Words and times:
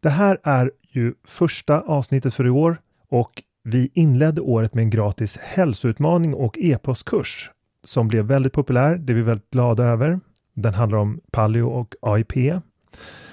Det 0.00 0.10
här 0.10 0.38
är 0.42 0.70
ju 0.88 1.14
första 1.24 1.80
avsnittet 1.80 2.34
för 2.34 2.46
i 2.46 2.50
år 2.50 2.80
och 3.08 3.42
vi 3.64 3.90
inledde 3.94 4.40
året 4.40 4.74
med 4.74 4.82
en 4.82 4.90
gratis 4.90 5.36
hälsoutmaning 5.36 6.34
och 6.34 6.58
e-postkurs 6.58 7.50
som 7.84 8.08
blev 8.08 8.24
väldigt 8.24 8.52
populär. 8.52 8.96
Det 8.96 9.12
är 9.12 9.14
vi 9.14 9.22
väldigt 9.22 9.50
glada 9.50 9.84
över. 9.84 10.20
Den 10.54 10.74
handlar 10.74 10.98
om 10.98 11.20
paleo 11.30 11.68
och 11.68 11.94
AIP. 12.02 12.32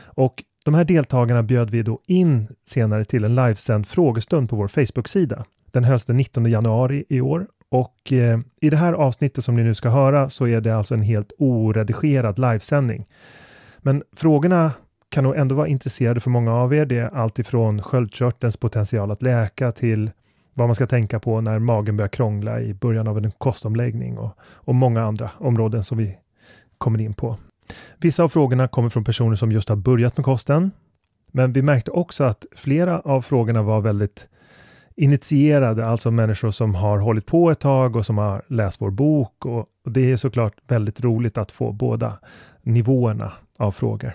Och 0.05 0.43
de 0.65 0.73
här 0.73 0.83
deltagarna 0.83 1.43
bjöd 1.43 1.69
vi 1.69 1.83
då 1.83 1.99
in 2.05 2.47
senare 2.65 3.05
till 3.05 3.23
en 3.23 3.35
livesänd 3.35 3.87
frågestund 3.87 4.49
på 4.49 4.55
vår 4.55 4.67
Facebook-sida. 4.67 5.45
Den 5.71 5.83
hölls 5.83 6.05
den 6.05 6.17
19 6.17 6.45
januari 6.45 7.03
i 7.09 7.21
år 7.21 7.47
och 7.69 8.13
eh, 8.13 8.39
i 8.61 8.69
det 8.69 8.77
här 8.77 8.93
avsnittet 8.93 9.43
som 9.43 9.55
ni 9.55 9.63
nu 9.63 9.75
ska 9.75 9.89
höra 9.89 10.29
så 10.29 10.47
är 10.47 10.61
det 10.61 10.77
alltså 10.77 10.93
en 10.93 11.01
helt 11.01 11.31
oredigerad 11.37 12.39
livesändning. 12.39 13.05
Men 13.77 14.03
frågorna 14.15 14.71
kan 15.09 15.23
nog 15.23 15.35
ändå 15.35 15.55
vara 15.55 15.67
intresserade 15.67 16.19
för 16.19 16.29
många 16.29 16.53
av 16.53 16.73
er. 16.73 16.85
Det 16.85 16.97
är 16.97 17.15
allt 17.15 17.39
ifrån 17.39 17.81
sköldkörtelns 17.81 18.57
potential 18.57 19.11
att 19.11 19.21
läka 19.21 19.71
till 19.71 20.11
vad 20.53 20.67
man 20.67 20.75
ska 20.75 20.87
tänka 20.87 21.19
på 21.19 21.41
när 21.41 21.59
magen 21.59 21.97
börjar 21.97 22.09
krångla 22.09 22.61
i 22.61 22.73
början 22.73 23.07
av 23.07 23.17
en 23.17 23.31
kostomläggning 23.31 24.17
och, 24.17 24.31
och 24.41 24.75
många 24.75 25.03
andra 25.03 25.31
områden 25.37 25.83
som 25.83 25.97
vi 25.97 26.17
kommer 26.77 27.01
in 27.01 27.13
på. 27.13 27.37
Vissa 27.97 28.23
av 28.23 28.29
frågorna 28.29 28.67
kommer 28.67 28.89
från 28.89 29.03
personer 29.03 29.35
som 29.35 29.51
just 29.51 29.69
har 29.69 29.75
börjat 29.75 30.17
med 30.17 30.25
kosten. 30.25 30.71
Men 31.31 31.53
vi 31.53 31.61
märkte 31.61 31.91
också 31.91 32.23
att 32.23 32.45
flera 32.55 32.99
av 32.99 33.21
frågorna 33.21 33.61
var 33.61 33.81
väldigt 33.81 34.27
initierade, 34.95 35.85
alltså 35.85 36.11
människor 36.11 36.51
som 36.51 36.75
har 36.75 36.97
hållit 36.97 37.25
på 37.25 37.51
ett 37.51 37.59
tag 37.59 37.95
och 37.95 38.05
som 38.05 38.17
har 38.17 38.41
läst 38.47 38.81
vår 38.81 38.91
bok. 38.91 39.45
Och 39.45 39.69
det 39.85 40.11
är 40.11 40.17
såklart 40.17 40.53
väldigt 40.67 41.01
roligt 41.01 41.37
att 41.37 41.51
få 41.51 41.71
båda 41.71 42.17
nivåerna 42.61 43.31
av 43.59 43.71
frågor. 43.71 44.13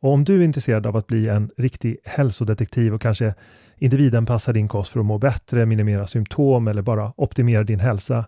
Och 0.00 0.12
om 0.12 0.24
du 0.24 0.40
är 0.40 0.44
intresserad 0.44 0.86
av 0.86 0.96
att 0.96 1.06
bli 1.06 1.28
en 1.28 1.50
riktig 1.56 1.96
hälsodetektiv 2.04 2.94
och 2.94 3.00
kanske 3.00 3.34
individanpassa 3.76 4.52
din 4.52 4.68
kost 4.68 4.92
för 4.92 5.00
att 5.00 5.06
må 5.06 5.18
bättre, 5.18 5.66
minimera 5.66 6.06
symptom 6.06 6.68
eller 6.68 6.82
bara 6.82 7.12
optimera 7.16 7.64
din 7.64 7.80
hälsa, 7.80 8.24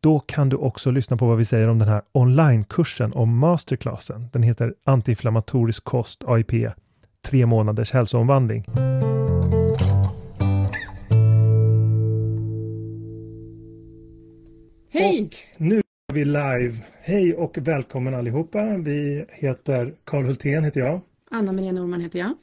då 0.00 0.20
kan 0.20 0.48
du 0.48 0.56
också 0.56 0.90
lyssna 0.90 1.16
på 1.16 1.26
vad 1.26 1.38
vi 1.38 1.44
säger 1.44 1.68
om 1.68 1.78
den 1.78 1.88
här 1.88 2.02
onlinekursen 2.12 3.12
om 3.12 3.38
masterclassen. 3.38 4.28
Den 4.32 4.42
heter 4.42 4.74
Antiinflammatorisk 4.84 5.84
kost 5.84 6.24
AIP, 6.26 6.52
tre 7.26 7.46
månaders 7.46 7.92
hälsoomvandling. 7.92 8.64
Hej! 14.92 15.30
Och 15.54 15.60
nu 15.60 15.83
vi 16.14 16.24
live. 16.24 16.72
Hej 17.00 17.34
och 17.34 17.58
välkommen 17.58 18.14
allihopa. 18.14 18.76
Vi 18.76 19.24
heter 19.28 19.94
Karl 20.04 20.24
Hultén 20.24 20.64
heter 20.64 20.80
jag. 20.80 21.00
Anna-Maria 21.30 21.72
Norman 21.72 22.00
heter 22.00 22.18
jag. 22.18 22.34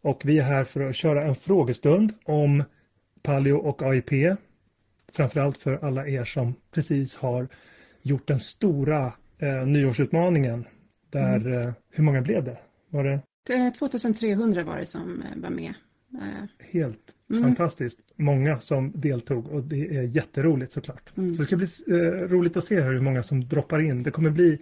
Och 0.00 0.22
vi 0.24 0.38
är 0.38 0.42
här 0.42 0.64
för 0.64 0.80
att 0.80 0.96
köra 0.96 1.24
en 1.24 1.34
frågestund 1.34 2.12
om 2.24 2.64
paleo 3.22 3.56
och 3.56 3.82
AIP. 3.82 4.38
Framförallt 5.12 5.58
för 5.58 5.84
alla 5.84 6.08
er 6.08 6.24
som 6.24 6.54
precis 6.70 7.16
har 7.16 7.48
gjort 8.02 8.28
den 8.28 8.40
stora 8.40 9.12
eh, 9.38 9.66
nyårsutmaningen. 9.66 10.64
Där, 11.10 11.36
mm. 11.36 11.62
eh, 11.62 11.72
hur 11.90 12.04
många 12.04 12.20
blev 12.20 12.44
det? 12.44 12.58
Var 12.90 13.04
det? 13.04 13.20
2300 13.78 14.64
var 14.64 14.78
det 14.78 14.86
som 14.86 15.22
eh, 15.22 15.42
var 15.42 15.50
med. 15.50 15.74
Helt 16.58 17.14
mm. 17.30 17.42
fantastiskt 17.42 18.00
många 18.16 18.60
som 18.60 18.92
deltog 18.94 19.48
och 19.48 19.62
det 19.62 19.96
är 19.96 20.02
jätteroligt 20.02 20.72
såklart. 20.72 21.12
Mm. 21.16 21.34
Så 21.34 21.42
det 21.42 21.46
ska 21.46 21.56
bli 21.56 21.66
eh, 21.86 22.28
roligt 22.28 22.56
att 22.56 22.64
se 22.64 22.80
hur 22.80 23.00
många 23.00 23.22
som 23.22 23.48
droppar 23.48 23.80
in. 23.80 24.02
Det 24.02 24.10
kommer 24.10 24.30
bli 24.30 24.58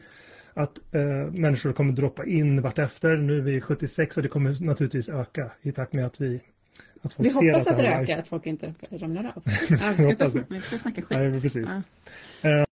att 0.55 0.95
eh, 0.95 1.03
människor 1.33 1.73
kommer 1.73 1.93
droppa 1.93 2.25
in 2.27 2.63
vartefter. 2.63 3.17
Nu 3.17 3.39
är 3.39 3.43
vi 3.43 3.61
76 3.61 4.17
och 4.17 4.23
det 4.23 4.29
kommer 4.29 4.65
naturligtvis 4.65 5.09
öka 5.09 5.51
i 5.63 5.73
takt 5.73 5.93
med 5.93 6.07
att 6.07 6.21
vi 6.21 6.41
att 7.03 7.13
folk 7.13 7.29
Vi 7.29 7.33
hoppas 7.33 7.67
att, 7.67 7.73
att 7.73 7.79
det 7.79 7.87
ökar, 7.87 8.19
att 8.19 8.29
folk 8.29 8.47
inte 8.47 8.75
ramlar 8.91 9.33
av. 9.37 9.43
ja, 9.71 9.95
vi, 9.97 10.15
ska 10.15 10.25
inte, 10.25 10.45
vi 10.49 10.61
ska 10.61 10.79
snacka 10.79 11.03
skit. 11.03 11.19
Nej, 11.19 11.41
precis. 11.41 11.71
Ja. 12.43 12.51
Eh, 12.51 12.65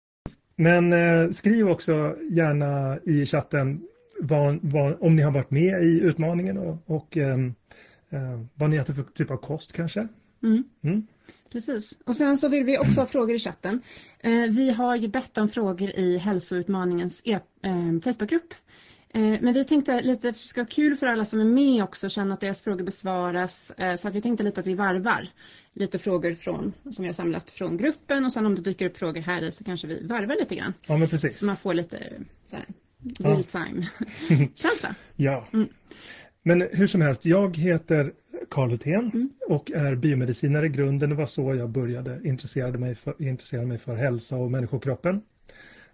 men 0.56 0.92
eh, 0.92 1.30
skriv 1.30 1.68
också 1.68 2.16
gärna 2.30 2.98
i 3.04 3.26
chatten 3.26 3.82
vad, 4.20 4.58
vad, 4.62 4.96
om 5.00 5.16
ni 5.16 5.22
har 5.22 5.30
varit 5.30 5.50
med 5.50 5.82
i 5.82 6.00
utmaningen 6.00 6.58
och, 6.58 6.78
och 6.86 7.16
ehm, 7.16 7.54
eh, 8.12 8.40
vad 8.54 8.70
ni 8.70 8.76
äter 8.76 8.94
för 8.94 9.02
typ 9.02 9.30
av 9.30 9.36
kost 9.36 9.72
kanske. 9.72 10.08
Mm. 10.42 10.64
Mm. 10.82 11.06
Precis. 11.52 11.98
Och 12.04 12.16
sen 12.16 12.38
så 12.38 12.48
vill 12.48 12.64
vi 12.64 12.78
också 12.78 13.00
ha 13.00 13.06
frågor 13.06 13.34
i 13.34 13.38
chatten. 13.38 13.80
Eh, 14.20 14.46
vi 14.50 14.70
har 14.70 14.96
ju 14.96 15.08
bett 15.08 15.38
om 15.38 15.48
frågor 15.48 15.90
i 15.90 16.18
hälsoutmaningens 16.18 17.22
e 17.24 17.38
eh, 17.62 18.00
Facebookgrupp. 18.04 18.54
Eh, 19.14 19.40
men 19.40 19.52
vi 19.52 19.64
tänkte 19.64 20.02
lite, 20.02 20.30
det 20.30 20.38
ska 20.38 20.60
vara 20.60 20.68
kul 20.68 20.96
för 20.96 21.06
alla 21.06 21.24
som 21.24 21.40
är 21.40 21.44
med 21.44 21.84
också, 21.84 22.08
känna 22.08 22.34
att 22.34 22.40
deras 22.40 22.62
frågor 22.62 22.84
besvaras. 22.84 23.72
Eh, 23.76 23.96
så 23.96 24.08
att 24.08 24.14
vi 24.14 24.22
tänkte 24.22 24.44
lite 24.44 24.60
att 24.60 24.66
vi 24.66 24.74
varvar 24.74 25.28
lite 25.72 25.98
frågor 25.98 26.34
från, 26.34 26.72
som 26.90 27.02
vi 27.02 27.06
har 27.06 27.14
samlat 27.14 27.50
från 27.50 27.76
gruppen 27.76 28.24
och 28.24 28.32
sen 28.32 28.46
om 28.46 28.54
det 28.54 28.62
dyker 28.62 28.86
upp 28.86 28.98
frågor 28.98 29.20
här 29.20 29.42
i 29.42 29.52
så 29.52 29.64
kanske 29.64 29.86
vi 29.86 30.06
varvar 30.06 30.36
lite 30.40 30.54
grann. 30.54 30.74
Ja, 30.86 30.96
men 30.96 31.08
precis. 31.08 31.38
Så 31.38 31.46
man 31.46 31.56
får 31.56 31.74
lite 31.74 32.12
så 32.50 32.56
här, 32.56 32.66
real 33.18 33.44
time-känsla. 33.44 34.94
ja. 35.16 35.48
Mm. 35.52 35.68
Men 36.42 36.60
hur 36.60 36.86
som 36.86 37.00
helst, 37.00 37.26
jag 37.26 37.56
heter 37.56 38.12
Karl 38.50 38.70
Hutén 38.70 39.10
mm. 39.14 39.30
och 39.48 39.70
är 39.70 39.94
biomedicinare 39.94 40.66
i 40.66 40.68
grunden. 40.68 41.10
Det 41.10 41.16
var 41.16 41.26
så 41.26 41.54
jag 41.54 41.70
började 41.70 42.20
intressera 42.24 42.70
mig 42.70 42.94
för, 42.94 43.22
intressera 43.22 43.66
mig 43.66 43.78
för 43.78 43.94
hälsa 43.94 44.36
och 44.36 44.50
människokroppen. 44.50 45.22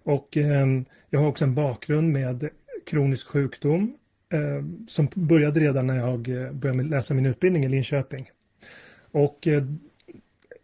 Och 0.03 0.37
eh, 0.37 0.67
jag 1.11 1.21
har 1.21 1.29
också 1.29 1.45
en 1.45 1.55
bakgrund 1.55 2.13
med 2.13 2.49
kronisk 2.87 3.29
sjukdom 3.29 3.95
eh, 4.33 4.65
som 4.89 5.09
började 5.15 5.61
redan 5.61 5.87
när 5.87 5.97
jag 5.97 6.29
eh, 6.29 6.53
började 6.53 6.83
läsa 6.83 7.15
min 7.15 7.27
utbildning 7.27 7.65
i 7.65 7.69
Linköping. 7.69 8.31
Och 9.11 9.47
eh, 9.47 9.65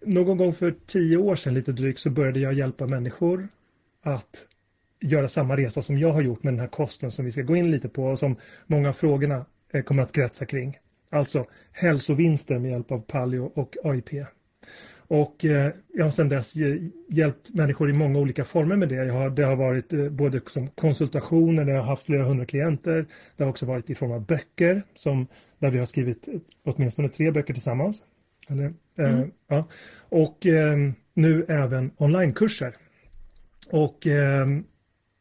någon 0.01 0.37
gång 0.37 0.55
för 0.55 0.75
tio 0.87 1.17
år 1.17 1.37
sedan 1.37 1.55
lite 1.55 1.73
drygt 1.73 1.99
så 1.99 2.11
började 2.11 2.41
jag 2.41 2.55
hjälpa 2.55 2.87
människor 2.87 3.49
att 4.03 4.47
göra 5.01 5.29
samma 5.29 5.57
resa 5.57 5.83
som 5.83 5.99
jag 5.99 6.13
har 6.13 6.23
gjort 6.23 6.43
med 6.43 6.53
den 6.53 6.61
här 6.61 6.67
kosten 6.67 7.11
som 7.11 7.25
vi 7.25 7.33
ska 7.33 7.43
gå 7.43 7.57
in 7.57 7.71
lite 7.71 7.89
på 7.89 8.05
och 8.05 8.19
som 8.19 8.37
många 8.67 8.89
av 8.89 8.93
frågorna 8.93 9.45
kommer 9.83 10.03
att 10.03 10.13
kretsa 10.13 10.47
kring. 10.47 10.79
Alltså 11.11 11.47
hälsovinster 11.73 12.59
med 12.59 12.71
hjälp 12.71 12.93
av 12.93 13.01
paleo 13.01 13.53
och 13.55 13.77
AIP. 13.85 14.11
Och 15.07 15.45
eh, 15.45 15.73
jag 15.95 16.05
har 16.05 16.11
sedan 16.11 16.29
dess 16.29 16.55
hjälpt 17.09 17.55
människor 17.55 17.91
i 17.91 17.93
många 17.93 18.19
olika 18.19 18.45
former 18.45 18.77
med 18.77 18.89
det. 18.89 19.13
Har, 19.13 19.31
det 19.31 19.45
har 19.45 19.57
varit 19.57 19.93
eh, 19.93 20.09
både 20.09 20.41
som 20.47 20.69
konsultationer 20.69 21.65
där 21.65 21.73
jag 21.73 21.81
har 21.81 21.89
haft 21.89 22.07
flera 22.07 22.25
hundra 22.25 22.47
klienter. 22.47 23.07
Det 23.37 23.45
har 23.45 23.51
också 23.51 23.67
varit 23.67 23.91
i 23.91 23.95
form 23.95 24.13
av 24.13 24.27
böcker 24.27 24.83
som, 24.95 25.27
där 25.59 25.71
vi 25.71 25.79
har 25.79 25.87
skrivit 25.87 26.29
åtminstone 26.65 27.09
tre 27.09 27.31
böcker 27.31 27.55
tillsammans. 27.55 28.05
Eller, 28.49 28.65
eh, 28.99 29.15
mm. 29.15 29.31
ja. 29.49 29.69
Och 30.09 30.47
eh, 30.47 30.77
nu 31.15 31.45
även 31.49 31.91
onlinekurser. 31.97 32.75
Och 33.71 34.07
eh, 34.07 34.49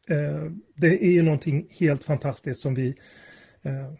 eh, 0.08 0.50
det 0.74 1.04
är 1.04 1.10
ju 1.10 1.22
någonting 1.22 1.66
helt 1.70 2.04
fantastiskt 2.04 2.60
som 2.60 2.74
vi 2.74 2.88
eh, 2.88 2.94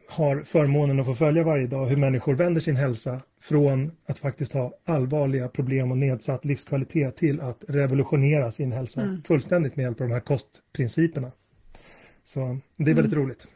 har 0.08 0.42
förmånen 0.42 1.00
att 1.00 1.06
få 1.06 1.14
följa 1.14 1.44
varje 1.44 1.66
dag. 1.66 1.86
Hur 1.86 1.96
människor 1.96 2.34
vänder 2.34 2.60
sin 2.60 2.76
hälsa 2.76 3.20
från 3.40 3.92
att 4.06 4.18
faktiskt 4.18 4.52
ha 4.52 4.72
allvarliga 4.84 5.48
problem 5.48 5.90
och 5.90 5.98
nedsatt 5.98 6.44
livskvalitet 6.44 7.16
till 7.16 7.40
att 7.40 7.64
revolutionera 7.68 8.52
sin 8.52 8.72
hälsa 8.72 9.00
mm. 9.00 9.22
fullständigt 9.22 9.76
med 9.76 9.82
hjälp 9.82 10.00
av 10.00 10.08
de 10.08 10.12
här 10.12 10.20
kostprinciperna. 10.20 11.32
Så 12.24 12.58
det 12.76 12.90
är 12.90 12.94
väldigt 12.94 13.12
mm. 13.12 13.24
roligt. 13.24 13.46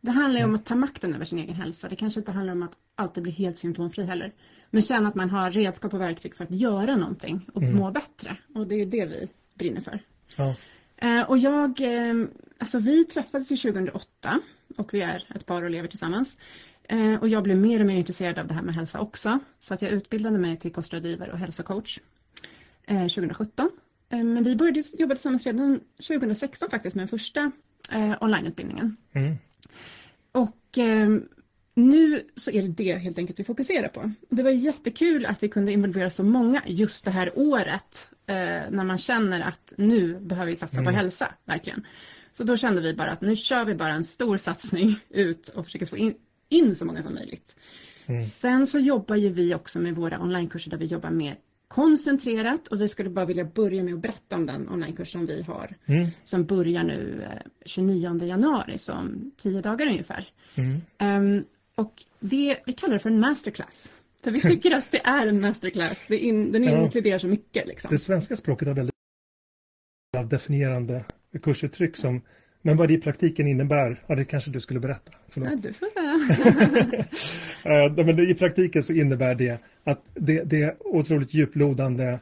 Det 0.00 0.10
handlar 0.10 0.40
ju 0.40 0.46
om 0.46 0.54
att 0.54 0.66
ta 0.66 0.74
makten 0.74 1.14
över 1.14 1.24
sin 1.24 1.38
egen 1.38 1.54
hälsa. 1.54 1.88
Det 1.88 1.96
kanske 1.96 2.20
inte 2.20 2.32
handlar 2.32 2.52
om 2.52 2.62
att 2.62 2.72
alltid 2.94 3.22
bli 3.22 3.32
helt 3.32 3.56
symptomfri 3.56 4.04
heller. 4.04 4.32
Men 4.70 4.82
känna 4.82 5.08
att 5.08 5.14
man 5.14 5.30
har 5.30 5.50
redskap 5.50 5.94
och 5.94 6.00
verktyg 6.00 6.34
för 6.34 6.44
att 6.44 6.50
göra 6.50 6.96
någonting 6.96 7.50
och 7.54 7.62
mm. 7.62 7.76
må 7.76 7.90
bättre. 7.90 8.36
Och 8.54 8.66
det 8.66 8.74
är 8.74 8.86
det 8.86 9.06
vi 9.06 9.28
brinner 9.54 9.80
för. 9.80 9.98
Ja. 10.36 10.54
Eh, 10.96 11.30
och 11.30 11.38
jag, 11.38 11.80
eh, 11.80 12.14
alltså 12.62 12.78
vi 12.78 13.04
träffades 13.04 13.52
ju 13.52 13.56
2008 13.56 14.40
och 14.76 14.94
vi 14.94 15.00
är 15.00 15.26
ett 15.34 15.46
par 15.46 15.62
och 15.62 15.70
lever 15.70 15.88
tillsammans. 15.88 16.36
Eh, 16.82 17.14
och 17.14 17.28
jag 17.28 17.42
blev 17.42 17.56
mer 17.56 17.80
och 17.80 17.86
mer 17.86 17.96
intresserad 17.96 18.38
av 18.38 18.46
det 18.46 18.54
här 18.54 18.62
med 18.62 18.74
hälsa 18.74 19.00
också. 19.00 19.38
Så 19.60 19.74
att 19.74 19.82
jag 19.82 19.90
utbildade 19.90 20.38
mig 20.38 20.56
till 20.56 20.72
kostrådgivare 20.72 21.32
och 21.32 21.38
hälsocoach 21.38 21.98
2017. 22.86 23.70
Men 24.08 24.44
vi 24.44 24.56
började 24.56 24.82
jobba 24.98 25.14
tillsammans 25.14 25.46
redan 25.46 25.80
2016 26.08 26.70
faktiskt 26.70 26.96
med 26.96 27.02
den 27.02 27.08
första 27.08 27.52
onlineutbildningen. 28.20 28.96
Mm. 29.12 29.36
Och 30.32 30.78
eh, 30.78 31.08
nu 31.74 32.22
så 32.36 32.50
är 32.50 32.62
det 32.62 32.68
det 32.68 32.94
helt 32.94 33.18
enkelt 33.18 33.40
vi 33.40 33.44
fokuserar 33.44 33.88
på. 33.88 34.12
Det 34.28 34.42
var 34.42 34.50
jättekul 34.50 35.26
att 35.26 35.42
vi 35.42 35.48
kunde 35.48 35.72
involvera 35.72 36.10
så 36.10 36.24
många 36.24 36.62
just 36.66 37.04
det 37.04 37.10
här 37.10 37.38
året 37.38 38.08
eh, 38.26 38.34
när 38.70 38.84
man 38.84 38.98
känner 38.98 39.40
att 39.40 39.72
nu 39.76 40.20
behöver 40.20 40.50
vi 40.50 40.56
satsa 40.56 40.76
mm. 40.76 40.84
på 40.84 40.90
hälsa, 40.90 41.34
verkligen. 41.44 41.86
Så 42.32 42.44
då 42.44 42.56
kände 42.56 42.80
vi 42.80 42.94
bara 42.94 43.10
att 43.10 43.20
nu 43.20 43.36
kör 43.36 43.64
vi 43.64 43.74
bara 43.74 43.92
en 43.92 44.04
stor 44.04 44.36
satsning 44.36 44.96
ut 45.08 45.48
och 45.48 45.64
försöker 45.64 45.86
få 45.86 45.96
in, 45.96 46.14
in 46.48 46.76
så 46.76 46.84
många 46.84 47.02
som 47.02 47.14
möjligt. 47.14 47.56
Mm. 48.06 48.22
Sen 48.22 48.66
så 48.66 48.78
jobbar 48.78 49.16
ju 49.16 49.28
vi 49.28 49.54
också 49.54 49.78
med 49.78 49.96
våra 49.96 50.20
onlinekurser 50.20 50.70
där 50.70 50.78
vi 50.78 50.86
jobbar 50.86 51.10
mer 51.10 51.38
koncentrerat 51.68 52.68
och 52.68 52.80
vi 52.80 52.88
skulle 52.88 53.10
bara 53.10 53.24
vilja 53.24 53.44
börja 53.44 53.82
med 53.82 53.94
att 53.94 54.00
berätta 54.00 54.36
om 54.36 54.46
den 54.46 54.68
onlinekurs 54.68 55.12
som 55.12 55.26
vi 55.26 55.42
har. 55.42 55.74
Mm. 55.86 56.08
Som 56.24 56.44
börjar 56.44 56.82
nu 56.82 57.28
29 57.64 58.16
eh, 58.22 58.28
januari, 58.28 58.78
så 58.78 58.92
om 58.92 59.32
tio 59.36 59.60
dagar 59.60 59.86
ungefär. 59.86 60.28
Mm. 60.54 60.80
Um, 61.36 61.44
och 61.74 62.02
det, 62.20 62.58
vi 62.66 62.72
kallar 62.72 62.92
det 62.92 62.98
för 62.98 63.10
en 63.10 63.20
masterclass. 63.20 63.88
För 64.24 64.30
vi 64.30 64.40
tycker 64.40 64.70
att 64.76 64.90
det 64.90 65.06
är 65.06 65.26
en 65.26 65.40
masterclass. 65.40 65.98
Det 66.08 66.18
in, 66.18 66.52
den 66.52 66.64
ja. 66.64 66.82
inkluderar 66.82 67.18
så 67.18 67.26
mycket. 67.26 67.66
Liksom. 67.66 67.90
Det 67.90 67.98
svenska 67.98 68.36
språket 68.36 68.68
har 68.68 68.74
väldigt 68.74 68.92
definierande 70.30 71.04
kursuttryck 71.38 71.96
som 71.96 72.20
men 72.62 72.76
vad 72.76 72.88
det 72.88 72.94
i 72.94 72.98
praktiken 72.98 73.46
innebär, 73.46 74.02
ja, 74.06 74.14
det 74.14 74.24
kanske 74.24 74.50
du 74.50 74.60
skulle 74.60 74.80
berätta. 74.80 75.12
Förlåt. 75.28 75.50
Ja, 75.50 75.56
du 75.56 75.72
får 75.72 75.86
säga. 75.86 77.04
Eh, 77.64 78.04
men 78.06 78.20
I 78.30 78.34
praktiken 78.34 78.82
så 78.82 78.92
innebär 78.92 79.34
det 79.34 79.58
att 79.84 80.00
det, 80.14 80.42
det 80.42 80.62
är 80.62 80.74
otroligt 80.78 81.34
djuplodande 81.34 82.18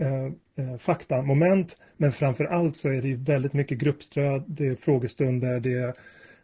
eh, 0.00 0.24
eh, 0.56 0.78
faktamoment. 0.78 1.78
Men 1.96 2.12
framför 2.12 2.44
allt 2.44 2.76
så 2.76 2.88
är 2.88 3.02
det 3.02 3.14
väldigt 3.14 3.52
mycket 3.52 3.78
gruppstöd, 3.78 4.44
det 4.46 4.66
är 4.66 4.74
frågestunder, 4.74 5.60
det 5.60 5.72
är 5.72 5.94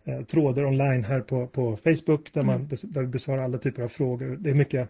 eh, 0.05 0.25
trådar 0.25 0.65
online 0.65 1.05
här 1.05 1.21
på, 1.21 1.47
på 1.47 1.77
Facebook 1.77 2.33
där, 2.33 2.43
man, 2.43 2.55
mm. 2.55 2.69
där 2.83 3.01
vi 3.01 3.07
besvarar 3.07 3.45
alla 3.45 3.59
typer 3.59 3.83
av 3.83 3.89
frågor. 3.89 4.37
Det 4.41 4.51
är 4.51 4.55
mycket 4.55 4.89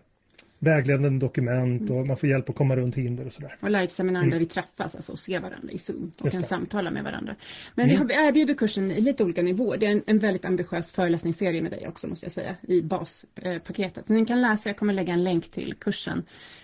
vägledande 0.59 1.27
dokument 1.27 1.91
och 1.91 2.07
man 2.07 2.17
får 2.17 2.29
hjälp 2.29 2.51
att 2.51 2.57
komma 2.57 2.77
runt 2.77 2.95
hinder 2.95 3.27
och 3.27 3.33
sådär. 3.33 3.57
Och 3.61 3.71
liveseminarier 3.71 4.27
mm. 4.27 4.31
där 4.31 4.39
vi 4.39 4.47
träffas 4.47 4.95
alltså, 4.95 5.13
och 5.13 5.19
ser 5.19 5.41
varandra 5.41 5.73
i 5.73 5.79
Zoom 5.79 6.13
och 6.21 6.31
kan 6.31 6.43
samtala 6.43 6.91
med 6.91 7.05
varandra. 7.05 7.35
Men 7.75 7.91
mm. 7.91 8.07
vi 8.07 8.15
erbjuder 8.15 8.55
kursen 8.55 8.91
i 8.91 9.01
lite 9.01 9.25
olika 9.25 9.43
nivåer. 9.43 9.79
Det 9.79 9.87
är 9.87 9.91
en, 9.91 10.03
en, 10.07 10.19
väldigt 10.19 10.45
ambitiös 10.45 10.93
föreläsningsserie 10.93 11.63
med 11.63 11.73
dig 11.73 11.89
också 11.89 12.09
måste 12.09 12.27
jag 12.27 12.33
säga 12.33 12.57
i 12.69 12.83
baspaketet. 12.83 14.07
Så 14.07 14.13
ni 14.13 14.27
kan 14.27 14.43
läsa, 14.43 14.69
jag 14.69 14.77
kommer 14.77 14.95
lägga 14.95 15.13
en 15.13 15.25
länk 15.25 15.51
till 15.51 15.75
kursen 15.75 16.23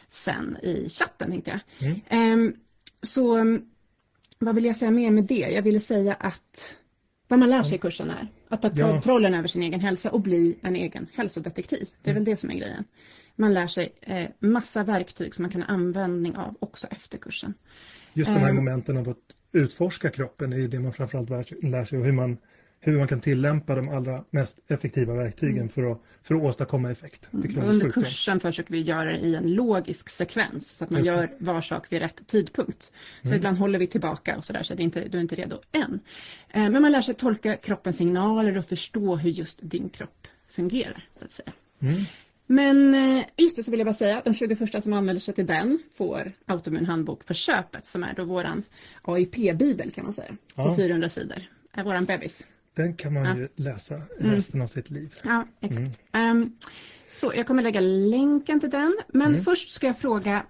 sen 0.08 0.56
i 0.62 0.88
chatten 0.88 1.30
tänkte 1.30 1.60
jag. 1.78 1.90
Mm. 1.90 2.40
Um, 2.40 2.54
så 3.02 3.58
vad 4.38 4.54
vill 4.54 4.64
jag 4.64 4.76
säga 4.76 4.90
mer 4.90 5.10
med 5.10 5.24
det? 5.24 5.48
Jag 5.50 5.62
ville 5.62 5.80
säga 5.80 6.14
att 6.14 6.76
vad 7.28 7.38
man 7.38 7.50
lär 7.50 7.62
sig 7.62 7.74
i 7.74 7.78
kursen 7.78 8.10
är 8.10 8.28
att 8.48 8.62
ta 8.62 8.70
kontrollen 8.70 9.32
ja. 9.32 9.38
över 9.38 9.48
sin 9.48 9.62
egen 9.62 9.80
hälsa 9.80 10.10
och 10.10 10.20
bli 10.20 10.58
en 10.62 10.76
egen 10.76 11.06
hälsodetektiv. 11.14 11.88
Det 12.02 12.10
är 12.10 12.12
mm. 12.12 12.24
väl 12.24 12.32
det 12.32 12.40
som 12.40 12.50
är 12.50 12.54
grejen. 12.54 12.84
Man 13.40 13.54
lär 13.54 13.66
sig 13.66 13.92
eh, 14.00 14.28
massa 14.38 14.84
verktyg 14.84 15.34
som 15.34 15.42
man 15.42 15.50
kan 15.50 15.62
ha 15.62 15.68
användning 15.68 16.36
av 16.36 16.56
också 16.58 16.86
efter 16.86 17.18
kursen. 17.18 17.54
Just 18.12 18.30
de 18.30 18.38
här 18.40 18.50
um, 18.50 18.56
momenten 18.56 18.96
av 18.96 19.08
att 19.08 19.16
utforska 19.52 20.10
kroppen 20.10 20.52
är 20.52 20.56
ju 20.56 20.68
det 20.68 20.80
man 20.80 20.92
framförallt 20.92 21.30
lär 21.62 21.84
sig 21.84 21.98
och 21.98 22.04
hur 22.04 22.12
man, 22.12 22.38
hur 22.80 22.98
man 22.98 23.08
kan 23.08 23.20
tillämpa 23.20 23.74
de 23.74 23.88
allra 23.88 24.24
mest 24.30 24.58
effektiva 24.68 25.14
verktygen 25.14 25.56
mm. 25.56 25.68
för, 25.68 25.92
att, 25.92 26.02
för 26.22 26.34
att 26.34 26.42
åstadkomma 26.42 26.90
effekt. 26.90 27.30
Mm. 27.32 27.68
Under 27.68 27.90
kursen 27.90 28.40
försöker 28.40 28.72
vi 28.72 28.80
göra 28.80 29.04
det 29.04 29.18
i 29.18 29.34
en 29.34 29.54
logisk 29.54 30.08
sekvens 30.08 30.70
så 30.70 30.84
att 30.84 30.90
man 30.90 31.04
gör 31.04 31.30
var 31.38 31.60
sak 31.60 31.92
vid 31.92 32.00
rätt 32.00 32.26
tidpunkt. 32.26 32.92
Så 33.22 33.28
mm. 33.28 33.36
ibland 33.36 33.58
håller 33.58 33.78
vi 33.78 33.86
tillbaka 33.86 34.36
och 34.36 34.44
sådär 34.44 34.62
så 34.62 34.74
det 34.74 34.82
är 34.82 34.84
inte, 34.84 35.08
du 35.08 35.18
är 35.18 35.22
inte 35.22 35.34
redo 35.34 35.58
än. 35.72 36.00
Eh, 36.50 36.70
men 36.70 36.82
man 36.82 36.92
lär 36.92 37.02
sig 37.02 37.14
tolka 37.14 37.56
kroppens 37.56 37.96
signaler 37.96 38.58
och 38.58 38.66
förstå 38.66 39.16
hur 39.16 39.30
just 39.30 39.58
din 39.62 39.88
kropp 39.88 40.26
fungerar 40.48 41.08
så 41.18 41.24
att 41.24 41.32
säga. 41.32 41.52
Men 42.50 42.94
eh, 42.94 43.24
just 43.36 43.56
det 43.56 43.64
så 43.64 43.70
vill 43.70 43.80
jag 43.80 43.86
bara 43.86 43.94
säga 43.94 44.18
att 44.18 44.24
de 44.24 44.34
21 44.34 44.82
som 44.82 44.92
anmäler 44.92 45.20
sig 45.20 45.34
till 45.34 45.46
den 45.46 45.78
får 45.96 46.32
Autoimmun 46.46 46.86
handbok 46.86 47.26
på 47.26 47.34
köpet 47.34 47.86
som 47.86 48.04
är 48.04 48.14
då 48.14 48.24
våran 48.24 48.62
AIP-bibel 49.02 49.90
kan 49.90 50.04
man 50.04 50.12
säga. 50.12 50.36
Ja. 50.54 50.64
På 50.64 50.76
400 50.76 51.08
sidor. 51.08 51.42
Är 51.72 51.84
våran 51.84 52.04
bebis. 52.04 52.44
Den 52.74 52.94
kan 52.94 53.12
man 53.12 53.24
ja. 53.24 53.36
ju 53.36 53.48
läsa 53.56 53.94
mm. 53.94 54.34
resten 54.34 54.54
mm. 54.54 54.64
av 54.64 54.66
sitt 54.66 54.90
liv. 54.90 55.14
Ja, 55.24 55.46
exakt. 55.60 56.00
Mm. 56.12 56.42
Um, 56.42 56.56
så 57.10 57.32
jag 57.36 57.46
kommer 57.46 57.62
lägga 57.62 57.80
länken 57.80 58.60
till 58.60 58.70
den. 58.70 58.98
Men 59.08 59.26
mm. 59.26 59.42
först 59.42 59.70
ska 59.70 59.86
jag 59.86 59.98
fråga 59.98 60.46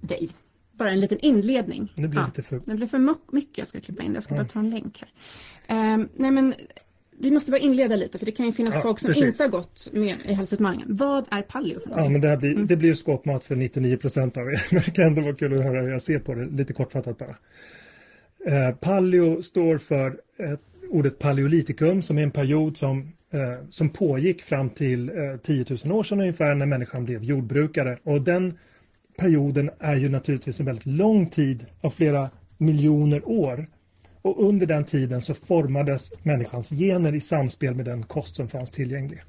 dig. 0.00 0.30
Bara 0.72 0.90
en 0.90 1.00
liten 1.00 1.18
inledning. 1.18 1.92
Det 1.96 2.08
blir 2.08 2.20
ja, 2.20 2.26
lite 2.26 2.42
för... 2.42 2.60
Det 2.64 2.74
blir 2.74 2.86
för 2.86 3.32
mycket 3.32 3.58
jag 3.58 3.66
ska 3.66 3.80
klippa 3.80 4.02
in. 4.02 4.14
Jag 4.14 4.22
ska 4.22 4.34
bara 4.34 4.44
ta 4.44 4.58
en 4.58 4.70
länk 4.70 5.04
här. 5.66 5.94
Um, 5.94 6.08
nej 6.16 6.30
men 6.30 6.54
vi 7.18 7.30
måste 7.30 7.50
bara 7.50 7.60
inleda 7.60 7.96
lite 7.96 8.18
för 8.18 8.26
det 8.26 8.32
kan 8.32 8.46
ju 8.46 8.52
finnas 8.52 8.74
ja, 8.74 8.82
folk 8.82 8.98
som 8.98 9.06
precis. 9.06 9.24
inte 9.24 9.42
har 9.42 9.50
gått 9.50 9.88
med 9.92 10.16
i 10.24 10.32
hälsoutmaningen. 10.32 10.96
Vad 10.96 11.28
är 11.30 11.42
paleo 11.42 11.80
för 11.80 11.88
någonting? 11.88 12.12
Ja, 12.12 12.18
men 12.18 12.20
det, 12.20 12.36
blir, 12.36 12.50
mm. 12.50 12.66
det 12.66 12.76
blir 12.76 12.94
skåpmat 12.94 13.44
för 13.44 13.56
99 13.56 13.96
procent 13.96 14.36
av 14.36 14.48
er. 14.48 14.66
Men 14.70 14.82
det 14.84 14.90
kan 14.90 15.04
ändå 15.04 15.22
vara 15.22 15.34
kul 15.34 15.54
att 15.54 15.64
höra 15.64 15.80
hur 15.80 15.88
jag 15.88 16.02
ser 16.02 16.18
på 16.18 16.34
det, 16.34 16.44
lite 16.44 16.72
kortfattat 16.72 17.18
bara. 17.18 17.36
Eh, 18.46 18.74
paleo 18.74 19.42
står 19.42 19.78
för 19.78 20.20
eh, 20.38 20.58
ordet 20.90 21.18
paleolitikum 21.18 22.02
som 22.02 22.18
är 22.18 22.22
en 22.22 22.30
period 22.30 22.76
som, 22.76 23.12
eh, 23.30 23.68
som 23.70 23.88
pågick 23.88 24.42
fram 24.42 24.70
till 24.70 25.08
eh, 25.08 25.36
10 25.42 25.64
000 25.84 25.92
år 25.92 26.02
sedan 26.02 26.20
ungefär 26.20 26.54
när 26.54 26.66
människan 26.66 27.04
blev 27.04 27.24
jordbrukare. 27.24 27.98
Och 28.02 28.22
den 28.22 28.58
perioden 29.18 29.70
är 29.78 29.96
ju 29.96 30.08
naturligtvis 30.08 30.60
en 30.60 30.66
väldigt 30.66 30.86
lång 30.86 31.26
tid 31.26 31.66
av 31.80 31.90
flera 31.90 32.30
miljoner 32.58 33.28
år 33.28 33.66
och 34.22 34.48
under 34.48 34.66
den 34.66 34.84
tiden 34.84 35.20
så 35.20 35.34
formades 35.34 36.24
människans 36.24 36.70
gener 36.70 37.14
i 37.14 37.20
samspel 37.20 37.74
med 37.74 37.84
den 37.84 38.02
kost 38.02 38.36
som 38.36 38.48
fanns 38.48 38.70
tillgänglig. 38.70 39.22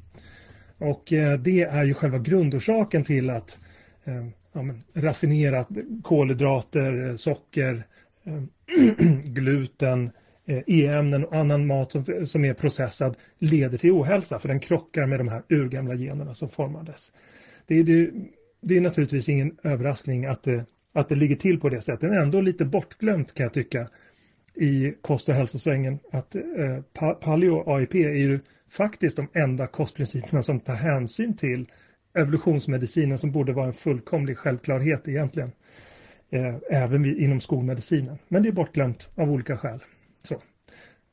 Och 0.77 1.13
eh, 1.13 1.39
det 1.39 1.61
är 1.61 1.83
ju 1.83 1.93
själva 1.93 2.17
grundorsaken 2.19 3.03
till 3.03 3.29
att 3.29 3.59
eh, 4.03 4.27
ja, 4.53 4.61
men, 4.61 4.81
raffinerat 4.93 5.67
kolhydrater, 6.03 7.09
eh, 7.09 7.15
socker, 7.15 7.83
gluten, 9.23 10.11
E-ämnen 10.45 11.25
och 11.25 11.35
annan 11.35 11.67
mat 11.67 11.91
som, 11.91 12.25
som 12.25 12.45
är 12.45 12.53
processad 12.53 13.15
leder 13.39 13.77
till 13.77 13.91
ohälsa 13.91 14.39
för 14.39 14.47
den 14.47 14.59
krockar 14.59 15.05
med 15.05 15.19
de 15.19 15.27
här 15.27 15.43
urgamla 15.49 15.95
generna 15.95 16.33
som 16.33 16.49
formades. 16.49 17.11
Det 17.67 17.79
är, 17.79 17.83
det, 17.83 18.11
det 18.61 18.77
är 18.77 18.81
naturligtvis 18.81 19.29
ingen 19.29 19.57
överraskning 19.63 20.25
att 20.25 20.43
det, 20.43 20.65
att 20.93 21.09
det 21.09 21.15
ligger 21.15 21.35
till 21.35 21.59
på 21.59 21.69
det 21.69 21.81
sättet, 21.81 22.09
men 22.09 22.21
ändå 22.21 22.41
lite 22.41 22.65
bortglömt 22.65 23.33
kan 23.33 23.43
jag 23.43 23.53
tycka 23.53 23.87
i 24.55 24.93
kost 25.01 25.29
och 25.29 25.35
hälsosvängen 25.35 25.99
att 26.11 26.35
eh, 26.35 27.13
paleo 27.21 27.55
och 27.55 27.77
AIP 27.77 27.95
är 27.95 28.13
ju 28.13 28.39
faktiskt 28.69 29.17
de 29.17 29.27
enda 29.33 29.67
kostprinciperna 29.67 30.41
som 30.41 30.59
tar 30.59 30.75
hänsyn 30.75 31.37
till 31.37 31.71
evolutionsmedicinen 32.13 33.17
som 33.17 33.31
borde 33.31 33.53
vara 33.53 33.65
en 33.65 33.73
fullkomlig 33.73 34.37
självklarhet 34.37 35.07
egentligen. 35.07 35.51
Eh, 36.29 36.55
även 36.69 37.03
vid, 37.03 37.17
inom 37.17 37.39
skolmedicinen. 37.39 38.17
Men 38.27 38.43
det 38.43 38.49
är 38.49 38.53
bortglömt 38.53 39.09
av 39.15 39.31
olika 39.31 39.57
skäl. 39.57 39.79
Så. 40.23 40.41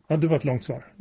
Ja, 0.08 0.16
det 0.16 0.26
var 0.26 0.36
ett 0.36 0.44
långt 0.44 0.64
svar. 0.64 0.84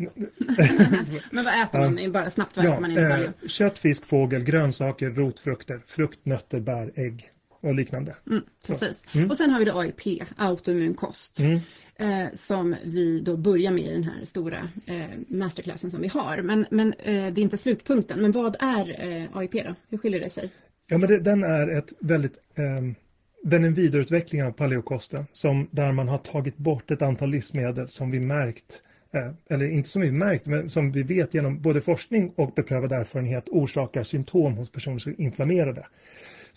Men 1.31 1.45
vad 1.45 1.63
äter 1.63 1.79
man? 1.79 2.11
Bara 2.11 2.29
snabbt, 2.29 2.57
vad 2.57 2.65
ja, 2.65 2.71
äter 2.71 2.81
man 2.81 2.91
inom 2.91 3.11
eh, 3.11 3.47
Kött, 3.47 3.77
fisk, 3.77 4.05
fågel, 4.05 4.43
grönsaker, 4.43 5.09
rotfrukter, 5.09 5.81
frukt, 5.85 6.25
nötter, 6.25 6.59
bär, 6.59 6.91
ägg 6.95 7.31
och 7.61 7.75
liknande. 7.75 8.15
Mm, 8.29 8.43
precis. 8.67 9.15
Mm. 9.15 9.29
Och 9.29 9.37
sen 9.37 9.49
har 9.49 9.59
vi 9.59 9.65
då 9.65 9.79
AIP, 9.79 10.21
autoimmun 10.37 10.93
kost. 10.93 11.39
Mm. 11.39 11.59
Eh, 11.95 12.27
som 12.33 12.75
vi 12.83 13.19
då 13.19 13.37
börjar 13.37 13.71
med 13.71 13.83
i 13.83 13.91
den 13.91 14.03
här 14.03 14.25
stora 14.25 14.69
eh, 14.85 15.05
masterclassen 15.27 15.91
som 15.91 16.01
vi 16.01 16.07
har. 16.07 16.41
Men, 16.41 16.65
men 16.71 16.93
eh, 16.93 17.33
det 17.33 17.41
är 17.41 17.43
inte 17.43 17.57
slutpunkten. 17.57 18.21
Men 18.21 18.31
vad 18.31 18.55
är 18.59 19.07
eh, 19.07 19.37
AIP 19.37 19.51
då? 19.51 19.75
Hur 19.89 19.97
skiljer 19.97 20.23
det 20.23 20.29
sig? 20.29 20.51
Ja, 20.87 20.97
men 20.97 21.09
det, 21.09 21.19
den 21.19 21.43
är 21.43 21.67
ett 21.77 21.93
väldigt 21.99 22.37
ehm, 22.55 22.95
den 23.43 23.63
är 23.63 23.67
en 23.67 23.73
vidareutveckling 23.73 24.43
av 24.43 24.51
paleokosten 24.51 25.25
som 25.31 25.67
där 25.71 25.91
man 25.91 26.07
har 26.07 26.17
tagit 26.17 26.57
bort 26.57 26.91
ett 26.91 27.01
antal 27.01 27.29
livsmedel 27.29 27.89
som 27.89 28.11
vi 28.11 28.19
märkt 28.19 28.83
eh, 29.13 29.31
eller 29.49 29.65
inte 29.65 29.89
som 29.89 30.01
vi 30.01 30.11
märkt, 30.11 30.45
men 30.45 30.69
som 30.69 30.91
vi 30.91 31.03
vet 31.03 31.33
genom 31.33 31.61
både 31.61 31.81
forskning 31.81 32.33
och 32.35 32.53
beprövad 32.53 32.91
erfarenhet 32.91 33.49
orsakar 33.49 34.03
symptom 34.03 34.53
hos 34.53 34.71
personer 34.71 34.97
som 34.97 35.11
är 35.11 35.21
inflammerade. 35.21 35.85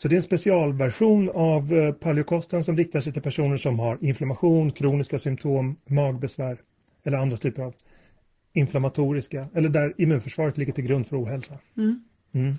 Så 0.03 0.09
det 0.09 0.15
är 0.15 0.17
en 0.17 0.23
specialversion 0.23 1.31
av 1.35 1.73
eh, 1.73 1.93
paleokosten 1.93 2.65
som 2.65 2.77
riktar 2.77 3.01
sig 3.01 3.13
till 3.13 3.23
personer 3.23 3.57
som 3.57 3.79
har 3.79 3.99
inflammation, 4.01 4.73
kroniska 4.73 5.19
symptom, 5.19 5.77
magbesvär 5.87 6.59
eller 7.05 7.19
andra 7.19 7.37
typer 7.37 7.63
av 7.63 7.75
inflammatoriska 8.53 9.49
eller 9.55 9.69
där 9.69 9.95
immunförsvaret 9.99 10.59
ligger 10.59 10.73
till 10.73 10.85
grund 10.85 11.07
för 11.07 11.23
ohälsa. 11.23 11.59
Mm. 11.77 12.05
Mm. 12.33 12.55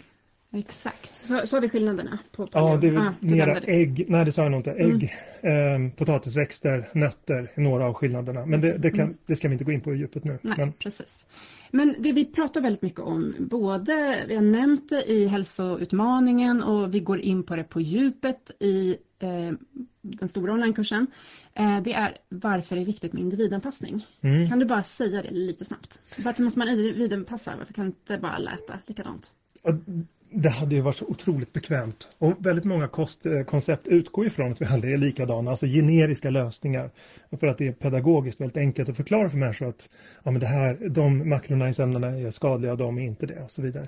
Exakt, 0.56 1.16
så, 1.16 1.42
så 1.48 1.56
har 1.56 1.62
vi 1.62 1.70
skillnaderna 1.70 2.20
på. 2.32 2.48
Ja, 2.52 2.78
det 2.82 2.88
är 2.88 2.98
ah, 2.98 3.14
mera 3.20 3.60
ägg, 3.60 4.06
nej 4.10 4.26
det 4.26 4.32
sa 4.32 4.42
jag 4.42 4.52
nog 4.52 4.60
inte, 4.60 4.72
ägg, 4.72 5.16
mm. 5.42 5.86
eh, 5.86 5.92
potatisväxter, 5.92 6.90
nötter 6.94 7.52
är 7.54 7.62
några 7.62 7.86
av 7.86 7.94
skillnaderna. 7.94 8.46
Men 8.46 8.62
det, 8.62 8.78
det, 8.78 8.92
kan, 8.92 9.06
mm. 9.06 9.18
det 9.26 9.36
ska 9.36 9.48
vi 9.48 9.54
inte 9.54 9.64
gå 9.64 9.72
in 9.72 9.82
på 9.82 9.94
i 9.94 9.98
djupet 9.98 10.24
nu. 10.24 10.40
Nej, 10.42 10.58
men... 10.58 10.74
precis. 10.74 11.26
Men 11.72 11.96
det 12.00 12.12
vi 12.12 12.26
pratar 12.26 12.62
väldigt 12.62 12.82
mycket 12.82 13.00
om, 13.00 13.36
både, 13.40 14.24
vi 14.28 14.36
har 14.36 14.42
nämnt 14.42 14.90
det 14.90 15.12
i 15.12 15.28
hälsoutmaningen 15.28 16.64
och 16.64 16.96
vi 16.96 17.00
går 17.00 17.20
in 17.20 17.44
på 17.44 17.56
det 17.56 17.64
på 17.64 17.82
djupet 17.82 18.52
i 18.60 18.98
eh, 19.20 19.52
den 20.02 20.30
stora 20.30 20.54
onlinekursen. 20.54 21.08
Eh, 21.54 21.82
det 21.82 21.94
är 21.94 22.18
varför 22.30 22.76
det 22.76 22.82
är 22.82 22.86
viktigt 22.86 23.14
med 23.14 23.22
individanpassning. 23.22 24.08
Mm. 24.22 24.50
Kan 24.50 24.60
du 24.60 24.66
bara 24.66 24.84
säga 24.84 25.22
det 25.22 25.32
lite 25.32 25.66
snabbt? 25.66 26.00
Varför 26.18 26.44
måste 26.44 26.60
man 26.60 26.70
individanpassa? 26.70 27.54
Varför 27.58 27.74
kan 27.74 27.86
inte 27.86 28.18
bara 28.18 28.38
läta 28.38 28.80
likadant? 28.86 29.32
Det 30.34 30.50
hade 30.50 30.76
ju 30.76 30.82
varit 30.82 30.96
så 30.96 31.06
otroligt 31.06 31.54
bekvämt. 31.54 32.10
Och 32.18 32.46
väldigt 32.46 32.66
många 32.66 32.88
kostkoncept 32.88 33.88
eh, 33.88 33.94
utgår 33.94 34.28
ifrån 34.28 34.52
att 34.52 34.62
vi 34.62 34.66
aldrig 34.66 34.94
är 34.94 34.98
likadana, 34.98 35.50
alltså 35.50 35.66
generiska 35.66 36.30
lösningar. 36.30 36.90
För 37.40 37.48
att 37.48 37.58
det 37.58 37.68
är 37.68 37.72
pedagogiskt 37.72 38.42
väldigt 38.42 38.58
enkelt 38.58 38.90
att 38.90 38.98
förklara 38.98 39.30
för 39.30 39.38
människor 39.38 39.70
att 39.70 39.90
ja, 40.24 40.32
men 40.32 40.40
det 40.40 40.48
här, 40.48 40.78
de 40.90 41.30
makronäringsämnena 41.30 42.08
är 42.08 42.32
skadliga 42.32 42.72
och 42.72 42.78
de 42.78 42.98
är 42.98 43.04
inte 43.04 43.26
det 43.26 43.44
och 43.44 43.52
så 43.52 43.62
vidare. 43.62 43.88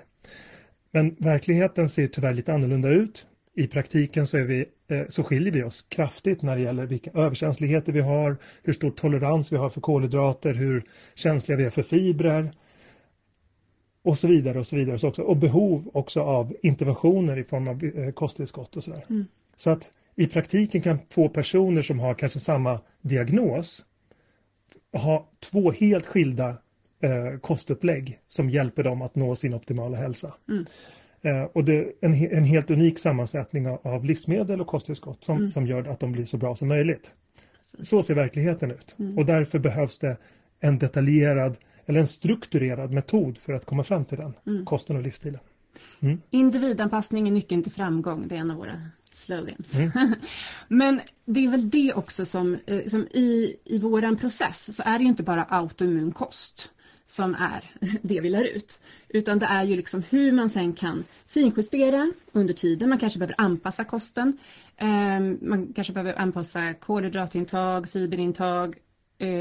Men 0.92 1.16
verkligheten 1.20 1.90
ser 1.90 2.08
tyvärr 2.08 2.34
lite 2.34 2.54
annorlunda 2.54 2.90
ut. 2.90 3.28
I 3.56 3.68
praktiken 3.68 4.28
så, 4.28 4.38
är 4.38 4.44
vi, 4.44 4.66
eh, 4.88 5.02
så 5.10 5.24
skiljer 5.24 5.54
vi 5.54 5.64
oss 5.64 5.86
kraftigt 5.90 6.42
när 6.42 6.56
det 6.56 6.62
gäller 6.62 6.86
vilka 6.86 7.12
överkänsligheter 7.12 7.92
vi 7.92 8.02
har, 8.02 8.38
hur 8.64 8.74
stor 8.74 8.92
tolerans 8.92 9.52
vi 9.52 9.58
har 9.58 9.70
för 9.70 9.82
kolhydrater, 9.82 10.54
hur 10.54 10.84
känsliga 11.16 11.58
vi 11.58 11.66
är 11.66 11.70
för 11.70 11.84
fibrer 11.84 12.52
och 14.06 14.18
så 14.18 14.28
vidare 14.28 14.60
och 14.60 14.68
så 14.68 14.76
vidare. 14.76 15.00
Så 15.00 15.08
också, 15.08 15.22
och 15.22 15.38
behov 15.38 15.90
också 15.94 16.22
av 16.22 16.56
interventioner 16.62 17.40
i 17.40 17.44
form 17.44 17.68
av 17.68 17.84
eh, 17.84 18.12
kosttillskott 18.12 18.76
och 18.76 18.84
sådär. 18.84 19.06
Mm. 19.10 19.26
Så 19.56 19.72
att 19.72 19.92
i 20.16 20.28
praktiken 20.28 20.82
kan 20.82 21.00
två 21.00 21.30
personer 21.30 21.82
som 21.82 22.00
har 22.00 22.14
kanske 22.14 22.40
samma 22.40 22.80
diagnos 23.02 23.86
ha 24.94 25.30
två 25.52 25.72
helt 25.72 26.06
skilda 26.06 26.58
eh, 27.00 27.40
kostupplägg 27.42 28.20
som 28.28 28.50
hjälper 28.50 28.84
dem 28.84 29.02
att 29.02 29.16
nå 29.16 29.36
sin 29.36 29.54
optimala 29.54 29.98
hälsa. 29.98 30.34
Mm. 30.50 30.66
Eh, 31.22 31.44
och 31.44 31.64
det 31.64 31.76
är 31.76 31.94
en, 32.02 32.14
en 32.14 32.44
helt 32.44 32.72
unik 32.72 33.00
sammansättning 33.00 33.68
av, 33.68 33.80
av 33.84 34.06
livsmedel 34.06 34.62
och 34.62 34.68
kosttillskott 34.68 35.24
som, 35.24 35.38
mm. 35.38 35.50
som 35.50 35.68
gör 35.68 35.88
att 35.88 36.00
de 36.00 36.12
blir 36.12 36.26
så 36.26 36.38
bra 36.38 36.56
som 36.56 36.68
möjligt. 36.68 37.14
Precis. 37.62 37.90
Så 37.90 38.04
ser 38.04 38.14
verkligheten 38.14 38.72
ut 38.72 38.96
mm. 39.00 39.18
och 39.18 39.26
därför 39.26 39.60
behövs 39.60 40.00
det 40.00 40.18
en 40.60 40.80
detaljerad 40.80 41.58
eller 41.86 42.00
en 42.00 42.08
strukturerad 42.08 42.92
metod 42.92 43.38
för 43.38 43.54
att 43.54 43.66
komma 43.66 43.84
fram 43.84 44.06
till 44.06 44.18
den 44.18 44.34
mm. 44.48 44.66
kosten 44.66 44.96
och 44.96 45.02
livsstilen. 45.02 45.40
Mm. 46.00 46.22
Individanpassning 46.30 47.28
är 47.28 47.32
nyckeln 47.32 47.64
till 47.64 47.72
framgång, 47.72 48.28
det 48.28 48.36
är 48.36 48.40
en 48.40 48.52
av 48.52 48.58
våra 48.58 48.82
slogans. 49.14 49.74
Mm. 49.74 49.92
Men 50.68 51.02
det 51.26 51.46
är 51.46 51.50
väl 51.50 51.70
det 51.70 51.94
också 51.94 52.26
som, 52.26 52.58
eh, 52.66 52.86
som 52.88 53.02
i, 53.02 53.56
i 53.64 53.80
våran 53.80 54.18
process 54.18 54.76
så 54.76 54.84
är 54.86 54.98
det 54.98 55.04
ju 55.04 55.10
inte 55.10 55.24
bara 55.24 55.44
autoimmun 55.44 56.12
kost 56.12 56.72
som 57.06 57.36
är 57.36 57.72
det 58.02 58.22
vi 58.22 58.30
lär 58.30 58.44
ut. 58.44 58.80
Utan 59.10 59.40
det 59.40 59.46
är 59.46 59.64
ju 59.64 59.76
liksom 59.76 60.04
hur 60.10 60.32
man 60.32 60.50
sen 60.50 60.74
kan 60.74 61.04
finjustera 61.28 62.12
under 62.32 62.54
tiden. 62.54 62.90
Man 62.90 62.98
kanske 62.98 63.20
behöver 63.20 63.36
anpassa 63.38 63.84
kosten. 63.84 64.38
Ehm, 64.78 65.38
man 65.42 65.74
kanske 65.74 65.94
behöver 65.94 66.20
anpassa 66.20 66.74
kolhydratintag, 66.74 67.90
fiberintag 67.90 68.76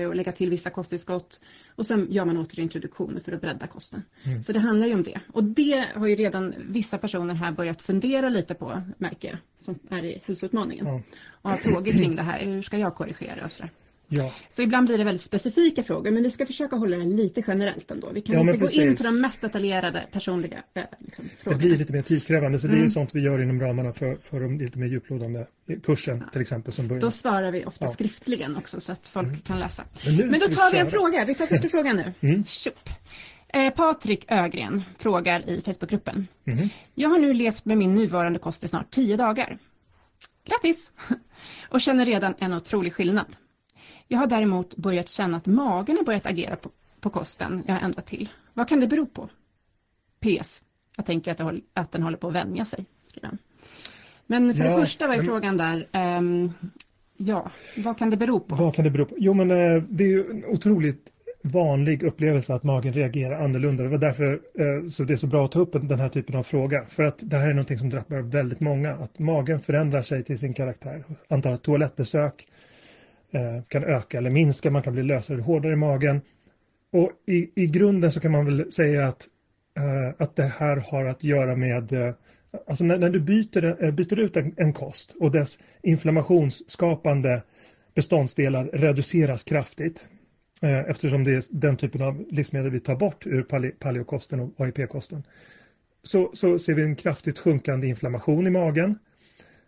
och 0.09 0.15
lägga 0.15 0.33
till 0.33 0.51
vissa 0.51 0.71
kosttillskott. 0.71 1.41
Och 1.77 1.87
sen 1.87 2.07
gör 2.11 2.25
man 2.25 2.39
återintroduktioner 2.39 3.21
för 3.21 3.33
att 3.33 3.41
bredda 3.41 3.67
kosten. 3.67 4.03
Mm. 4.23 4.43
Så 4.43 4.53
det 4.53 4.59
handlar 4.59 4.87
ju 4.87 4.95
om 4.95 5.03
det. 5.03 5.21
Och 5.33 5.45
det 5.45 5.87
har 5.95 6.07
ju 6.07 6.17
redan 6.17 6.55
vissa 6.69 6.99
personer 6.99 7.35
här 7.35 7.53
börjat 7.53 7.83
fundera 7.83 8.29
lite 8.29 8.55
på, 8.55 8.83
märker 8.99 9.29
jag, 9.29 9.39
som 9.57 9.79
är 9.91 10.05
i 10.05 10.23
hälsoutmaningen. 10.27 10.87
Ja. 10.87 11.01
Och 11.31 11.51
har 11.51 11.57
frågor 11.57 11.93
kring 11.93 12.17
det 12.17 12.23
här. 12.23 12.45
Hur 12.45 12.63
ska 12.63 12.79
jag 12.79 12.95
korrigera 12.95 13.45
och 13.45 13.53
sådär. 13.53 13.71
Ja. 14.17 14.33
Så 14.51 14.63
ibland 14.63 14.87
blir 14.87 14.99
det 14.99 15.05
väldigt 15.05 15.23
specifika 15.23 15.83
frågor 15.83 16.11
men 16.11 16.23
vi 16.23 16.31
ska 16.31 16.47
försöka 16.47 16.77
hålla 16.77 16.97
det 16.97 17.05
lite 17.05 17.43
generellt 17.47 17.91
ändå. 17.91 18.11
Vi 18.13 18.21
kan 18.21 18.35
ja, 18.35 18.41
inte 18.41 18.57
gå 18.57 18.71
in 18.71 18.97
på 18.97 19.03
de 19.03 19.21
mest 19.21 19.41
detaljerade 19.41 20.05
personliga 20.13 20.63
eh, 20.75 20.83
liksom, 20.99 21.25
frågorna. 21.39 21.63
Det 21.63 21.69
blir 21.69 21.79
lite 21.79 21.93
mer 21.93 22.03
tidskrävande 22.03 22.59
så 22.59 22.67
mm. 22.67 22.75
det 22.75 22.79
är 22.79 22.81
ju 22.81 22.85
mm. 22.85 22.93
sånt 22.93 23.15
vi 23.15 23.21
gör 23.21 23.43
inom 23.43 23.61
ramarna 23.61 23.93
för, 23.93 24.17
för 24.17 24.41
de 24.41 24.59
lite 24.59 24.79
mer 24.79 24.87
djuplodande 24.87 25.47
kursen 25.83 26.23
ja. 26.25 26.31
till 26.33 26.41
exempel. 26.41 26.73
Som 26.73 26.89
börjar. 26.89 27.01
Då 27.01 27.11
svarar 27.11 27.51
vi 27.51 27.65
ofta 27.65 27.89
skriftligen 27.89 28.57
också 28.57 28.81
så 28.81 28.93
att 28.93 29.09
folk 29.09 29.29
mm. 29.29 29.41
kan 29.41 29.61
läsa. 29.61 29.85
Men, 30.07 30.17
men 30.17 30.41
då 30.41 30.49
tar 30.49 30.73
vi 30.73 30.79
en 30.79 30.91
fråga. 30.91 31.25
Vi 31.25 31.35
tar 31.35 31.47
första 31.47 31.69
frågan 31.75 31.97
nu. 31.97 32.13
Mm. 32.21 32.45
Eh, 33.49 33.71
Patrik 33.71 34.25
Ögren 34.29 34.83
frågar 34.99 35.51
i 35.51 35.61
Facebookgruppen. 35.61 36.27
Mm. 36.47 36.69
Jag 36.95 37.09
har 37.09 37.19
nu 37.19 37.35
levt 37.35 37.65
med 37.65 37.79
min 37.79 37.95
nuvarande 37.95 38.39
kost 38.39 38.65
i 38.65 38.69
snart 38.69 38.91
tio 38.91 39.17
dagar. 39.17 39.59
Grattis! 40.45 40.93
Och 41.69 41.81
känner 41.81 42.07
redan 42.07 42.35
en 42.39 42.53
otrolig 42.53 42.95
skillnad. 42.95 43.37
Jag 44.09 44.19
har 44.19 44.27
däremot 44.27 44.77
börjat 44.77 45.09
känna 45.09 45.37
att 45.37 45.47
magen 45.47 45.97
har 45.97 46.05
börjat 46.05 46.27
agera 46.27 46.57
på, 46.57 46.71
på 47.01 47.11
kosten 47.11 47.63
jag 47.67 47.75
har 47.75 47.81
ändrat 47.81 48.07
till. 48.07 48.29
Vad 48.53 48.69
kan 48.69 48.81
det 48.81 48.87
bero 48.87 49.07
på? 49.07 49.29
PS. 50.21 50.63
Jag 50.97 51.07
tänker 51.07 51.31
att, 51.31 51.39
det, 51.39 51.61
att 51.75 51.93
den 51.93 52.03
håller 52.03 52.17
på 52.17 52.29
att 52.29 52.35
vänja 52.35 52.65
sig. 52.65 52.85
Skriver 53.03 53.39
Men 54.27 54.55
för 54.55 54.65
ja, 54.65 54.71
det 54.71 54.81
första 54.81 55.07
var 55.07 55.15
ju 55.15 55.21
men... 55.21 55.27
frågan 55.27 55.57
där. 55.57 55.89
Um, 56.19 56.53
ja, 57.17 57.51
vad 57.77 57.99
kan 57.99 58.11
det 58.11 58.17
bero 58.17 58.41
på? 58.41 58.55
Vad 58.55 58.75
kan 58.75 58.85
det 58.85 58.91
bero 58.91 59.07
på? 59.07 59.15
Jo 59.19 59.35
men 59.35 59.51
uh, 59.51 59.83
det 59.89 60.05
är 60.05 60.09
ju 60.09 60.31
en 60.31 60.45
otroligt 60.45 61.11
vanlig 61.43 62.03
upplevelse 62.03 62.55
att 62.55 62.65
magen 62.65 62.93
reagerar 62.93 63.45
annorlunda. 63.45 63.83
Det 63.83 63.89
var 63.89 63.99
därför 63.99 64.33
uh, 64.33 64.89
så 64.89 65.05
det 65.05 65.13
är 65.13 65.17
så 65.17 65.27
bra 65.27 65.45
att 65.45 65.53
ta 65.53 65.61
upp 65.61 65.73
den 65.73 66.01
här 66.01 66.09
typen 66.09 66.37
av 66.37 66.43
fråga. 66.43 66.85
För 66.89 67.03
att 67.03 67.19
det 67.23 67.39
här 67.39 67.51
är 67.51 67.55
något 67.55 67.79
som 67.79 67.91
drabbar 67.91 68.19
väldigt 68.19 68.61
många. 68.61 68.95
Att 68.95 69.19
magen 69.19 69.61
förändrar 69.61 70.03
sig 70.03 70.25
till 70.25 70.39
sin 70.39 70.55
karaktär. 70.55 71.05
Antalet 71.29 71.63
toalettbesök, 71.63 72.47
Eh, 72.47 72.54
Eh, 73.35 73.63
kan 73.69 73.85
öka 73.85 74.19
eller 74.19 74.31
minska, 74.31 74.71
man 74.71 74.83
kan 74.83 74.93
bli 74.93 75.03
lösare 75.03 75.39
och 75.39 75.45
hårdare 75.45 75.73
i 75.73 75.77
magen. 75.77 76.21
Och 76.91 77.11
i, 77.27 77.51
i 77.55 77.67
grunden 77.67 78.13
så 78.13 78.21
kan 78.21 78.33
man 78.33 78.45
väl 78.45 78.73
säga 78.73 79.07
att, 79.07 79.29
eh, 79.77 80.15
att 80.19 80.37
det 80.37 80.45
här 80.45 80.77
har 80.77 81.05
att 81.05 81.25
göra 81.25 81.57
med 81.57 81.93
eh, 81.93 82.15
Alltså 82.67 82.85
när, 82.85 82.99
när, 82.99 83.11
du 83.11 83.21
byter, 83.21 83.91
byter 83.91 84.19
ut 84.19 84.37
en, 84.37 84.55
en, 84.57 84.73
kost 84.73 85.17
och 85.21 85.31
dess 85.31 85.59
inflammationsskapande 85.83 87.43
beståndsdelar 87.95 88.65
reduceras 88.65 89.45
kraftigt 89.45 90.09
eftersom 90.87 91.25
det 91.25 91.31
är 91.31 91.43
den 91.51 91.77
typen 91.77 92.03
av 92.03 92.25
livsmedel 92.31 92.71
vi 92.71 92.81
tar 92.81 92.97
bort 92.97 93.27
ur 93.27 93.43
paleokosten 93.79 94.41
och 94.41 94.61
AIP-kosten. 94.61 95.23
Så, 96.03 96.31
så 96.35 96.59
ser 96.59 96.75
vi 96.75 96.83
en 96.83 96.97
kraftigt 96.97 97.39
sjunkande 97.39 97.87
inflammation 97.87 98.47
i 98.47 98.51
magen. 98.51 98.99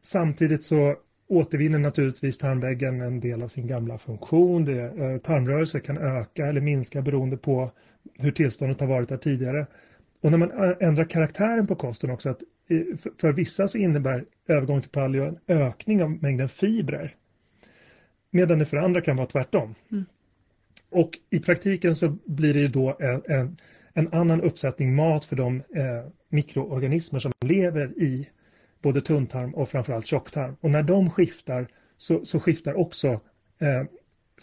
Samtidigt 0.02 0.64
så 0.64 0.96
återvinner 1.28 1.78
naturligtvis 1.78 2.38
tarmväggen 2.38 3.00
en 3.00 3.20
del 3.20 3.42
av 3.42 3.48
sin 3.48 3.66
gamla 3.66 3.98
funktion. 3.98 4.64
Det, 4.64 4.82
eh, 4.82 5.18
tarmrörelse 5.18 5.80
kan 5.80 5.98
öka 5.98 6.46
eller 6.46 6.60
minska 6.60 7.02
beroende 7.02 7.36
på 7.36 7.70
hur 8.18 8.30
tillståndet 8.30 8.80
har 8.80 8.86
varit 8.86 9.08
där 9.08 9.16
tidigare. 9.16 9.66
Och 10.20 10.30
när 10.30 10.38
man 10.38 10.74
ändrar 10.80 11.04
karaktären 11.04 11.66
på 11.66 11.74
kosten 11.74 12.10
också, 12.10 12.28
att 12.28 12.42
för 13.20 13.32
vissa 13.32 13.68
så 13.68 13.78
innebär 13.78 14.24
övergång 14.48 14.80
till 14.80 14.90
paleo 14.90 15.24
en 15.24 15.38
ökning 15.48 16.02
av 16.02 16.10
mängden 16.22 16.48
fibrer. 16.48 17.14
Medan 18.30 18.58
det 18.58 18.66
för 18.66 18.76
andra 18.76 19.00
kan 19.00 19.16
vara 19.16 19.26
tvärtom. 19.26 19.74
Mm. 19.92 20.04
Och 20.90 21.10
i 21.30 21.40
praktiken 21.40 21.94
så 21.94 22.16
blir 22.24 22.54
det 22.54 22.60
ju 22.60 22.68
då 22.68 22.96
en, 23.00 23.22
en, 23.26 23.56
en 23.92 24.12
annan 24.12 24.40
uppsättning 24.40 24.94
mat 24.94 25.24
för 25.24 25.36
de 25.36 25.56
eh, 25.56 26.10
mikroorganismer 26.28 27.20
som 27.20 27.32
lever 27.40 28.02
i 28.02 28.28
både 28.86 29.00
tunntarm 29.00 29.54
och 29.54 29.68
framförallt 29.68 30.06
tjocktarm. 30.06 30.56
Och 30.60 30.70
när 30.70 30.82
de 30.82 31.10
skiftar 31.10 31.68
så, 31.96 32.24
så 32.24 32.40
skiftar 32.40 32.74
också 32.74 33.08
eh, 33.58 33.82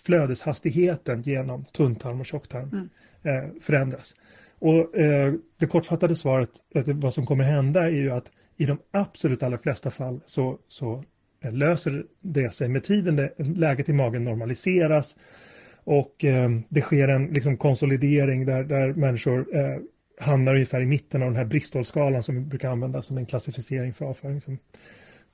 flödeshastigheten 0.05 1.21
genom 1.21 1.65
tunntarm 1.65 2.19
och 2.19 2.25
tjocktarm 2.25 2.69
mm. 2.71 2.89
eh, 3.23 3.49
förändras. 3.61 4.15
Och 4.59 4.97
eh, 4.97 5.33
det 5.57 5.67
kortfattade 5.67 6.15
svaret, 6.15 6.49
att 6.75 6.87
vad 6.87 7.13
som 7.13 7.25
kommer 7.25 7.43
hända 7.43 7.83
är 7.83 7.89
ju 7.89 8.11
att 8.11 8.31
i 8.57 8.65
de 8.65 8.77
absolut 8.91 9.43
allra 9.43 9.57
flesta 9.57 9.91
fall 9.91 10.19
så, 10.25 10.59
så 10.67 11.03
eh, 11.43 11.53
löser 11.53 12.05
det 12.19 12.53
sig 12.53 12.69
med 12.69 12.83
tiden. 12.83 13.29
Läget 13.37 13.89
i 13.89 13.93
magen 13.93 14.23
normaliseras 14.23 15.15
och 15.83 16.25
eh, 16.25 16.49
det 16.69 16.81
sker 16.81 17.07
en 17.07 17.27
liksom, 17.27 17.57
konsolidering 17.57 18.45
där, 18.45 18.63
där 18.63 18.93
människor 18.93 19.55
eh, 19.55 19.77
hamnar 20.23 20.53
ungefär 20.53 20.81
i 20.81 20.85
mitten 20.85 21.21
av 21.21 21.27
den 21.27 21.37
här 21.37 21.45
Bristolskalan 21.45 22.23
som 22.23 22.35
vi 22.35 22.41
brukar 22.41 22.69
använda 22.69 23.01
som 23.01 23.17
en 23.17 23.25
klassificering 23.25 23.93
för 23.93 24.05
avföring. 24.05 24.41
Som, 24.41 24.57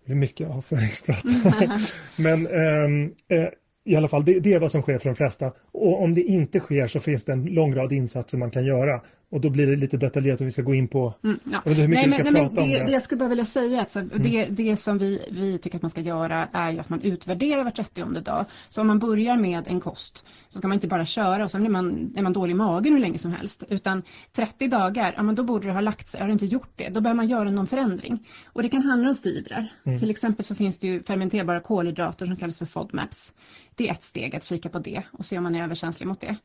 det 0.05 0.11
är 0.11 0.15
mycket 0.15 0.49
avföringsprat. 0.49 1.23
Men 2.15 2.47
ehm, 2.47 3.13
eh, 3.27 3.49
i 3.83 3.95
alla 3.95 4.07
fall, 4.07 4.25
det, 4.25 4.39
det, 4.39 4.53
är 4.53 4.59
vad 4.59 4.71
som 4.71 4.81
sker 4.81 4.97
för 4.97 5.09
de 5.09 5.15
flesta. 5.15 5.51
Och 5.71 6.03
om 6.03 6.13
det 6.13 6.21
inte 6.21 6.59
sker 6.59 6.87
så 6.87 6.99
finns 6.99 7.25
det 7.25 7.33
en 7.33 7.45
lång 7.45 7.75
rad 7.75 7.91
insatser 7.91 8.37
man 8.37 8.51
kan 8.51 8.65
göra. 8.65 9.01
Och 9.31 9.41
då 9.41 9.49
blir 9.49 9.67
det 9.67 9.75
lite 9.75 9.97
detaljerat 9.97 10.39
om 10.41 10.45
vi 10.45 10.51
ska 10.51 10.61
gå 10.61 10.73
in 10.73 10.87
på 10.87 11.13
mm, 11.23 11.39
ja. 11.43 11.61
hur 11.65 11.87
mycket 11.87 11.89
nej, 11.89 12.05
vi 12.05 12.11
ska 12.11 12.23
men, 12.23 12.33
prata 12.33 12.61
nej, 12.61 12.63
om 12.63 12.69
det. 12.69 12.85
Det 12.85 12.91
jag 12.91 13.03
skulle 13.03 13.19
bara 13.19 13.29
vilja 13.29 13.45
säga, 13.45 13.81
att 13.81 13.95
mm. 13.95 14.09
det, 14.23 14.45
det 14.45 14.75
som 14.75 14.97
vi, 14.97 15.25
vi 15.31 15.57
tycker 15.57 15.75
att 15.75 15.81
man 15.81 15.91
ska 15.91 16.01
göra 16.01 16.47
är 16.53 16.71
ju 16.71 16.79
att 16.79 16.89
man 16.89 17.01
utvärderar 17.01 17.63
var 17.63 17.71
30 17.71 18.03
dag. 18.21 18.45
Så 18.69 18.81
om 18.81 18.87
man 18.87 18.99
börjar 18.99 19.37
med 19.37 19.67
en 19.67 19.79
kost 19.79 20.25
så 20.49 20.59
ska 20.59 20.67
man 20.67 20.75
inte 20.75 20.87
bara 20.87 21.05
köra 21.05 21.43
och 21.43 21.51
sen 21.51 21.61
blir 21.61 21.71
man, 21.71 22.13
är 22.15 22.21
man 22.21 22.33
dålig 22.33 22.51
i 22.51 22.55
magen 22.55 22.93
hur 22.93 22.99
länge 22.99 23.17
som 23.17 23.31
helst. 23.31 23.63
Utan 23.69 24.03
30 24.33 24.67
dagar, 24.67 25.13
ja 25.17 25.23
men 25.23 25.35
då 25.35 25.43
borde 25.43 25.67
det 25.67 25.73
ha 25.73 25.81
lagt 25.81 26.07
sig. 26.07 26.19
Har 26.19 26.27
det 26.27 26.33
inte 26.33 26.45
gjort 26.45 26.71
det, 26.75 26.89
då 26.89 27.01
behöver 27.01 27.15
man 27.15 27.27
göra 27.27 27.51
någon 27.51 27.67
förändring. 27.67 28.27
Och 28.45 28.63
det 28.63 28.69
kan 28.69 28.81
handla 28.81 29.09
om 29.09 29.15
fibrer. 29.15 29.73
Mm. 29.85 29.99
Till 29.99 30.09
exempel 30.09 30.45
så 30.45 30.55
finns 30.55 30.79
det 30.79 30.87
ju 30.87 31.03
fermenterbara 31.03 31.59
kolhydrater 31.59 32.25
som 32.25 32.35
kallas 32.35 32.57
för 32.57 32.65
FODMAPs. 32.65 33.33
Det 33.75 33.87
är 33.87 33.91
ett 33.91 34.03
steg 34.03 34.35
att 34.35 34.43
kika 34.43 34.69
på 34.69 34.79
det 34.79 35.03
och 35.11 35.25
se 35.25 35.37
om 35.37 35.43
man 35.43 35.55
är 35.55 35.63
överkänslig 35.63 36.07
mot 36.07 36.21
det. 36.21 36.35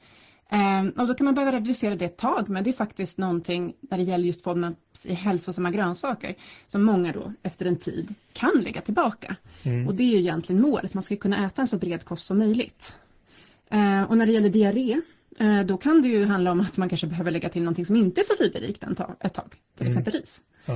Um, 0.52 0.90
och 0.90 1.08
då 1.08 1.14
kan 1.14 1.24
man 1.24 1.34
behöva 1.34 1.56
reducera 1.56 1.96
det 1.96 2.04
ett 2.04 2.16
tag, 2.16 2.48
men 2.48 2.64
det 2.64 2.70
är 2.70 2.72
faktiskt 2.72 3.18
någonting 3.18 3.74
när 3.80 3.98
det 3.98 4.04
gäller 4.04 4.24
just 4.24 4.42
FODMAPs 4.42 5.06
i 5.06 5.14
hälsosamma 5.14 5.70
grönsaker 5.70 6.34
som 6.66 6.82
många 6.82 7.12
då 7.12 7.32
efter 7.42 7.66
en 7.66 7.76
tid 7.76 8.14
kan 8.32 8.60
lägga 8.62 8.80
tillbaka. 8.80 9.36
Mm. 9.62 9.88
Och 9.88 9.94
det 9.94 10.02
är 10.02 10.08
ju 10.08 10.18
egentligen 10.18 10.62
målet, 10.62 10.94
man 10.94 11.02
ska 11.02 11.16
kunna 11.16 11.46
äta 11.46 11.62
en 11.62 11.68
så 11.68 11.78
bred 11.78 12.04
kost 12.04 12.26
som 12.26 12.38
möjligt. 12.38 12.96
Uh, 13.74 14.02
och 14.02 14.16
när 14.16 14.26
det 14.26 14.32
gäller 14.32 14.48
diarré, 14.48 15.00
uh, 15.40 15.62
då 15.62 15.76
kan 15.76 16.02
det 16.02 16.08
ju 16.08 16.24
handla 16.24 16.52
om 16.52 16.60
att 16.60 16.76
man 16.76 16.88
kanske 16.88 17.06
behöver 17.06 17.30
lägga 17.30 17.48
till 17.48 17.62
någonting 17.62 17.86
som 17.86 17.96
inte 17.96 18.20
är 18.20 18.24
så 18.24 18.34
fiberrikt 18.34 18.84
ett 19.20 19.34
tag, 19.34 19.54
till 19.76 19.86
mm. 19.86 19.98
exempel 19.98 20.12
ris. 20.12 20.40
Ja. 20.64 20.74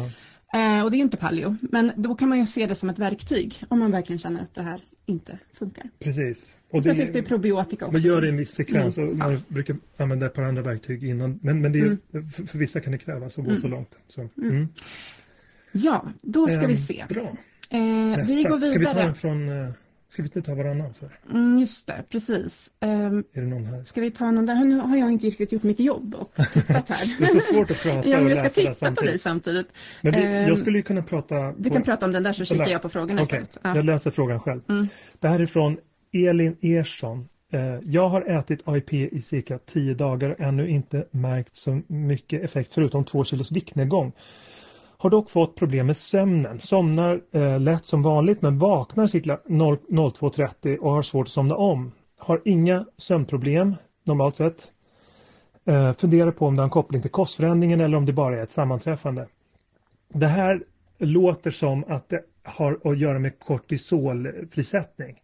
Uh, 0.56 0.84
och 0.84 0.90
det 0.90 0.96
är 0.96 0.98
ju 0.98 1.04
inte 1.04 1.16
paleo, 1.16 1.56
men 1.60 1.92
då 1.96 2.14
kan 2.14 2.28
man 2.28 2.38
ju 2.38 2.46
se 2.46 2.66
det 2.66 2.75
som 2.75 2.90
ett 2.90 2.98
verktyg 2.98 3.64
om 3.68 3.78
man 3.78 3.90
verkligen 3.90 4.18
känner 4.18 4.42
att 4.42 4.54
det 4.54 4.62
här 4.62 4.80
inte 5.08 5.38
funkar. 5.52 5.90
Precis. 5.98 6.56
Och 6.70 6.82
Sen 6.82 6.94
det, 6.94 7.00
finns 7.00 7.12
det 7.12 7.23
probiotika 7.23 7.86
också. 7.86 7.92
Man 7.92 8.00
gör 8.00 8.21
det 8.21 8.26
i 8.26 8.30
en 8.30 8.36
viss 8.36 8.50
sekvens 8.50 8.99
mm. 8.99 9.10
och 9.10 9.16
man 9.16 9.32
ja. 9.32 9.38
brukar 9.49 9.76
använda 9.97 10.26
ett 10.26 10.34
par 10.34 10.42
andra 10.42 10.62
verktyg 10.62 11.04
innan. 11.04 11.38
Men, 11.42 11.60
men 11.60 11.73
det 11.73 11.78
är, 11.78 11.84
mm. 11.84 12.28
för, 12.28 12.47
för, 12.47 12.58
vissa 12.58 12.80
kan 12.80 12.92
det 12.92 12.99
krävas 12.99 13.38
att 13.38 13.44
gå 13.44 13.50
mm. 13.50 13.60
så 13.60 13.68
långt. 13.68 13.99
Så, 14.08 14.21
mm. 14.21 14.50
Mm. 14.50 14.68
Ja, 15.73 16.12
då 16.23 16.49
ska 16.49 16.66
vi 16.66 16.73
ehm, 16.73 16.80
se. 16.80 17.04
Bra. 17.08 17.36
Eh, 17.71 18.26
vi 18.26 18.42
går 18.42 18.58
vidare. 18.58 18.71
Ska 18.71 18.78
vi 18.78 18.84
ta 18.84 19.00
en 19.00 19.14
från 19.14 19.49
eh, 19.49 19.71
Ska 20.08 20.23
vi 20.23 20.26
inte 20.26 20.42
ta 20.42 20.54
varannan? 20.54 20.94
Så 20.94 21.06
mm, 21.30 21.58
just 21.58 21.86
det, 21.86 22.04
precis. 22.08 22.71
Um, 22.80 23.25
är 23.32 23.40
det 23.40 23.47
någon 23.47 23.64
här? 23.64 23.82
Ska 23.82 24.00
vi 24.00 24.10
ta 24.10 24.30
någon 24.30 24.47
där? 24.47 24.64
Nu 24.64 24.78
har 24.78 24.97
jag 24.97 25.12
inte 25.12 25.26
riktigt 25.26 25.52
gjort 25.52 25.62
mycket 25.62 25.86
jobb 25.86 26.14
och 26.14 26.34
tittat 26.52 26.88
här. 26.88 27.16
det 27.18 27.25
är 27.25 27.28
så 27.28 27.40
svårt 27.40 27.71
att 27.71 27.82
prata 27.82 28.08
ja, 28.08 28.18
och 28.18 28.25
läsa 28.25 28.42
Jag 28.42 28.52
ska 28.52 28.86
titta 28.86 28.94
på 28.94 29.04
dig 29.04 29.18
samtidigt. 29.18 29.68
Men 30.00 30.12
det, 30.12 30.21
jag 30.21 30.49
ehm, 30.49 30.56
skulle 30.56 30.78
ju 30.78 30.82
kunna 30.82 31.02
prata... 31.02 31.52
Du 31.52 31.71
kan 31.71 31.82
prata 31.82 32.06
om 32.06 32.12
den 32.12 32.23
där 32.23 32.32
så 32.32 32.44
kikar 32.44 32.68
jag 32.68 32.82
på 32.82 32.88
frågorna 32.88 33.23
okay. 33.23 33.40
istället. 33.40 33.58
Ja. 33.62 33.76
Jag 33.76 33.84
läser 33.84 34.10
frågan 34.10 34.40
själv. 34.40 34.60
Mm. 34.68 34.88
Det 35.18 35.28
här 35.28 35.40
är 35.40 35.47
från 35.47 35.76
Elin 36.12 36.56
Ersson. 36.60 37.28
Uh, 37.54 37.60
jag 37.84 38.08
har 38.08 38.23
ätit 38.23 38.68
AIP 38.68 38.92
i 38.92 39.21
cirka 39.21 39.58
tio 39.58 39.94
dagar 39.94 40.30
och 40.30 40.40
ännu 40.40 40.68
inte 40.68 41.06
märkt 41.10 41.56
så 41.56 41.80
mycket 41.86 42.44
effekt 42.44 42.75
förutom 42.75 43.04
två 43.04 43.25
kilos 43.25 43.52
viktnedgång. 43.52 44.12
Har 45.00 45.11
dock 45.11 45.30
fått 45.30 45.56
problem 45.56 45.87
med 45.87 45.97
sömnen. 45.97 46.61
Somnar 46.61 47.21
eh, 47.32 47.61
lätt 47.61 47.87
som 47.87 48.02
vanligt 48.02 48.43
men 48.43 48.58
vaknar 48.58 49.06
cirka 49.06 49.39
02.30 49.47 50.76
och 50.76 50.93
har 50.93 51.02
svårt 51.02 51.26
att 51.26 51.32
somna 51.32 51.56
om. 51.56 51.93
Har 52.19 52.43
inga 52.45 52.87
sömnproblem 52.97 53.75
normalt 54.04 54.37
sett. 54.37 54.71
Eh, 55.65 55.93
funderar 55.93 56.30
på 56.30 56.47
om 56.47 56.56
det 56.56 56.63
har 56.63 56.65
en 56.65 56.71
koppling 56.71 57.02
till 57.02 57.11
kostförändringen 57.11 57.80
eller 57.80 57.97
om 57.97 58.06
det 58.06 58.13
bara 58.13 58.39
är 58.39 58.43
ett 58.43 58.50
sammanträffande. 58.50 59.26
Det 60.08 60.26
här 60.26 60.63
låter 60.99 61.50
som 61.50 61.84
att 61.89 62.08
det 62.08 62.23
har 62.43 62.78
att 62.84 62.99
göra 62.99 63.19
med 63.19 63.39
kortisolfrisättning. 63.39 65.21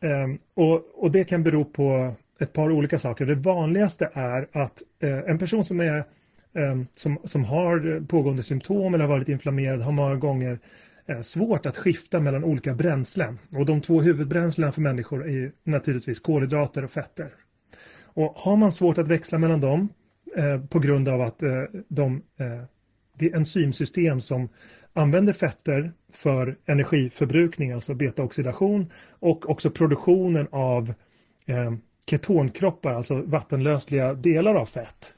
Eh, 0.00 0.38
och, 0.54 0.82
och 0.94 1.10
det 1.10 1.24
kan 1.24 1.42
bero 1.42 1.64
på 1.64 2.14
ett 2.38 2.52
par 2.52 2.70
olika 2.70 2.98
saker. 2.98 3.26
Det 3.26 3.34
vanligaste 3.34 4.10
är 4.14 4.48
att 4.52 4.82
eh, 5.02 5.18
en 5.18 5.38
person 5.38 5.64
som 5.64 5.80
är 5.80 6.04
Ehm, 6.58 6.86
som, 6.96 7.18
som 7.24 7.44
har 7.44 8.06
pågående 8.06 8.42
symptom 8.42 8.94
eller 8.94 9.04
har 9.04 9.14
varit 9.14 9.28
inflammerad 9.28 9.80
har 9.80 9.92
många 9.92 10.14
gånger 10.14 10.58
eh, 11.06 11.20
svårt 11.20 11.66
att 11.66 11.76
skifta 11.76 12.20
mellan 12.20 12.44
olika 12.44 12.74
bränslen. 12.74 13.38
Och 13.56 13.66
de 13.66 13.80
två 13.80 14.00
huvudbränslena 14.00 14.72
för 14.72 14.80
människor 14.80 15.24
är 15.24 15.32
ju 15.32 15.52
naturligtvis 15.64 16.20
kolhydrater 16.20 16.84
och 16.84 16.90
fetter. 16.90 17.30
Och 18.02 18.32
har 18.36 18.56
man 18.56 18.72
svårt 18.72 18.98
att 18.98 19.08
växla 19.08 19.38
mellan 19.38 19.60
dem 19.60 19.88
eh, 20.36 20.60
på 20.60 20.78
grund 20.78 21.08
av 21.08 21.20
att 21.20 21.42
eh, 21.42 21.62
de, 21.88 22.22
eh, 22.36 22.62
det 23.18 23.32
enzymsystem 23.32 24.20
som 24.20 24.48
använder 24.92 25.32
fetter 25.32 25.92
för 26.12 26.56
energiförbrukning, 26.66 27.72
alltså 27.72 27.94
betaoxidation 27.94 28.92
och 29.10 29.50
också 29.50 29.70
produktionen 29.70 30.48
av 30.50 30.94
ehm, 31.46 31.80
ketonkroppar, 32.06 32.94
alltså 32.94 33.22
vattenlösliga 33.22 34.14
delar 34.14 34.54
av 34.54 34.66
fett 34.66 35.14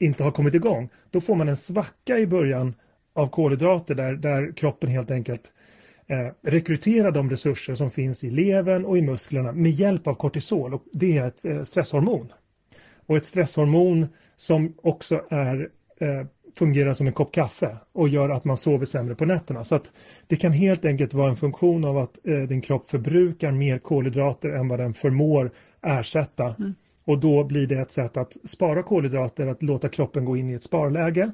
inte 0.00 0.24
har 0.24 0.30
kommit 0.30 0.54
igång, 0.54 0.88
då 1.10 1.20
får 1.20 1.34
man 1.34 1.48
en 1.48 1.56
svacka 1.56 2.18
i 2.18 2.26
början 2.26 2.74
av 3.12 3.28
kolhydrater 3.28 3.94
där, 3.94 4.12
där 4.12 4.52
kroppen 4.52 4.90
helt 4.90 5.10
enkelt 5.10 5.52
eh, 6.06 6.50
rekryterar 6.50 7.10
de 7.10 7.30
resurser 7.30 7.74
som 7.74 7.90
finns 7.90 8.24
i 8.24 8.30
levern 8.30 8.84
och 8.84 8.98
i 8.98 9.02
musklerna 9.02 9.52
med 9.52 9.72
hjälp 9.72 10.06
av 10.06 10.14
kortisol. 10.14 10.74
Och 10.74 10.84
det 10.92 11.18
är 11.18 11.26
ett 11.26 11.44
eh, 11.44 11.62
stresshormon. 11.62 12.32
Och 13.06 13.16
ett 13.16 13.26
stresshormon 13.26 14.08
som 14.36 14.74
också 14.82 15.24
är, 15.30 15.68
eh, 16.00 16.26
fungerar 16.58 16.92
som 16.92 17.06
en 17.06 17.12
kopp 17.12 17.32
kaffe 17.32 17.76
och 17.92 18.08
gör 18.08 18.28
att 18.28 18.44
man 18.44 18.56
sover 18.56 18.84
sämre 18.84 19.14
på 19.14 19.24
nätterna. 19.24 19.64
Så 19.64 19.74
att 19.74 19.92
det 20.26 20.36
kan 20.36 20.52
helt 20.52 20.84
enkelt 20.84 21.14
vara 21.14 21.30
en 21.30 21.36
funktion 21.36 21.84
av 21.84 21.98
att 21.98 22.26
eh, 22.26 22.38
din 22.38 22.60
kropp 22.60 22.90
förbrukar 22.90 23.52
mer 23.52 23.78
kolhydrater 23.78 24.48
än 24.48 24.68
vad 24.68 24.78
den 24.78 24.94
förmår 24.94 25.50
ersätta. 25.82 26.54
Mm. 26.58 26.74
Och 27.10 27.18
då 27.18 27.44
blir 27.44 27.66
det 27.66 27.78
ett 27.78 27.90
sätt 27.90 28.16
att 28.16 28.36
spara 28.44 28.82
kolhydrater, 28.82 29.46
att 29.46 29.62
låta 29.62 29.88
kroppen 29.88 30.24
gå 30.24 30.36
in 30.36 30.50
i 30.50 30.54
ett 30.54 30.62
sparläge 30.62 31.30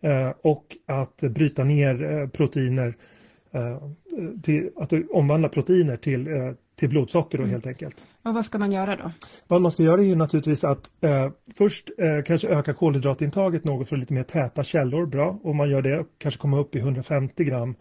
eh, 0.00 0.30
och 0.42 0.76
att 0.86 1.16
bryta 1.16 1.64
ner 1.64 2.12
eh, 2.12 2.28
proteiner, 2.28 2.96
eh, 3.52 3.78
till, 4.42 4.70
att 4.76 4.92
omvandla 5.10 5.48
proteiner 5.48 5.96
till, 5.96 6.28
till 6.76 6.88
blodsocker 6.88 7.38
då, 7.38 7.44
mm. 7.44 7.52
helt 7.52 7.66
enkelt. 7.66 8.06
Och 8.22 8.34
vad 8.34 8.44
ska 8.44 8.58
man 8.58 8.72
göra 8.72 8.96
då? 8.96 9.10
Vad 9.48 9.60
man 9.60 9.70
ska 9.70 9.82
göra 9.82 10.00
är 10.00 10.04
ju 10.04 10.14
naturligtvis 10.14 10.64
att 10.64 10.90
eh, 11.00 11.30
först 11.54 11.90
eh, 11.98 12.22
kanske 12.22 12.48
öka 12.48 12.74
kolhydratintaget 12.74 13.64
något 13.64 13.88
för 13.88 13.96
lite 13.96 14.14
mer 14.14 14.22
täta 14.22 14.62
källor, 14.62 15.06
bra. 15.06 15.38
Om 15.42 15.56
man 15.56 15.70
gör 15.70 15.82
det, 15.82 16.04
kanske 16.18 16.40
komma 16.40 16.60
upp 16.60 16.76
i 16.76 16.78
150 16.78 17.44
gram 17.44 17.74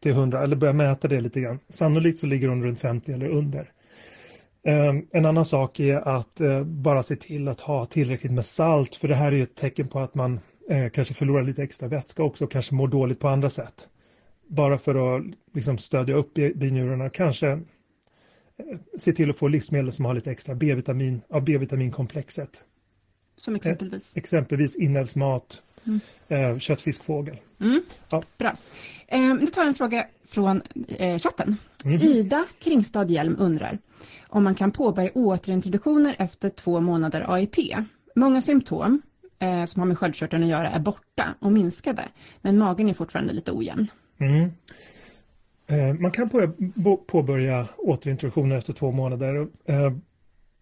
till 0.00 0.12
100 0.12 0.42
eller 0.42 0.56
börja 0.56 0.72
mäta 0.72 1.08
det 1.08 1.20
lite 1.20 1.40
grann. 1.40 1.58
Sannolikt 1.68 2.18
så 2.18 2.26
ligger 2.26 2.48
hon 2.48 2.64
runt 2.64 2.80
50 2.80 3.12
eller 3.12 3.28
under. 3.28 3.72
Ehm, 4.62 5.06
en 5.10 5.26
annan 5.26 5.44
sak 5.44 5.80
är 5.80 5.96
att 5.96 6.40
eh, 6.40 6.64
bara 6.64 7.02
se 7.02 7.16
till 7.16 7.48
att 7.48 7.60
ha 7.60 7.86
tillräckligt 7.86 8.32
med 8.32 8.46
salt 8.46 8.94
för 8.94 9.08
det 9.08 9.14
här 9.14 9.32
är 9.32 9.42
ett 9.42 9.56
tecken 9.56 9.88
på 9.88 10.00
att 10.00 10.14
man 10.14 10.40
eh, 10.70 10.88
kanske 10.88 11.14
förlorar 11.14 11.42
lite 11.42 11.62
extra 11.62 11.88
vätska 11.88 12.22
också 12.22 12.44
och 12.44 12.50
kanske 12.50 12.74
mår 12.74 12.88
dåligt 12.88 13.20
på 13.20 13.28
andra 13.28 13.50
sätt. 13.50 13.88
Bara 14.46 14.78
för 14.78 15.16
att 15.16 15.24
liksom 15.54 15.78
stödja 15.78 16.14
upp 16.14 16.34
binjurarna. 16.34 17.10
Kanske 17.10 17.60
se 18.98 19.12
till 19.12 19.30
att 19.30 19.36
få 19.36 19.48
livsmedel 19.48 19.92
som 19.92 20.04
har 20.04 20.14
lite 20.14 20.30
extra 20.30 20.54
B-vitamin 20.54 21.20
av 21.28 21.44
B-vitaminkomplexet. 21.44 22.64
Som 23.36 23.54
exempelvis? 23.54 24.16
Exempelvis 24.16 24.76
inälvsmat, 24.76 25.62
mm. 25.88 26.00
eh, 26.28 26.58
kött, 26.58 26.80
fisk, 26.80 27.04
fågel. 27.04 27.36
Mm. 27.60 27.82
Ja. 28.10 28.22
Bra. 28.38 28.56
Eh, 29.06 29.20
nu 29.20 29.46
tar 29.46 29.60
jag 29.60 29.68
en 29.68 29.74
fråga 29.74 30.06
från 30.28 30.62
eh, 30.88 31.18
chatten. 31.18 31.56
Mm. 31.84 32.00
Ida 32.00 32.44
Kringstad 32.58 33.04
Hjelm 33.04 33.36
undrar 33.38 33.78
om 34.28 34.44
man 34.44 34.54
kan 34.54 34.70
påbörja 34.70 35.10
återintroduktioner 35.14 36.16
efter 36.18 36.48
två 36.48 36.80
månader 36.80 37.24
AIP. 37.28 37.56
Många 38.14 38.42
symptom 38.42 39.02
som 39.66 39.80
har 39.80 39.86
med 39.86 39.98
sköldkörteln 39.98 40.42
att 40.42 40.48
göra 40.48 40.70
är 40.70 40.80
borta 40.80 41.34
och 41.38 41.52
minskade, 41.52 42.02
men 42.40 42.58
magen 42.58 42.88
är 42.88 42.94
fortfarande 42.94 43.32
lite 43.32 43.52
ojämn. 43.52 43.86
Mm. 44.18 44.50
Man 46.02 46.10
kan 46.10 46.30
påbörja 47.06 47.68
återintroduktioner 47.78 48.56
efter 48.56 48.72
två 48.72 48.90
månader. 48.90 49.48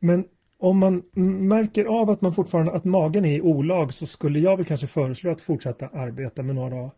Men 0.01 0.25
om 0.59 0.79
man 0.79 1.03
märker 1.49 1.85
av 1.85 2.11
att 2.11 2.21
man 2.21 2.35
fortfarande 2.35 2.73
att 2.73 2.85
magen 2.85 3.25
är 3.25 3.37
i 3.37 3.41
olag 3.41 3.93
så 3.93 4.07
skulle 4.07 4.39
jag 4.39 4.57
väl 4.57 4.67
kanske 4.67 4.87
föreslå 4.87 5.31
att 5.31 5.41
fortsätta 5.41 5.87
arbeta 5.87 6.43
med 6.43 6.55
några 6.55 6.91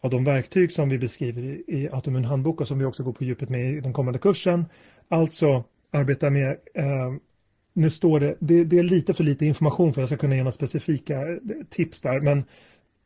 av 0.00 0.10
de 0.10 0.24
verktyg 0.24 0.72
som 0.72 0.88
vi 0.88 0.98
beskriver 0.98 1.42
i, 1.70 1.88
Autoimmun 1.92 2.24
handbok 2.24 2.60
och 2.60 2.68
som 2.68 2.78
vi 2.78 2.84
också 2.84 3.02
går 3.02 3.12
på 3.12 3.24
djupet 3.24 3.48
med 3.48 3.72
i 3.72 3.80
den 3.80 3.92
kommande 3.92 4.18
kursen. 4.18 4.64
Alltså 5.08 5.64
arbeta 5.90 6.30
med 6.30 6.56
eh, 6.74 7.12
nu 7.72 7.90
står 7.90 8.20
det, 8.20 8.36
det, 8.38 8.64
det, 8.64 8.78
är 8.78 8.82
lite 8.82 9.14
för 9.14 9.24
lite 9.24 9.46
information 9.46 9.94
för 9.94 10.00
att 10.00 10.02
jag 10.02 10.18
ska 10.18 10.20
kunna 10.20 10.34
ge 10.34 10.42
några 10.42 10.52
specifika 10.52 11.28
eh, 11.28 11.36
tips 11.70 12.00
där 12.00 12.20
men, 12.20 12.38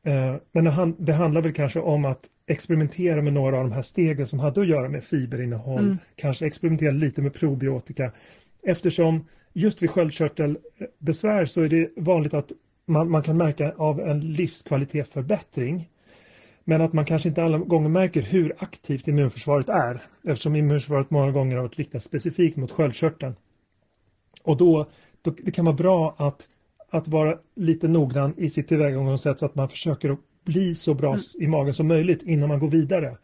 eh, 0.03 0.37
men 0.53 0.65
det, 0.65 0.95
det, 0.99 1.13
handlar 1.13 1.41
väl 1.41 1.53
kanske 1.53 1.81
om 1.81 2.05
att 2.05 2.21
experimentera 2.47 3.23
med 3.23 3.33
några 3.33 3.57
av 3.57 3.63
de 3.63 3.73
här 3.73 3.83
stegen 3.83 4.27
som 4.27 4.39
hade 4.39 4.61
att 4.61 4.69
göra 4.69 4.89
med 4.89 5.05
fiberinnehåll, 5.05 5.85
mm. 5.85 5.99
kanske 6.17 6.47
experimentera 6.47 6.93
lite 6.93 7.23
med 7.23 7.35
probiotika 7.35 8.13
eftersom 8.63 9.25
just 9.59 9.83
vid 9.83 9.91
sköldkörtelbesvär 9.91 11.45
så 11.45 11.63
är 11.63 11.69
det 11.69 11.91
vanligt 11.97 12.35
att 12.35 12.53
man, 12.87 13.11
man 13.11 13.23
kan 13.23 13.37
märka 13.37 13.73
av 13.77 14.01
en 14.01 14.21
livskvalitetsförbättring 14.21 15.89
men 16.65 16.83
att 16.83 16.93
man 16.93 17.05
kanske 17.05 17.29
inte 17.29 17.43
alla 17.43 17.59
gånger 17.59 17.89
märker 17.89 18.23
hur 18.23 18.55
aktivt 18.59 19.09
immunförsvaret 19.09 19.69
är 19.69 20.03
eftersom 20.25 20.57
immunförsvaret 20.57 21.11
många 21.11 21.31
gånger 21.31 21.57
har 21.57 21.63
varit 21.63 21.79
riktat 21.79 22.03
specifikt 22.03 22.57
mot 22.57 22.71
sköldkörteln. 22.71 23.35
Och 24.43 24.57
då, 24.57 24.87
då 25.23 25.35
det 25.43 25.51
kan 25.51 25.65
vara 25.65 25.77
bra 25.77 26.15
att, 26.19 26.49
att 26.91 27.09
vara 27.09 27.39
lite 27.55 27.89
noggrann 27.89 28.35
i 28.37 28.51
sitt 28.51 28.69
tillvägagångssätt 28.69 29.39
så 29.39 29.47
att 29.47 29.55
man 29.55 29.69
försöker 29.69 30.11
att 30.11 30.19
bli 30.45 30.75
så 30.75 30.95
bra 30.95 31.11
mm. 31.11 31.21
i 31.39 31.47
magen 31.47 31.75
som 31.75 31.89
möjligt 31.89 32.23
innan 32.23 32.49
man 32.49 32.59
går 32.61 32.69
vidare. 32.69 33.17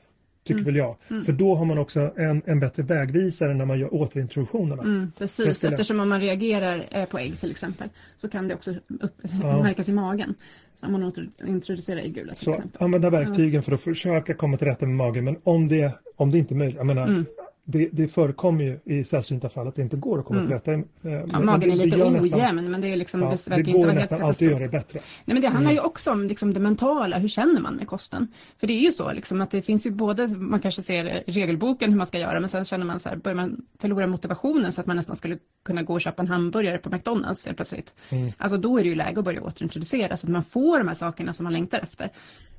Tycker 0.45 0.61
mm. 0.61 0.65
väl 0.65 0.77
jag. 0.77 0.97
Mm. 1.11 1.25
För 1.25 1.33
då 1.33 1.55
har 1.55 1.65
man 1.65 1.79
också 1.79 2.13
en, 2.17 2.43
en 2.45 2.61
bättre 2.61 2.83
vägvisare 2.83 3.55
när 3.55 3.65
man 3.65 3.79
gör 3.79 3.95
återintroduktionerna. 3.95 4.83
Mm, 4.83 5.13
precis, 5.19 5.65
eftersom 5.65 6.01
om 6.01 6.09
man 6.09 6.21
reagerar 6.21 6.87
eh, 6.91 7.05
på 7.05 7.19
ägg 7.19 7.41
till 7.41 7.51
exempel 7.51 7.89
så 8.17 8.29
kan 8.29 8.49
det 8.49 8.55
också 8.55 8.71
upp, 9.01 9.15
ja. 9.43 9.63
märkas 9.63 9.89
i 9.89 9.93
magen. 9.93 10.35
Om 10.81 10.93
man 10.93 11.05
återintroducerar 11.05 12.01
äggula 12.01 12.35
till 12.35 12.45
så 12.45 12.51
exempel. 12.51 12.83
Använda 12.83 13.11
verktygen 13.11 13.55
ja. 13.55 13.63
för 13.63 13.73
att 13.73 13.81
försöka 13.81 14.35
komma 14.35 14.57
till 14.57 14.67
rätta 14.67 14.87
med 14.87 14.97
magen 14.97 15.25
men 15.25 15.37
om 15.43 15.69
det, 15.69 15.93
om 16.17 16.31
det 16.31 16.39
inte 16.39 16.55
är 16.55 16.57
möjligt, 16.57 16.77
jag 16.77 16.87
menar 16.87 17.07
mm 17.07 17.27
det, 17.65 17.89
det 17.93 18.09
förekommer 18.09 18.65
ju 18.65 18.79
i 18.85 19.05
sällsynta 19.05 19.49
fall 19.49 19.69
att 19.69 19.75
det 19.75 19.83
inte 19.83 19.97
går 19.97 20.19
att 20.19 20.25
komma 20.25 20.41
mm. 20.41 20.61
till 20.61 20.73
rätta. 20.73 20.73
Eh, 21.09 21.25
ja, 21.33 21.41
magen 21.41 21.71
är 21.71 21.77
lite 21.77 22.05
ojämn 22.05 22.71
men 22.71 22.81
det 22.81 22.93
är 22.93 22.97
liksom, 22.97 23.23
ja, 23.23 23.37
det, 23.47 23.57
det 23.57 23.73
går 23.73 23.81
inte 23.81 23.93
nästan 23.93 24.23
alltid 24.23 24.49
att 24.49 24.53
göra 24.53 24.63
det 24.63 24.69
bättre. 24.69 24.99
Nej 25.25 25.35
men 25.35 25.41
det 25.41 25.49
handlar 25.49 25.71
mm. 25.71 25.83
ju 25.83 25.87
också 25.87 26.13
om 26.13 26.23
liksom 26.23 26.55
det 26.55 26.61
mentala, 26.61 27.19
hur 27.19 27.29
känner 27.29 27.61
man 27.61 27.75
med 27.75 27.87
kosten? 27.87 28.29
För 28.59 28.67
det 28.67 28.73
är 28.73 28.81
ju 28.81 28.93
så 28.93 29.13
liksom 29.13 29.41
att 29.41 29.51
det 29.51 29.63
finns 29.63 29.87
ju 29.87 29.91
både, 29.91 30.29
man 30.29 30.61
kanske 30.61 30.83
ser 30.83 31.23
regelboken 31.27 31.91
hur 31.91 31.99
man 31.99 32.07
ska 32.07 32.19
göra 32.19 32.41
men 32.41 32.49
sen 32.49 32.65
känner 32.65 32.87
man 32.87 33.01
så 33.01 33.09
här, 33.09 33.17
börjar 33.17 33.37
man 33.37 33.67
förlora 33.79 34.07
motivationen 34.07 34.73
så 34.73 34.81
att 34.81 34.87
man 34.87 34.97
nästan 34.97 35.17
skulle 35.17 35.39
kunna 35.65 35.83
gå 35.83 35.95
och 35.95 36.01
köpa 36.01 36.23
en 36.23 36.29
hamburgare 36.29 36.79
på 36.79 36.91
McDonalds 36.91 37.45
helt 37.45 37.57
plötsligt. 37.57 37.95
Mm. 38.11 38.33
Alltså 38.39 38.59
då 38.59 38.79
är 38.79 38.83
det 38.83 38.89
ju 38.89 38.95
läge 38.95 39.19
att 39.19 39.25
börja 39.25 39.43
återintroducera 39.43 40.17
så 40.17 40.27
att 40.27 40.33
man 40.33 40.45
får 40.45 40.79
de 40.79 40.89
här 40.89 40.95
sakerna 40.95 41.33
som 41.33 41.45
man 41.45 41.53
längtar 41.53 41.79
efter. 41.79 42.11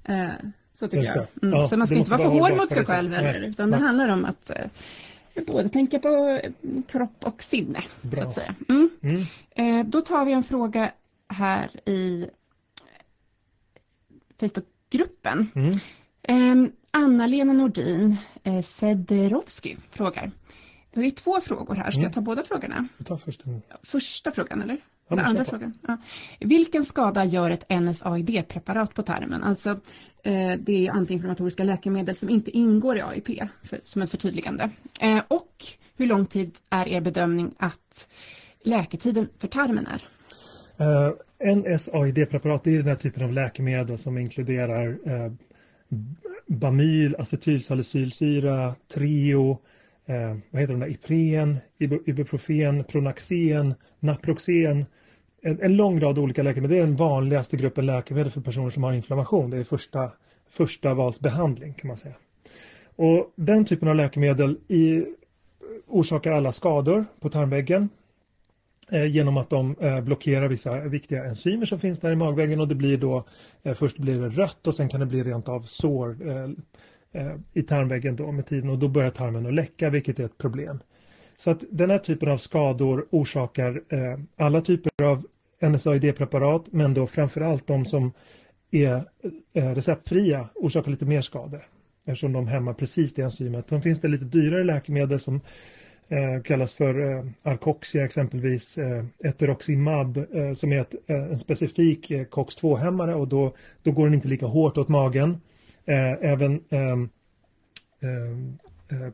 Eh, 0.03 0.29
så 0.75 0.87
tycker 0.87 1.05
jag. 1.05 1.27
Mm. 1.43 1.59
Ja, 1.59 1.67
så 1.67 1.77
man 1.77 1.87
ska 1.87 1.95
inte 1.95 2.11
vara 2.11 2.21
för 2.21 2.29
hård 2.29 2.57
mot 2.57 2.73
sig 2.73 2.85
själv 2.85 3.13
heller, 3.13 3.41
utan 3.41 3.71
det 3.71 3.77
handlar 3.77 4.09
om 4.09 4.25
att 4.25 4.49
eh, 4.49 5.43
både 5.47 5.69
tänka 5.69 5.99
på 5.99 6.39
eh, 6.43 6.51
kropp 6.87 7.23
och 7.23 7.43
sinne. 7.43 7.79
Bra. 8.01 8.21
Så 8.21 8.27
att 8.27 8.33
säga. 8.33 8.55
Mm. 8.69 8.89
Mm. 9.01 9.23
Eh, 9.55 9.85
då 9.85 10.01
tar 10.01 10.25
vi 10.25 10.31
en 10.31 10.43
fråga 10.43 10.91
här 11.27 11.89
i 11.89 12.29
Facebookgruppen. 14.39 15.51
Mm. 15.55 15.71
Eh, 16.23 16.71
Anna-Lena 16.91 17.53
Nordin 17.53 18.17
eh, 18.43 18.61
Sederovsky 18.61 19.75
frågar. 19.91 20.31
Det 20.93 21.05
är 21.05 21.11
två 21.11 21.41
frågor 21.41 21.75
här, 21.75 21.91
ska 21.91 21.99
mm. 21.99 22.03
jag 22.03 22.13
ta 22.13 22.21
båda 22.21 22.43
frågorna? 22.43 22.87
Jag 22.97 23.07
tar 23.07 23.17
första. 23.17 23.43
Första 23.83 24.31
frågan, 24.31 24.61
eller? 24.61 24.77
Ja, 25.07 25.21
andra 25.21 25.45
frågan. 25.45 25.73
Ja. 25.87 25.97
Vilken 26.39 26.85
skada 26.85 27.25
gör 27.25 27.49
ett 27.49 27.69
NSAID-preparat 27.69 28.93
på 28.93 29.03
tarmen? 29.03 29.43
Alltså, 29.43 29.69
eh, 29.69 29.77
Eh, 30.25 30.59
det 30.59 30.87
är 30.87 30.91
antiinflammatoriska 30.91 31.63
läkemedel 31.63 32.15
som 32.15 32.29
inte 32.29 32.57
ingår 32.57 32.97
i 32.97 33.01
AIP, 33.01 33.27
för, 33.63 33.79
som 33.83 34.01
ett 34.01 34.09
förtydligande. 34.11 34.69
Eh, 35.01 35.21
och 35.27 35.65
hur 35.97 36.07
lång 36.07 36.25
tid 36.25 36.51
är 36.69 36.87
er 36.87 37.01
bedömning 37.01 37.55
att 37.57 38.07
läketiden 38.63 39.29
för 39.37 39.47
tarmen 39.47 39.87
är? 39.87 40.07
Eh, 40.77 41.07
uh, 41.07 41.55
NSAID-preparat 41.55 42.67
är 42.67 42.71
den 42.71 42.87
här 42.87 42.95
typen 42.95 43.23
av 43.23 43.33
läkemedel 43.33 43.97
som 43.97 44.17
inkluderar 44.17 44.87
uh, 44.87 45.33
Bamyl, 46.47 47.15
acetylsalicylsyra, 47.15 48.75
Treo, 48.93 49.57
eh, 50.05 50.37
vad 50.49 50.61
heter 50.61 50.73
de 50.73 50.79
där, 50.79 50.91
Ipren, 50.91 51.57
Ibuprofen, 51.79 52.83
Pronaxen, 52.83 53.73
Naproxen. 53.99 54.85
En, 55.45 55.61
en, 55.61 55.75
lång 55.75 55.99
rad 55.99 56.17
olika 56.17 56.43
läkemedel. 56.43 56.77
Det 56.77 56.83
är 56.83 56.85
den 56.87 56.95
vanligaste 56.95 57.57
gruppen 57.57 57.85
läkemedel 57.85 58.31
för 58.31 58.41
personer 58.41 58.69
som 58.69 58.83
har 58.83 58.93
inflammation. 58.93 59.49
Det 59.49 59.57
är 59.57 59.63
första, 59.63 60.11
första 60.49 60.93
valsbehandling 60.93 61.73
kan 61.73 61.87
man 61.87 61.97
säga. 61.97 62.15
Och 62.95 63.33
den 63.35 63.65
typen 63.65 63.87
av 63.87 63.95
läkemedel 63.95 64.57
i, 64.67 65.05
orsakar 65.87 66.31
alla 66.31 66.51
skador 66.51 67.05
på 67.19 67.29
tarmväggen 67.29 67.89
eh, 68.91 69.05
genom 69.05 69.37
att 69.37 69.49
de 69.49 69.75
eh, 69.79 70.01
blockerar 70.01 70.47
vissa 70.47 70.79
viktiga 70.79 71.25
enzymer 71.25 71.65
som 71.65 71.79
finns 71.79 71.99
där 71.99 72.11
i 72.11 72.15
magväggen 72.15 72.59
och 72.59 72.67
det 72.67 72.75
blir 72.75 72.97
då 72.97 73.23
eh, 73.63 73.73
först 73.73 73.97
blir 73.97 74.21
det 74.21 74.29
rött 74.29 74.67
och 74.67 74.75
sen 74.75 74.89
kan 74.89 74.99
det 74.99 75.05
bli 75.05 75.23
rent 75.23 75.49
av 75.49 75.61
sår 75.61 76.29
eh, 76.29 76.47
Eh, 77.15 77.35
i 77.53 77.63
tarmväggen 77.63 78.15
då 78.15 78.31
med 78.31 78.45
tiden 78.45 78.69
och 78.69 78.79
då 78.79 78.87
börjar 78.87 79.09
tarmen 79.09 79.45
att 79.45 79.53
läcka 79.53 79.89
vilket 79.89 80.19
är 80.19 80.23
ett 80.23 80.37
problem. 80.37 80.79
Så 81.37 81.51
att 81.51 81.63
den 81.71 81.89
här 81.89 81.97
typen 81.97 82.29
av 82.29 82.37
skador 82.37 83.05
orsakar 83.09 83.81
eh, 83.89 84.19
alla 84.35 84.61
typer 84.61 85.03
av 85.03 85.25
NSAID-preparat 85.61 86.71
men 86.71 86.93
då 86.93 87.07
framförallt 87.07 87.67
de 87.67 87.85
som 87.85 88.11
är 88.71 89.05
eh, 89.53 89.69
receptfria 89.75 90.49
orsakar 90.55 90.91
lite 90.91 91.05
mer 91.05 91.21
skador 91.21 91.67
eftersom 92.05 92.33
de 92.33 92.47
hämmar 92.47 92.73
precis 92.73 93.13
det 93.13 93.21
enzymet. 93.21 93.69
Sen 93.69 93.81
finns 93.81 93.99
det 93.99 94.07
lite 94.07 94.25
dyrare 94.25 94.63
läkemedel 94.63 95.19
som 95.19 95.41
eh, 96.07 96.41
kallas 96.43 96.73
för 96.73 97.11
eh, 97.11 97.25
Alcoxia 97.43 98.05
exempelvis, 98.05 98.77
eh, 98.77 99.05
Eteroximab 99.23 100.17
eh, 100.17 100.53
som 100.53 100.71
är 100.71 100.81
ett, 100.81 100.95
eh, 101.07 101.23
en 101.23 101.39
specifik 101.39 102.11
eh, 102.11 102.25
COX-2-hämmare 102.25 103.15
och 103.15 103.27
då, 103.27 103.55
då 103.83 103.91
går 103.91 104.05
den 104.05 104.13
inte 104.13 104.27
lika 104.27 104.45
hårt 104.45 104.77
åt 104.77 104.87
magen 104.87 105.41
eh, 105.85 106.31
även 106.31 106.63
ehm, 106.69 107.09
ehm, 108.01 108.57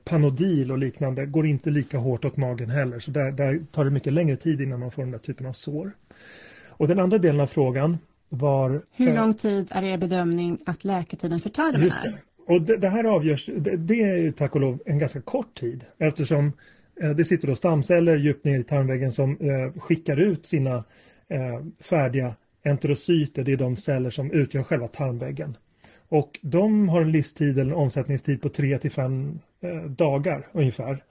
Panodil 0.04 0.72
och 0.72 0.78
liknande 0.78 1.26
går 1.26 1.48
inte 1.48 1.70
lika 1.70 1.98
hårt 1.98 2.26
åt 2.26 2.38
magen 2.38 2.70
heller. 2.70 3.00
Så 3.00 3.12
där, 3.12 3.32
där, 3.32 3.62
tar 3.72 3.86
det 3.86 3.92
mycket 3.92 4.14
längre 4.14 4.36
tid 4.36 4.62
innan 4.62 4.80
man 4.80 4.92
får 4.92 5.02
den 5.02 5.12
där 5.12 5.20
typen 5.20 5.46
av 5.46 5.54
sår. 5.54 5.92
Och 6.68 6.88
den 6.88 7.00
andra 7.00 7.18
delen 7.18 7.42
av 7.42 7.48
frågan 7.48 7.98
var... 8.30 8.82
Hur 8.92 9.08
eh, 9.08 9.16
lång 9.16 9.34
tid 9.34 9.68
är 9.72 9.84
er 9.84 9.98
bedömning 9.98 10.58
att 10.66 10.84
läketiden 10.84 11.40
för 11.40 11.50
tarmen 11.50 11.84
är? 11.84 12.22
Och 12.48 12.62
det, 12.62 12.78
det, 12.78 12.90
här 12.90 13.04
avgörs, 13.04 13.50
det, 13.58 13.78
det, 13.78 14.02
är 14.02 14.18
ju 14.18 14.32
tack 14.32 14.56
och 14.56 14.62
lov 14.62 14.82
en 14.86 15.00
ganska 15.00 15.22
kort 15.22 15.54
tid 15.54 15.86
eftersom 15.98 16.54
eh, 17.02 17.10
det 17.10 17.26
sitter 17.26 17.48
då 17.48 17.56
stamceller 17.56 18.18
djupt 18.18 18.46
ner 18.46 18.60
i 18.60 18.64
tarmväggen 18.64 19.12
som 19.12 19.38
eh, 19.38 19.82
skickar 19.82 20.18
ut 20.18 20.46
sina 20.46 20.84
eh, 21.28 21.62
färdiga 21.80 22.36
enterocyter, 22.64 23.44
det 23.44 23.52
är 23.52 23.58
de 23.58 23.78
celler 23.78 24.10
som 24.10 24.32
utgör 24.32 24.64
själva 24.64 24.88
tarmväggen. 24.88 25.58
Och 26.10 26.40
de 26.42 26.90
har 26.90 27.02
en 27.02 27.12
livstid 27.12 27.60
eller 27.60 27.72
en 27.72 27.78
omsättningstid 27.78 28.42
på 28.42 28.50
3 28.50 28.78
till 28.78 28.92
5 28.92 29.28
eh, 29.30 29.36
dagar 29.88 30.48
ungefär. 30.52 31.04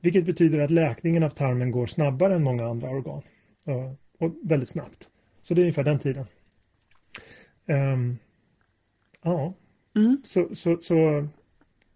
Vilket 0.00 0.26
betyder 0.26 0.58
att 0.58 0.70
läkningen 0.70 1.22
av 1.22 1.30
tarmen 1.30 1.70
går 1.70 1.86
snabbare 1.86 2.34
än 2.34 2.42
många 2.42 2.66
andra 2.66 2.90
organ. 2.90 3.22
Uh, 3.68 3.92
och 4.18 4.32
väldigt 4.42 4.70
snabbt. 4.70 5.08
Så 5.42 5.54
det 5.54 5.60
är 5.60 5.62
ungefär 5.62 5.84
den 5.84 5.98
tiden. 5.98 6.26
Um, 7.66 8.18
ja, 9.22 9.54
mm. 9.96 10.20
så, 10.24 10.54
så, 10.54 10.78
så 10.80 11.28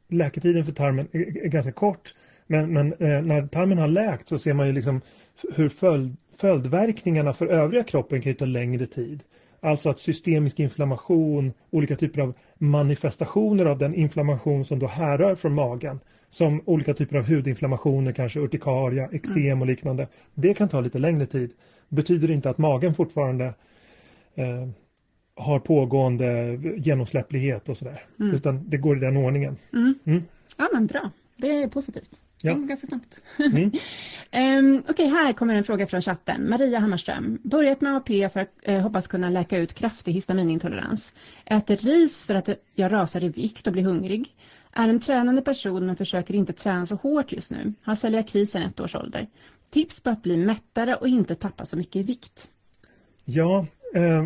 läketiden 0.09 0.65
för 0.65 0.73
tarmen 0.73 1.09
är, 1.13 1.45
är 1.45 1.49
ganska 1.49 1.73
kort. 1.73 2.15
Men, 2.47 2.73
men 2.73 2.93
eh, 2.93 3.23
när 3.23 3.47
tarmen 3.47 3.79
har 3.79 3.89
läkt 3.89 4.29
så 4.29 4.39
ser 4.39 4.55
man 4.55 4.67
ju 4.67 4.73
liksom 4.73 5.01
hur 5.55 5.69
följd, 5.69 6.17
följdverkningarna 6.37 7.33
för 7.33 7.47
övriga 7.47 7.85
kroppen 7.85 8.23
kan 8.23 8.35
ta 8.35 8.45
längre 8.45 8.87
tid. 8.87 9.23
Alltså 9.61 9.91
att 9.91 9.99
systemisk 9.99 10.61
inflammation, 10.61 11.53
olika 11.71 11.97
typer 11.97 12.21
av 12.21 12.35
manifestationer 12.59 13.65
av 13.65 13.79
den 13.79 13.95
inflammation 13.95 14.65
som 14.65 14.79
då 14.79 14.87
härrör 14.87 15.35
från 15.35 15.55
magen. 15.55 16.01
Som 16.29 16.63
olika 16.65 16.95
typer 16.95 17.17
av 17.17 17.29
hudinflammationer, 17.29 18.13
kanske 18.13 18.41
urtikaria, 18.41 19.09
eksem 19.13 19.61
och 19.61 19.67
liknande. 19.67 20.09
Det 20.35 20.55
kan 20.55 20.69
ta 20.69 20.81
lite 20.81 20.99
längre 20.99 21.27
tid. 21.27 21.53
Betyder 21.89 22.31
inte 22.31 22.51
att 22.51 22.59
magen 22.59 22.95
fortfarande 22.95 23.55
eh, 24.35 24.69
har 25.35 25.59
pågående 25.59 26.59
genomsläpplighet 26.77 27.69
och 27.69 27.77
sådär. 27.77 28.03
Mm. 28.21 28.35
Utan 28.35 28.71
det 28.71 28.77
går 28.77 28.97
i 28.97 29.01
den 29.01 29.17
ordningen. 29.17 29.57
Mm. 29.73 29.95
Mm. 30.05 30.23
Ja 30.57 30.69
men 30.73 30.87
bra, 30.87 31.11
det 31.37 31.63
är 31.63 31.69
positivt. 31.69 32.21
Ja. 32.43 32.55
Ganska 32.55 32.87
snabbt. 32.87 33.21
Mm. 33.39 33.55
um, 33.63 34.83
Okej, 34.89 34.93
okay, 34.93 35.07
här 35.07 35.33
kommer 35.33 35.55
en 35.55 35.65
fråga 35.65 35.87
från 35.87 36.03
chatten. 36.03 36.51
Maria 36.51 36.79
Hammarström. 36.79 37.39
Börjat 37.43 37.81
med 37.81 37.97
AP 37.97 38.29
för 38.29 38.41
att 38.41 38.55
eh, 38.63 38.81
hoppas 38.81 39.07
kunna 39.07 39.31
läka 39.31 39.59
ut 39.59 39.75
kraftig 39.75 40.13
histaminintolerans. 40.13 41.13
Äter 41.45 41.77
ris 41.77 42.25
för 42.25 42.35
att 42.35 42.49
jag 42.75 42.93
rasar 42.93 43.25
i 43.25 43.29
vikt 43.29 43.67
och 43.67 43.73
blir 43.73 43.83
hungrig. 43.83 44.37
Är 44.73 44.89
en 44.89 45.01
tränande 45.01 45.43
person 45.43 45.87
men 45.87 45.97
försöker 45.97 46.35
inte 46.35 46.53
träna 46.53 46.87
så 46.87 46.97
hårt 46.97 47.33
just 47.33 47.51
nu. 47.51 47.73
Har 47.83 47.95
celiaki 47.95 48.47
sedan 48.47 48.63
ett 48.63 48.81
års 48.81 48.95
ålder. 48.95 49.27
Tips 49.71 50.03
på 50.03 50.11
att 50.11 50.23
bli 50.23 50.37
mättare 50.37 50.95
och 50.95 51.09
inte 51.09 51.35
tappa 51.35 51.65
så 51.65 51.77
mycket 51.77 51.97
i 51.97 52.03
vikt. 52.03 52.51
Ja, 53.25 53.67
eh, 53.95 54.25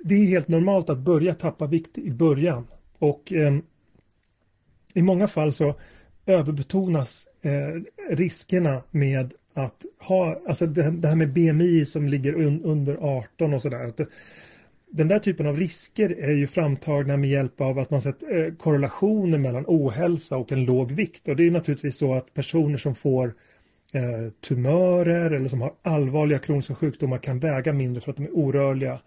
det 0.00 0.14
är 0.14 0.26
helt 0.26 0.48
normalt 0.48 0.90
att 0.90 0.98
börja 0.98 1.34
tappa 1.34 1.66
vikt 1.66 1.98
i 1.98 2.10
början. 2.10 2.66
Och 2.98 3.32
eh, 3.32 3.54
i 4.94 5.02
många 5.02 5.28
fall 5.28 5.52
så 5.52 5.74
överbetonas 6.26 7.28
eh, 7.42 7.82
riskerna 8.10 8.82
med 8.90 9.34
att 9.54 9.84
ha, 9.98 10.40
alltså 10.48 10.66
det, 10.66 10.90
det 10.90 11.08
här 11.08 11.16
med 11.16 11.32
BMI 11.32 11.86
som 11.86 12.08
ligger 12.08 12.34
un, 12.34 12.62
under 12.64 12.94
18 12.94 13.54
och 13.54 13.62
sådär. 13.62 13.92
Den 14.90 15.08
där 15.08 15.18
typen 15.18 15.46
av 15.46 15.56
risker 15.56 16.10
är 16.10 16.30
ju 16.30 16.46
framtagna 16.46 17.16
med 17.16 17.30
hjälp 17.30 17.60
av 17.60 17.78
att 17.78 17.90
man 17.90 18.02
sett 18.02 18.22
eh, 18.22 18.54
korrelationer 18.58 19.38
mellan 19.38 19.64
ohälsa 19.66 20.36
och 20.36 20.52
en 20.52 20.64
låg 20.64 20.92
vikt. 20.92 21.28
Och 21.28 21.36
det 21.36 21.46
är 21.46 21.50
naturligtvis 21.50 21.96
så 21.96 22.14
att 22.14 22.34
personer 22.34 22.76
som 22.76 22.94
får 22.94 23.34
eh, 23.94 24.30
tumörer 24.40 25.30
eller 25.30 25.48
som 25.48 25.60
har 25.60 25.72
allvarliga 25.82 26.38
kroniska 26.38 26.74
sjukdomar 26.74 27.18
kan 27.18 27.38
väga 27.38 27.72
mindre 27.72 28.00
för 28.00 28.10
att 28.10 28.16
de 28.16 28.24
är 28.24 28.36
orörliga. 28.36 29.00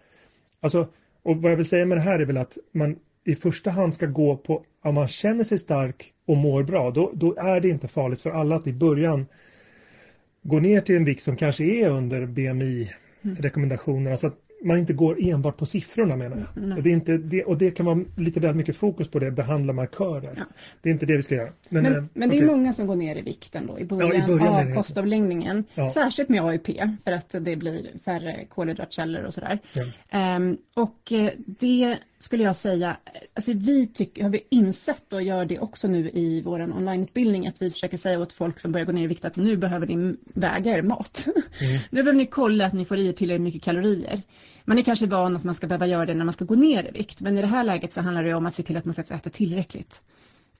Alltså, 0.60 0.88
och 1.22 1.42
vad 1.42 1.52
jag 1.52 1.56
vill 1.56 1.66
säga 1.66 1.86
med 1.86 1.98
det 1.98 2.02
här 2.02 2.18
är 2.18 2.24
väl 2.24 2.36
att 2.36 2.58
man 2.72 2.96
i 3.24 3.34
första 3.34 3.70
hand 3.70 3.94
ska 3.94 4.06
gå 4.06 4.36
på 4.36 4.64
om 4.82 4.94
man 4.94 5.08
känner 5.08 5.44
sig 5.44 5.58
stark 5.58 6.12
och 6.28 6.36
mår 6.36 6.62
bra, 6.62 6.90
då, 6.90 7.10
då 7.14 7.34
är 7.34 7.60
det 7.60 7.68
inte 7.68 7.88
farligt 7.88 8.20
för 8.20 8.30
alla 8.30 8.56
att 8.56 8.66
i 8.66 8.72
början 8.72 9.26
gå 10.42 10.60
ner 10.60 10.80
till 10.80 10.96
en 10.96 11.04
vikt 11.04 11.22
som 11.22 11.36
kanske 11.36 11.64
är 11.64 11.88
under 11.88 12.26
BMI-rekommendationerna. 12.26 14.16
Så 14.16 14.26
att 14.26 14.36
man 14.64 14.78
inte 14.78 14.92
går 14.92 15.16
enbart 15.20 15.56
på 15.56 15.66
siffrorna 15.66 16.16
menar 16.16 16.36
jag. 16.36 16.64
Mm. 16.64 16.82
Det 16.82 16.90
är 16.90 16.92
inte 16.92 17.16
det, 17.16 17.44
och 17.44 17.58
det 17.58 17.70
kan 17.70 17.86
vara 17.86 18.04
lite 18.16 18.40
väl 18.40 18.54
mycket 18.54 18.76
fokus 18.76 19.08
på 19.08 19.18
det, 19.18 19.30
behandla 19.30 19.72
markörer. 19.72 20.32
Ja. 20.36 20.42
Det 20.82 20.88
är 20.88 20.92
inte 20.92 21.06
det 21.06 21.16
vi 21.16 21.22
ska 21.22 21.34
göra. 21.34 21.52
Men, 21.68 21.82
men, 21.82 21.92
äh, 21.92 22.04
men 22.12 22.28
det 22.28 22.36
okay. 22.36 22.48
är 22.48 22.52
många 22.52 22.72
som 22.72 22.86
går 22.86 22.96
ner 22.96 23.16
i 23.16 23.22
vikten 23.22 23.66
då 23.66 23.78
i 23.78 23.84
början, 23.84 24.12
ja, 24.14 24.24
i 24.24 24.26
början 24.26 24.68
av 24.68 24.74
kostavläggningen. 24.74 25.64
Ja. 25.74 25.90
Särskilt 25.90 26.28
med 26.28 26.44
AIP 26.44 26.66
för 27.04 27.12
att 27.12 27.34
det 27.40 27.56
blir 27.56 27.90
färre 28.04 28.44
kolhydratkällor 28.48 29.22
och 29.22 29.34
sådär. 29.34 29.58
Um, 30.12 30.58
och 30.74 31.12
eh, 31.12 31.30
det 31.36 31.98
skulle 32.18 32.42
jag 32.42 32.56
säga, 32.56 32.96
alltså 33.34 33.52
vi 33.52 33.86
tycker, 33.86 34.22
har 34.22 34.30
vi 34.30 34.40
insett 34.50 35.12
och 35.12 35.22
gör 35.22 35.44
det 35.44 35.58
också 35.58 35.88
nu 35.88 36.10
i 36.14 36.42
vår 36.44 36.60
onlineutbildning 36.60 37.46
att 37.46 37.62
vi 37.62 37.70
försöker 37.70 37.96
säga 37.96 38.20
åt 38.20 38.32
folk 38.32 38.60
som 38.60 38.72
börjar 38.72 38.86
gå 38.86 38.92
ner 38.92 39.04
i 39.04 39.06
vikt 39.06 39.24
att 39.24 39.36
nu 39.36 39.56
behöver 39.56 39.86
ni 39.86 40.16
väga 40.34 40.72
er 40.72 40.82
mat. 40.82 41.26
Mm. 41.26 41.78
nu 41.90 42.02
behöver 42.02 42.18
ni 42.18 42.26
kolla 42.26 42.66
att 42.66 42.72
ni 42.72 42.84
får 42.84 42.96
i 42.96 43.08
er 43.08 43.12
tillräckligt 43.12 43.42
mycket 43.42 43.62
kalorier. 43.62 44.22
Man 44.68 44.78
är 44.78 44.82
kanske 44.82 45.06
van 45.06 45.36
att 45.36 45.44
man 45.44 45.54
ska 45.54 45.66
behöva 45.66 45.86
göra 45.86 46.06
det 46.06 46.14
när 46.14 46.24
man 46.24 46.34
ska 46.34 46.44
gå 46.44 46.54
ner 46.54 46.88
i 46.88 46.90
vikt 46.90 47.20
men 47.20 47.38
i 47.38 47.40
det 47.40 47.46
här 47.46 47.64
läget 47.64 47.92
så 47.92 48.00
handlar 48.00 48.24
det 48.24 48.34
om 48.34 48.46
att 48.46 48.54
se 48.54 48.62
till 48.62 48.76
att 48.76 48.84
man 48.84 48.94
faktiskt 48.94 49.20
äter 49.20 49.30
tillräckligt. 49.30 50.02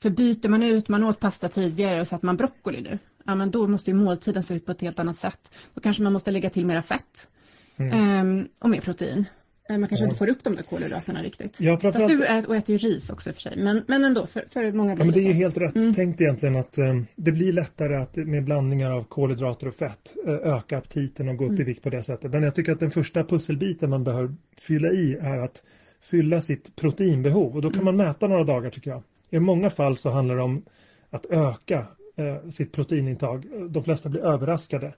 För 0.02 0.10
byter 0.10 0.48
man 0.48 0.62
ut, 0.62 0.88
man 0.88 1.04
åt 1.04 1.20
pasta 1.20 1.48
tidigare 1.48 2.00
och 2.00 2.08
så 2.08 2.16
att 2.16 2.22
man 2.22 2.36
broccoli 2.36 2.80
nu, 2.80 2.98
ja 3.24 3.34
men 3.34 3.50
då 3.50 3.66
måste 3.66 3.90
ju 3.90 3.96
måltiden 3.96 4.42
se 4.42 4.54
ut 4.54 4.66
på 4.66 4.72
ett 4.72 4.80
helt 4.80 4.98
annat 4.98 5.16
sätt. 5.16 5.50
Då 5.74 5.80
kanske 5.80 6.02
man 6.02 6.12
måste 6.12 6.30
lägga 6.30 6.50
till 6.50 6.66
mera 6.66 6.82
fett 6.82 7.28
mm. 7.76 8.20
um, 8.20 8.48
och 8.58 8.70
mer 8.70 8.80
protein. 8.80 9.24
Eh, 9.70 9.78
man 9.78 9.88
kanske 9.88 10.04
ja. 10.04 10.06
inte 10.06 10.16
får 10.16 10.28
upp 10.28 10.44
de 10.44 10.56
där 10.56 10.62
kolhydraterna 10.62 11.22
riktigt. 11.22 11.60
Ja, 11.60 11.78
Fast 11.78 12.08
du 12.08 12.26
äter, 12.26 12.48
och 12.48 12.56
äter 12.56 12.76
ju 12.76 12.88
ris 12.88 13.10
också 13.10 13.32
för 13.32 13.40
sig. 13.40 13.56
Men, 13.56 13.84
men 13.86 14.04
ändå, 14.04 14.26
för, 14.26 14.44
för 14.50 14.72
många 14.72 14.94
blir 14.94 15.04
ja, 15.04 15.06
men 15.06 15.14
det, 15.14 15.20
det 15.20 15.26
är 15.26 15.28
ju 15.28 15.32
helt 15.32 15.56
rätt 15.56 15.76
mm. 15.76 15.94
tänkt 15.94 16.20
egentligen 16.20 16.56
att 16.56 16.78
um, 16.78 17.06
det 17.16 17.32
blir 17.32 17.52
lättare 17.52 17.96
att 17.96 18.16
med 18.16 18.44
blandningar 18.44 18.90
av 18.90 19.04
kolhydrater 19.04 19.68
och 19.68 19.74
fett 19.74 20.14
uh, 20.26 20.34
öka 20.34 20.78
aptiten 20.78 21.28
och 21.28 21.36
gå 21.36 21.44
upp 21.44 21.50
mm. 21.50 21.60
i 21.60 21.64
vikt 21.64 21.82
på 21.82 21.90
det 21.90 22.02
sättet. 22.02 22.32
Men 22.32 22.42
jag 22.42 22.54
tycker 22.54 22.72
att 22.72 22.80
den 22.80 22.90
första 22.90 23.24
pusselbiten 23.24 23.90
man 23.90 24.04
behöver 24.04 24.34
fylla 24.58 24.88
i 24.88 25.14
är 25.14 25.38
att 25.38 25.62
fylla 26.00 26.40
sitt 26.40 26.76
proteinbehov 26.76 27.56
och 27.56 27.62
då 27.62 27.70
kan 27.70 27.82
mm. 27.82 27.96
man 27.96 28.06
mäta 28.06 28.26
några 28.26 28.44
dagar 28.44 28.70
tycker 28.70 28.90
jag. 28.90 29.02
I 29.30 29.38
många 29.38 29.70
fall 29.70 29.96
så 29.96 30.10
handlar 30.10 30.36
det 30.36 30.42
om 30.42 30.62
att 31.10 31.26
öka 31.26 31.86
uh, 32.18 32.50
sitt 32.50 32.72
proteinintag. 32.72 33.46
De 33.70 33.84
flesta 33.84 34.08
blir 34.08 34.20
överraskade 34.20 34.94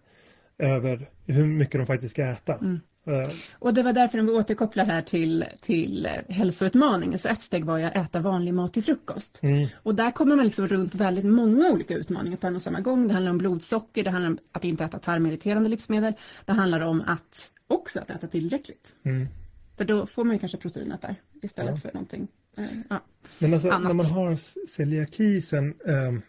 över 0.59 1.09
hur 1.27 1.47
mycket 1.47 1.81
de 1.81 1.87
faktiskt 1.87 2.11
ska 2.11 2.25
äta. 2.25 2.55
Mm. 2.55 2.81
Uh, 3.11 3.23
och 3.53 3.75
det 3.75 3.83
var 3.83 3.93
därför 3.93 4.21
vi 4.21 4.31
återkopplar 4.31 4.85
här 4.85 5.03
till, 5.03 5.45
till 5.61 6.09
hälsoutmaningen. 6.29 7.19
Så 7.19 7.29
ett 7.29 7.43
steg 7.43 7.65
var 7.65 7.79
ju 7.79 7.85
att 7.85 7.97
äta 7.97 8.21
vanlig 8.21 8.55
mat 8.55 8.73
till 8.73 8.83
frukost. 8.83 9.39
Mm. 9.43 9.69
Och 9.75 9.95
där 9.95 10.11
kommer 10.11 10.37
man 10.37 10.45
liksom 10.45 10.67
runt 10.67 10.95
väldigt 10.95 11.25
många 11.25 11.71
olika 11.71 11.95
utmaningar 11.95 12.37
på 12.37 12.47
en 12.47 12.57
och 12.57 12.63
samma 12.63 12.81
gång. 12.81 13.09
Det 13.09 13.15
handlar 13.15 13.31
om 13.31 13.39
blodsocker, 13.39 14.05
det 14.05 14.11
handlar 14.11 14.31
om 14.31 14.39
att 14.53 14.65
inte 14.65 14.85
äta 14.85 14.99
tarmirriterande 14.99 15.69
livsmedel. 15.69 16.13
Det 16.45 16.53
handlar 16.53 16.81
om 16.81 17.03
att 17.07 17.51
också 17.67 17.99
att 18.01 18.11
äta 18.11 18.27
tillräckligt. 18.27 18.93
Mm. 19.03 19.29
För 19.77 19.85
då 19.85 20.07
får 20.07 20.25
man 20.25 20.33
ju 20.35 20.39
kanske 20.39 20.59
proteinet 20.59 21.03
där 21.03 21.17
istället 21.43 21.75
ja. 21.75 21.81
för 21.81 21.93
någonting 21.95 22.29
uh, 22.59 22.65
ja, 22.89 23.01
Men 23.39 23.55
alltså 23.55 23.71
annat. 23.71 23.83
när 23.83 23.95
man 23.95 24.07
har 24.07 24.37
celiaki 24.67 25.41
sen 25.41 25.75
um 25.85 26.23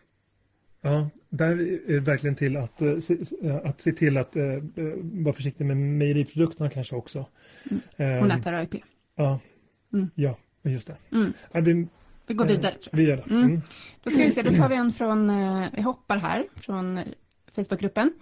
Ja, 0.82 1.10
där 1.30 1.52
är 1.52 1.94
det 1.94 2.00
verkligen 2.00 2.36
till 2.36 2.58
att, 2.58 2.82
eh, 2.82 2.90
eh, 3.44 3.56
att 3.64 3.82
se 3.82 3.92
till 3.92 4.18
att 4.18 4.36
uh, 4.36 4.64
vara 5.02 5.34
försiktig 5.34 5.66
med 5.66 5.78
mejeriprodukterna 5.78 6.70
kanske 6.70 6.96
också. 6.96 7.26
Mm. 7.98 8.20
Hon 8.20 8.32
äter 8.32 8.54
AIP. 8.54 8.76
Ja, 9.16 9.40
mm. 9.94 10.10
ja 10.16 10.38
just 10.62 10.88
det. 10.88 10.98
Mm. 11.12 11.34
vi, 11.54 11.88
vi 12.28 12.34
går 12.34 12.46
vidare. 12.46 12.74
Tror 12.74 12.90
jag. 12.92 12.98
Vi 12.98 13.04
gör 13.04 13.18
det. 13.18 13.24
Mm. 13.30 13.44
mm. 13.44 13.62
Då 14.04 14.10
ska 14.10 14.24
vi 14.24 14.32
se, 14.32 14.42
då 14.42 14.56
tar 14.56 14.70
vi 14.70 14.76
en 14.76 14.92
från, 14.92 15.32
vi 15.72 15.82
hoppar 15.82 16.18
här 16.18 16.46
från 16.56 17.00
Facebookgruppen. 17.56 18.14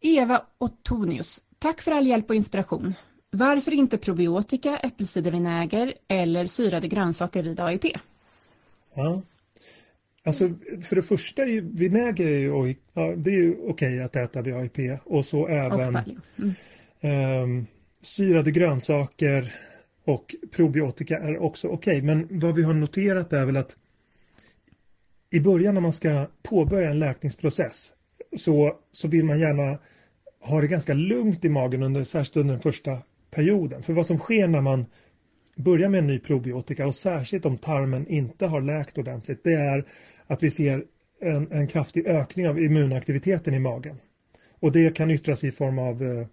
Eva 0.00 0.42
Ottonius, 0.58 1.42
tack 1.58 1.80
för 1.80 1.92
all 1.92 2.06
hjälp 2.06 2.30
och 2.30 2.36
inspiration. 2.36 2.94
Varför 3.30 3.72
inte 3.72 3.98
probiotika, 3.98 4.76
äppelcidervinäger 4.76 5.94
eller 6.08 6.46
syrade 6.46 6.88
grönsaker 6.88 7.42
vid 7.42 7.60
AIP? 7.60 7.84
Ja, 8.94 9.22
Alltså 10.26 10.50
för 10.82 10.96
det 10.96 11.02
första, 11.02 11.42
är 11.42 11.60
vinäger 11.60 12.26
är 12.26 12.38
ju, 12.38 12.74
ja, 12.92 13.14
det 13.16 13.30
är 13.30 13.34
ju 13.34 13.56
okej 13.68 14.02
att 14.02 14.16
äta 14.16 14.42
vid 14.42 14.54
AIP 14.54 14.78
och 15.04 15.24
så 15.24 15.46
även 15.46 15.96
och 15.96 16.02
mm. 17.00 17.60
eh, 17.60 17.64
syrade 18.02 18.50
grönsaker 18.50 19.54
och 20.04 20.34
probiotika 20.52 21.18
är 21.18 21.42
också 21.42 21.68
okej. 21.68 22.02
Men 22.02 22.28
vad 22.30 22.54
vi 22.54 22.62
har 22.62 22.74
noterat 22.74 23.32
är 23.32 23.44
väl 23.44 23.56
att 23.56 23.76
i 25.30 25.40
början 25.40 25.74
när 25.74 25.80
man 25.80 25.92
ska 25.92 26.26
påbörja 26.42 26.90
en 26.90 26.98
läkningsprocess 26.98 27.92
så, 28.36 28.76
så 28.92 29.08
vill 29.08 29.24
man 29.24 29.40
gärna 29.40 29.78
ha 30.40 30.60
det 30.60 30.66
ganska 30.66 30.94
lugnt 30.94 31.44
i 31.44 31.48
magen 31.48 31.82
under, 31.82 32.04
särskilt 32.04 32.36
under 32.36 32.54
den 32.54 32.62
första 32.62 32.98
perioden. 33.30 33.82
För 33.82 33.92
vad 33.92 34.06
som 34.06 34.18
sker 34.18 34.48
när 34.48 34.60
man 34.60 34.86
börjar 35.56 35.88
med 35.88 35.98
en 35.98 36.06
ny 36.06 36.18
probiotika 36.18 36.86
och 36.86 36.94
särskilt 36.94 37.46
om 37.46 37.58
tarmen 37.58 38.08
inte 38.08 38.46
har 38.46 38.60
läkt 38.60 38.98
ordentligt 38.98 39.44
det 39.44 39.52
är 39.52 39.84
att 40.26 40.42
vi 40.42 40.50
ser 40.50 40.84
en, 41.20 41.52
en 41.52 41.66
kraftig 41.66 42.06
ökning 42.06 42.48
av 42.48 42.62
immunaktiviteten 42.62 43.54
i 43.54 43.58
magen. 43.58 43.96
Och 44.60 44.72
det 44.72 44.96
kan 44.96 45.10
yttras 45.10 45.44
i 45.44 45.52
form 45.52 45.78
av 45.78 46.02
eh, 46.02 46.26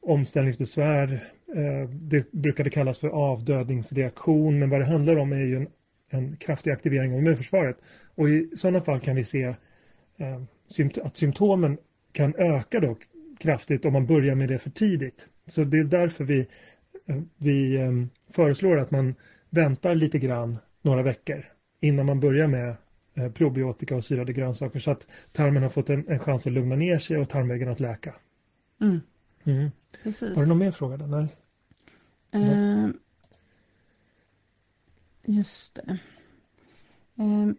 omställningsbesvär. 0.00 1.28
Eh, 1.54 1.88
det 1.90 2.32
brukade 2.32 2.70
kallas 2.70 2.98
för 2.98 3.08
avdödningsreaktion 3.08 4.58
men 4.58 4.70
vad 4.70 4.80
det 4.80 4.86
handlar 4.86 5.16
om 5.16 5.32
är 5.32 5.36
ju 5.36 5.56
en, 5.56 5.68
en 6.10 6.36
kraftig 6.36 6.70
aktivering 6.70 7.12
av 7.12 7.18
immunförsvaret. 7.18 7.76
Och 8.14 8.28
i 8.28 8.50
sådana 8.56 8.80
fall 8.80 9.00
kan 9.00 9.16
vi 9.16 9.24
se 9.24 9.44
eh, 10.16 10.42
symt 10.66 10.98
att 10.98 11.16
symptomen 11.16 11.78
kan 12.12 12.34
öka 12.34 12.80
då 12.80 12.96
kraftigt 13.38 13.84
om 13.84 13.92
man 13.92 14.06
börjar 14.06 14.34
med 14.34 14.48
det 14.48 14.58
för 14.58 14.70
tidigt. 14.70 15.28
Så 15.46 15.64
det 15.64 15.78
är 15.78 15.84
därför 15.84 16.24
vi, 16.24 16.46
eh, 17.06 17.20
vi 17.36 17.74
eh, 17.74 17.92
föreslår 18.30 18.78
att 18.78 18.90
man 18.90 19.14
väntar 19.50 19.94
lite 19.94 20.18
grann 20.18 20.58
några 20.82 21.02
veckor 21.02 21.44
innan 21.80 22.06
man 22.06 22.20
börjar 22.20 22.46
med 22.46 22.76
probiotika 23.34 23.96
och 23.96 24.04
syrade 24.04 24.32
grönsaker 24.32 24.78
så 24.78 24.90
att 24.90 25.06
tarmen 25.32 25.62
har 25.62 25.70
fått 25.70 25.90
en, 25.90 26.08
en 26.08 26.18
chans 26.18 26.46
att 26.46 26.52
lugna 26.52 26.76
ner 26.76 26.98
sig 26.98 27.18
och 27.18 27.28
tarmväggen 27.28 27.68
att 27.68 27.80
läka. 27.80 28.14
Mm. 28.80 29.00
Mm. 29.44 29.70
Har 30.04 30.42
du 30.42 30.46
någon 30.46 30.58
mer 30.58 30.70
fråga? 30.70 30.96
Där? 30.96 31.06
Nej. 31.06 31.28
Uh, 32.34 32.90
just 35.24 35.74
det. 35.74 35.98
Uh, 37.22 37.52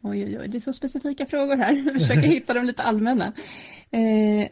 oj, 0.00 0.24
oj, 0.24 0.38
oj, 0.38 0.48
det 0.48 0.58
är 0.58 0.60
så 0.60 0.72
specifika 0.72 1.26
frågor 1.26 1.56
här. 1.56 1.72
Jag 1.86 2.00
försöker 2.00 2.22
hitta 2.22 2.54
dem 2.54 2.64
lite 2.64 2.82
allmänna. 2.82 3.26
Uh, 3.26 4.46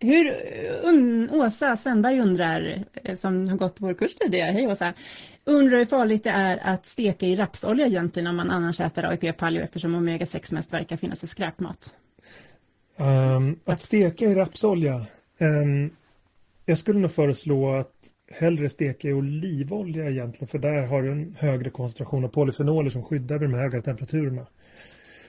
hur, 0.00 0.32
un, 0.82 1.30
Åsa 1.30 1.76
Svenberg 1.76 2.20
undrar, 2.20 2.84
eh, 2.94 3.14
som 3.14 3.48
har 3.48 3.56
gått 3.56 3.76
vår 3.80 3.94
kurs 3.94 4.14
tidigare, 4.14 4.52
hej 4.52 4.66
Åsa, 4.66 4.92
undrar 5.44 5.78
hur 5.78 5.86
farligt 5.86 6.24
det 6.24 6.30
är 6.30 6.58
att 6.62 6.86
steka 6.86 7.26
i 7.26 7.36
rapsolja 7.36 7.86
egentligen 7.86 8.26
om 8.26 8.36
man 8.36 8.50
annars 8.50 8.80
äter 8.80 9.04
AIP 9.04 9.36
paleo 9.36 9.62
eftersom 9.62 9.94
omega-6 9.94 10.54
mest 10.54 10.72
verkar 10.72 10.96
finnas 10.96 11.24
i 11.24 11.26
skräpmat. 11.26 11.94
Um, 12.96 13.60
att 13.64 13.80
steka 13.80 14.24
i 14.24 14.34
rapsolja, 14.34 15.06
um, 15.38 15.90
jag 16.64 16.78
skulle 16.78 16.98
nog 16.98 17.10
föreslå 17.10 17.74
att 17.74 17.92
hellre 18.30 18.68
steka 18.68 19.08
i 19.08 19.12
olivolja 19.12 20.10
egentligen 20.10 20.48
för 20.48 20.58
där 20.58 20.86
har 20.86 21.02
du 21.02 21.12
en 21.12 21.36
högre 21.38 21.70
koncentration 21.70 22.24
av 22.24 22.28
polyfenoler 22.28 22.90
som 22.90 23.02
skyddar 23.02 23.38
vid 23.38 23.50
de 23.50 23.54
höga 23.54 23.82
temperaturerna. 23.82 24.46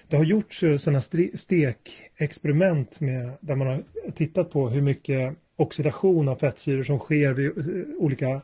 Det 0.09 0.17
har 0.17 0.23
gjorts 0.23 0.63
sådana 0.77 1.01
stekexperiment 1.35 3.01
med, 3.01 3.31
där 3.41 3.55
man 3.55 3.67
har 3.67 3.83
tittat 4.15 4.51
på 4.51 4.69
hur 4.69 4.81
mycket 4.81 5.35
oxidation 5.55 6.27
av 6.27 6.35
fettsyror 6.35 6.83
som 6.83 6.99
sker 6.99 7.33
vid 7.33 7.57
eh, 7.57 7.63
olika, 7.97 8.41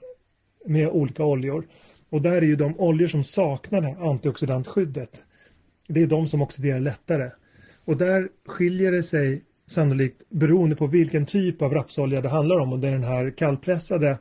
med 0.65 0.89
olika 0.89 1.23
oljor. 1.25 1.67
Och 2.09 2.21
där 2.21 2.31
är 2.31 2.41
ju 2.41 2.55
de 2.55 2.79
oljor 2.79 3.07
som 3.07 3.23
saknar 3.23 4.09
antioxidantskyddet. 4.09 5.23
Det 5.87 6.01
är 6.01 6.07
de 6.07 6.27
som 6.27 6.41
oxiderar 6.41 6.79
lättare. 6.79 7.31
Och 7.85 7.97
där 7.97 8.29
skiljer 8.45 8.91
det 8.91 9.03
sig 9.03 9.43
sannolikt 9.67 10.29
beroende 10.29 10.75
på 10.75 10.87
vilken 10.87 11.25
typ 11.25 11.61
av 11.61 11.73
rapsolja 11.73 12.21
det 12.21 12.29
handlar 12.29 12.59
om. 12.59 12.73
Och 12.73 12.79
det 12.79 12.87
är 12.87 12.91
den 12.91 13.03
här 13.03 13.29
kallpressade 13.29 14.17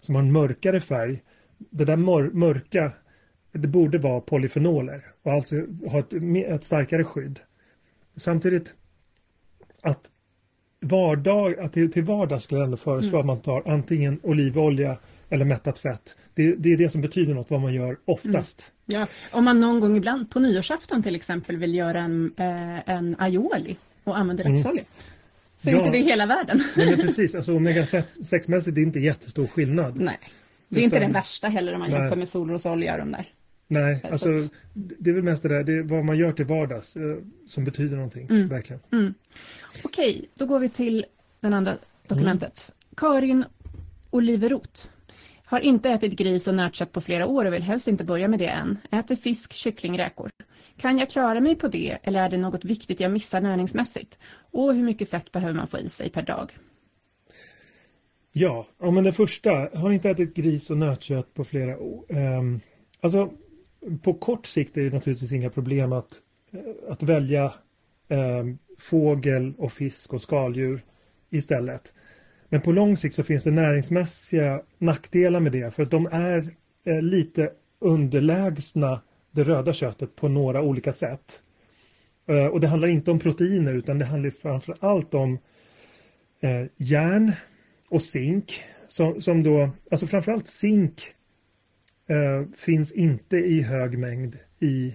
som 0.00 0.14
har 0.14 0.22
en 0.22 0.32
mörkare 0.32 0.80
färg. 0.80 1.22
Det 1.58 1.84
där 1.84 1.96
mörka 2.32 2.92
det 3.52 3.68
borde 3.68 3.98
vara 3.98 4.20
polyfenoler 4.20 5.04
och 5.22 5.32
alltså 5.32 5.56
ha 5.86 5.98
ett, 5.98 6.12
ett 6.48 6.64
starkare 6.64 7.04
skydd. 7.04 7.40
Samtidigt 8.16 8.74
att 9.82 10.10
vardag, 10.80 11.58
att 11.58 11.72
till, 11.72 11.92
till 11.92 12.04
vardags 12.04 12.44
skulle 12.44 12.60
jag 12.60 12.64
ändå 12.64 12.76
föreslå 12.76 13.08
mm. 13.08 13.20
att 13.20 13.26
man 13.26 13.40
tar 13.40 13.72
antingen 13.72 14.20
olivolja 14.22 14.96
eller 15.28 15.44
mättat 15.44 15.78
fett. 15.78 16.16
Det, 16.34 16.54
det, 16.54 16.72
är 16.72 16.76
det 16.76 16.90
som 16.90 17.00
betyder 17.00 17.34
något 17.34 17.50
vad 17.50 17.60
man 17.60 17.74
gör 17.74 17.96
oftast. 18.04 18.72
Mm. 18.88 19.00
Ja, 19.00 19.06
om 19.38 19.44
man 19.44 19.60
någon 19.60 19.80
gång 19.80 19.96
ibland 19.96 20.30
på 20.30 20.40
nyårsafton 20.40 21.02
till 21.02 21.14
exempel 21.14 21.56
vill 21.56 21.74
göra 21.74 22.00
en, 22.00 22.32
eh, 22.36 22.90
en 22.90 23.16
aioli 23.18 23.76
och 24.04 24.18
använder 24.18 24.44
rapsolja. 24.44 24.82
Mm. 24.82 24.92
Så 25.56 25.70
ja. 25.70 25.74
är 25.74 25.78
inte 25.78 25.90
det 25.90 26.04
hela 26.04 26.26
världen. 26.26 26.60
Nej, 26.76 26.86
men 26.86 26.98
precis, 26.98 27.34
alltså 27.34 27.54
omega 27.54 27.82
6-mässigt 27.82 28.68
är 28.68 28.72
det 28.72 28.82
inte 28.82 29.00
jättestor 29.00 29.46
skillnad. 29.46 30.00
Nej, 30.00 30.18
det 30.68 30.76
är 30.76 30.78
Utan, 30.78 30.84
inte 30.84 30.98
den 30.98 31.12
värsta 31.12 31.48
heller 31.48 31.74
om 31.74 31.78
man 31.78 31.90
jämför 31.90 32.16
med 32.16 32.28
solrosolja 32.28 32.92
och 32.92 32.98
de 32.98 33.12
där. 33.12 33.26
Nej, 33.72 34.00
alltså 34.10 34.28
det 34.72 35.10
är 35.10 35.14
väl 35.14 35.22
mest 35.22 35.42
det 35.42 35.48
där, 35.48 35.64
det 35.64 35.72
är 35.72 35.82
vad 35.82 36.04
man 36.04 36.18
gör 36.18 36.32
till 36.32 36.44
vardags 36.44 36.96
eh, 36.96 37.16
som 37.46 37.64
betyder 37.64 37.96
någonting, 37.96 38.26
mm. 38.30 38.48
verkligen. 38.48 38.82
Mm. 38.92 39.14
Okej, 39.84 40.24
då 40.34 40.46
går 40.46 40.58
vi 40.58 40.68
till 40.68 41.04
det 41.40 41.48
andra 41.48 41.74
dokumentet. 42.06 42.72
Mm. 42.72 42.94
Karin 42.96 43.44
Oliveroth 44.10 44.88
har 45.44 45.60
inte 45.60 45.90
ätit 45.90 46.18
gris 46.18 46.48
och 46.48 46.54
nötkött 46.54 46.92
på 46.92 47.00
flera 47.00 47.26
år 47.26 47.44
och 47.44 47.52
vill 47.52 47.62
helst 47.62 47.88
inte 47.88 48.04
börja 48.04 48.28
med 48.28 48.38
det 48.38 48.46
än. 48.46 48.78
Äter 48.90 49.16
fisk, 49.16 49.52
kyckling, 49.52 49.98
räkor. 49.98 50.30
Kan 50.76 50.98
jag 50.98 51.10
klara 51.10 51.40
mig 51.40 51.54
på 51.54 51.68
det 51.68 51.98
eller 52.02 52.22
är 52.22 52.28
det 52.28 52.38
något 52.38 52.64
viktigt 52.64 53.00
jag 53.00 53.12
missar 53.12 53.40
näringsmässigt? 53.40 54.18
Och 54.50 54.74
hur 54.74 54.82
mycket 54.82 55.10
fett 55.10 55.32
behöver 55.32 55.54
man 55.54 55.66
få 55.66 55.78
i 55.78 55.88
sig 55.88 56.10
per 56.10 56.22
dag? 56.22 56.52
Ja, 58.32 58.66
ja 58.78 58.90
men 58.90 59.04
den 59.04 59.12
första, 59.12 59.50
har 59.74 59.90
inte 59.90 60.10
ätit 60.10 60.34
gris 60.34 60.70
och 60.70 60.76
nötkött 60.76 61.34
på 61.34 61.44
flera 61.44 61.78
år. 61.78 62.04
Um, 62.08 62.60
alltså 63.00 63.32
på 64.02 64.14
kort 64.14 64.46
sikt 64.46 64.76
är 64.76 64.82
det 64.82 64.90
naturligtvis 64.90 65.32
inga 65.32 65.50
problem 65.50 65.92
att, 65.92 66.20
eh, 66.52 66.92
att 66.92 67.02
välja 67.02 67.44
eh, 68.08 68.44
fågel 68.78 69.54
och 69.58 69.72
fisk 69.72 70.12
och 70.12 70.22
skaldjur 70.22 70.84
istället. 71.30 71.92
Men 72.48 72.60
på 72.60 72.72
lång 72.72 72.96
sikt 72.96 73.14
så 73.14 73.22
finns 73.22 73.44
det 73.44 73.50
näringsmässiga 73.50 74.62
nackdelar 74.78 75.40
med 75.40 75.52
det 75.52 75.74
för 75.74 75.82
att 75.82 75.90
de 75.90 76.06
är 76.12 76.54
eh, 76.84 77.02
lite 77.02 77.50
underlägsna 77.78 79.00
det 79.30 79.44
röda 79.44 79.72
köttet 79.72 80.16
på 80.16 80.28
några 80.28 80.62
olika 80.62 80.92
sätt. 80.92 81.42
Eh, 82.26 82.46
och 82.46 82.60
det 82.60 82.68
handlar 82.68 82.88
inte 82.88 83.10
om 83.10 83.18
proteiner 83.18 83.74
utan 83.74 83.98
det 83.98 84.04
handlar 84.04 84.30
framför 84.30 84.76
allt 84.80 85.14
om 85.14 85.38
eh, 86.40 86.64
järn 86.76 87.32
och 87.88 88.02
zink. 88.02 88.64
Som, 88.86 89.20
som 89.20 89.42
då, 89.42 89.70
alltså 89.90 90.06
framförallt 90.06 90.48
zink 90.48 91.14
Eh, 92.06 92.42
finns 92.56 92.92
inte 92.92 93.36
i 93.36 93.62
hög 93.62 93.98
mängd 93.98 94.36
i 94.60 94.94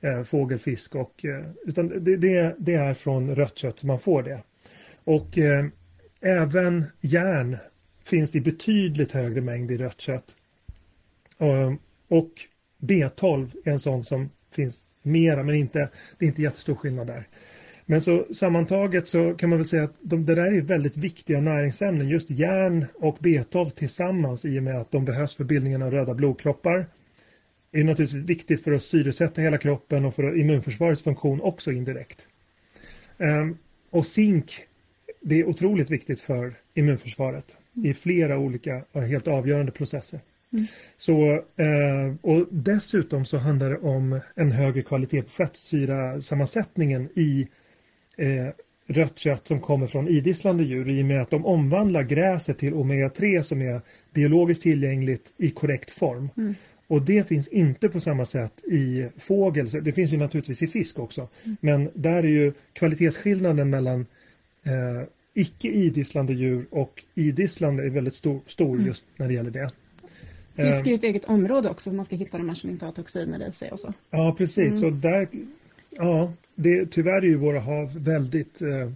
eh, 0.00 0.22
fågelfisk 0.22 0.94
och 0.94 1.24
eh, 1.24 1.46
utan 1.64 1.88
det, 1.88 2.16
det, 2.16 2.56
det, 2.58 2.74
är 2.74 2.94
från 2.94 3.34
rött 3.34 3.58
kött 3.58 3.78
som 3.78 3.86
man 3.86 3.98
får 3.98 4.22
det. 4.22 4.42
Och 5.04 5.38
eh, 5.38 5.66
även 6.20 6.84
järn 7.00 7.56
finns 8.04 8.34
i 8.36 8.40
betydligt 8.40 9.12
högre 9.12 9.40
mängd 9.40 9.70
i 9.70 9.76
rött 9.76 10.00
kött. 10.00 10.36
Eh, 11.38 11.72
och 12.08 12.32
B12 12.80 13.50
är 13.64 13.72
en 13.72 13.78
sån 13.78 14.04
som 14.04 14.30
finns 14.50 14.88
mera 15.02 15.42
men 15.42 15.54
inte, 15.54 15.88
det 16.18 16.24
är 16.24 16.28
inte 16.28 16.42
jättestor 16.42 16.74
skillnad 16.74 17.06
där. 17.06 17.28
Men 17.86 18.00
så 18.00 18.26
sammantaget 18.34 19.08
så 19.08 19.34
kan 19.34 19.50
man 19.50 19.58
väl 19.58 19.66
säga 19.66 19.84
att 19.84 19.96
de, 20.00 20.26
det 20.26 20.34
där 20.34 20.52
är 20.52 20.60
väldigt 20.60 20.96
viktiga 20.96 21.40
näringsämnen. 21.40 22.08
Just 22.08 22.30
järn 22.30 22.86
och 22.94 23.18
B12 23.18 23.70
tillsammans 23.70 24.44
i 24.44 24.58
och 24.58 24.62
med 24.62 24.80
att 24.80 24.90
de 24.90 25.04
behövs 25.04 25.34
för 25.34 25.44
bildningen 25.44 25.82
av 25.82 25.90
röda 25.90 26.14
blodkroppar. 26.14 26.86
är 27.72 27.84
naturligtvis 27.84 28.24
viktigt 28.28 28.64
för 28.64 28.72
att 28.72 28.82
syresätta 28.82 29.40
hela 29.40 29.58
kroppen 29.58 30.04
och 30.04 30.14
för 30.14 30.38
immunförsvarets 30.38 31.02
funktion 31.02 31.40
också 31.40 31.72
indirekt. 31.72 32.28
Um, 33.18 33.58
och 33.90 34.06
zink, 34.06 34.52
det 35.20 35.40
är 35.40 35.48
otroligt 35.48 35.90
viktigt 35.90 36.20
för 36.20 36.54
immunförsvaret 36.74 37.56
i 37.84 37.94
flera 37.94 38.38
olika 38.38 38.84
helt 38.94 39.28
avgörande 39.28 39.72
processer. 39.72 40.20
Mm. 40.52 40.66
Så, 40.96 41.32
eh, 41.56 42.14
och 42.20 42.46
dessutom 42.50 43.24
så 43.24 43.38
handlar 43.38 43.70
det 43.70 43.78
om 43.78 44.20
en 44.34 44.52
högre 44.52 44.82
kvalitet 44.82 45.22
på 45.22 45.30
fettsyrasammansättningen 45.30 47.08
i 47.14 47.48
eh, 48.16 48.48
rött 48.86 49.18
kött 49.18 49.46
som 49.46 49.60
kommer 49.60 49.86
från 49.86 50.08
idisslande 50.08 50.64
djur 50.64 50.90
i 50.90 51.02
och 51.02 51.06
med 51.06 51.22
att 51.22 51.30
de 51.30 51.46
omvandlar 51.46 52.02
gräset 52.02 52.58
till 52.58 52.74
omega-3 52.74 53.42
som 53.42 53.62
är 53.62 53.80
biologiskt 54.14 54.62
tillgängligt 54.62 55.32
i 55.36 55.50
korrekt 55.50 55.90
form. 55.90 56.28
Mm. 56.36 56.54
Och 56.86 57.02
det 57.02 57.28
finns 57.28 57.48
inte 57.48 57.88
på 57.88 58.00
samma 58.00 58.24
sätt 58.24 58.64
i 58.64 59.08
fågel. 59.18 59.66
Det 59.82 59.92
finns 59.92 60.12
ju 60.12 60.16
naturligtvis 60.16 60.62
i 60.62 60.66
fisk 60.66 60.98
också. 60.98 61.28
Mm. 61.44 61.56
Men 61.60 61.90
där 61.94 62.16
är 62.16 62.28
ju 62.28 62.52
kvalitetsskillnaden 62.72 63.70
mellan 63.70 64.06
eh, 64.62 65.08
icke 65.34 65.68
idisslande 65.68 66.32
djur 66.32 66.66
och 66.70 67.04
idisslande 67.14 67.82
är 67.82 67.90
väldigt 67.90 68.14
stor, 68.14 68.40
stor 68.46 68.74
mm. 68.74 68.86
just 68.86 69.04
när 69.16 69.28
det 69.28 69.34
gäller 69.34 69.50
det. 69.50 69.70
Fisk 70.56 70.86
är 70.86 70.90
ju 70.90 70.94
ett 70.94 71.04
eget 71.04 71.24
område 71.24 71.70
också, 71.70 71.92
man 71.92 72.04
ska 72.04 72.16
hitta 72.16 72.38
de 72.38 72.48
här 72.48 72.54
som 72.54 72.70
inte 72.70 72.84
har 72.84 72.92
toxiner 72.92 73.48
i 73.48 73.52
sig 73.52 73.70
och 73.70 73.80
så. 73.80 73.92
Ja, 74.10 74.34
precis. 74.38 74.80
Så 74.80 74.86
mm. 74.86 75.00
där, 75.00 75.28
ja, 75.96 76.32
det, 76.54 76.86
tyvärr 76.86 77.16
är 77.16 77.22
ju 77.22 77.36
våra 77.36 77.60
hav 77.60 77.98
väldigt 77.98 78.62
eh, 78.62 78.90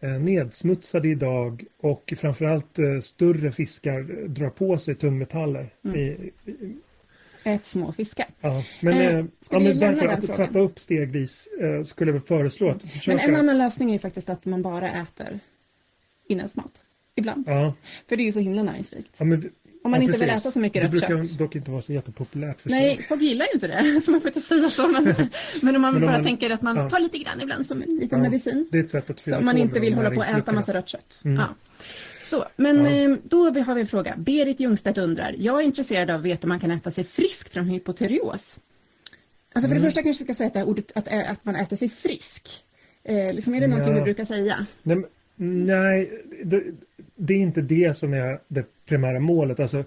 eh, 0.00 0.20
nedsmutsade 0.20 1.08
idag 1.08 1.64
och 1.80 2.14
framförallt 2.16 2.78
eh, 2.78 3.00
större 3.00 3.52
fiskar 3.52 4.28
drar 4.28 4.50
på 4.50 4.78
sig 4.78 4.94
tungmetaller. 4.94 5.70
Mm. 5.84 5.96
I, 5.96 6.32
i, 6.46 6.76
Ät 7.46 7.64
små 7.64 7.92
fiskar. 7.92 8.26
Ja, 8.40 8.64
men, 8.80 8.94
eh, 8.94 9.18
eh 9.18 9.24
ja, 9.50 9.58
men 9.58 9.78
därför 9.78 10.06
att 10.06 10.20
frågan? 10.20 10.36
trappa 10.36 10.58
upp 10.58 10.78
stegvis 10.78 11.48
eh, 11.60 11.82
skulle 11.82 12.12
jag 12.12 12.26
föreslå 12.26 12.70
att 12.70 12.82
försöka... 12.82 13.16
Men 13.16 13.34
en 13.34 13.40
annan 13.40 13.58
lösning 13.58 13.88
är 13.88 13.92
ju 13.92 13.98
faktiskt 13.98 14.28
att 14.28 14.44
man 14.44 14.62
bara 14.62 14.92
äter 14.92 15.40
inälvsmat. 16.28 16.72
Ibland. 17.14 17.44
Ja. 17.48 17.74
För 18.08 18.16
det 18.16 18.22
är 18.22 18.24
ju 18.24 18.32
så 18.32 18.40
himla 18.40 18.62
näringsrikt. 18.62 19.10
Ja, 19.16 19.24
men 19.24 19.50
om 19.84 19.90
man 19.90 20.00
ja, 20.00 20.06
inte 20.06 20.18
vill 20.18 20.30
äta 20.30 20.50
så 20.50 20.60
mycket 20.60 20.82
rött 20.82 20.92
kött. 20.92 21.08
Det 21.08 21.16
brukar 21.16 21.38
dock 21.38 21.56
inte 21.56 21.70
vara 21.70 21.82
så 21.82 21.92
jättepopulärt. 21.92 22.56
Förstås. 22.56 22.70
Nej, 22.72 23.06
folk 23.08 23.22
gillar 23.22 23.46
ju 23.46 23.52
inte 23.52 23.66
det. 23.66 24.00
Så 24.04 24.10
man 24.10 24.20
får 24.20 24.28
inte 24.28 24.40
säga 24.40 24.70
så. 24.70 24.88
Men, 24.88 25.04
men 25.62 25.76
om 25.76 25.82
man 25.82 25.94
men 25.94 26.02
om 26.02 26.08
bara 26.08 26.12
man, 26.12 26.24
tänker 26.24 26.50
att 26.50 26.62
man 26.62 26.76
ja. 26.76 26.90
tar 26.90 27.00
lite 27.00 27.18
grann 27.18 27.40
ibland 27.40 27.66
som 27.66 27.82
en 27.82 27.96
liten 27.96 28.18
ja, 28.18 28.22
medicin. 28.22 28.68
Det 28.70 28.78
är 28.78 28.82
ett 28.82 28.90
sätt 28.90 29.10
att 29.10 29.20
Så 29.20 29.36
om 29.36 29.44
man 29.44 29.58
inte 29.58 29.80
vill 29.80 29.94
hålla 29.94 30.10
på 30.10 30.16
och 30.16 30.26
äta 30.26 30.52
massa 30.52 30.74
rött 30.74 30.88
kött. 30.88 31.20
Mm. 31.24 31.36
Ja. 31.36 31.54
Så, 32.20 32.44
men 32.56 32.84
ja. 32.84 33.16
då 33.22 33.44
har 33.44 33.74
vi 33.74 33.80
en 33.80 33.86
fråga. 33.86 34.14
Berit 34.16 34.60
Ljungstedt 34.60 34.98
undrar. 34.98 35.34
Jag 35.38 35.60
är 35.60 35.64
intresserad 35.64 36.10
av 36.10 36.18
att 36.18 36.26
veta 36.26 36.42
om 36.42 36.48
man 36.48 36.60
kan 36.60 36.70
äta 36.70 36.90
sig 36.90 37.04
frisk 37.04 37.48
från 37.48 37.64
hypotyreos. 37.64 38.58
Alltså 39.52 39.68
för 39.68 39.76
mm. 39.76 39.82
det 39.82 39.88
första 39.88 40.02
kanske 40.02 40.24
jag 40.24 40.36
ska 40.36 40.50
säga 40.50 40.62
att, 40.62 40.68
ordet, 40.68 40.92
att, 40.94 41.08
att 41.08 41.44
man 41.44 41.56
äter 41.56 41.76
sig 41.76 41.88
frisk. 41.88 42.48
Eh, 43.04 43.34
liksom 43.34 43.54
är 43.54 43.60
det 43.60 43.66
någonting 43.66 43.94
du 43.94 44.02
brukar 44.02 44.24
säga? 44.24 44.66
Nej, 44.82 45.04
nej 45.36 46.22
det, 46.44 46.62
det, 47.14 47.34
är 47.34 47.38
inte 47.38 47.60
det 47.60 47.96
som 47.96 48.14
är 48.14 48.40
det 48.48 48.73
primära 48.86 49.20
målet. 49.20 49.60
Alltså, 49.60 49.84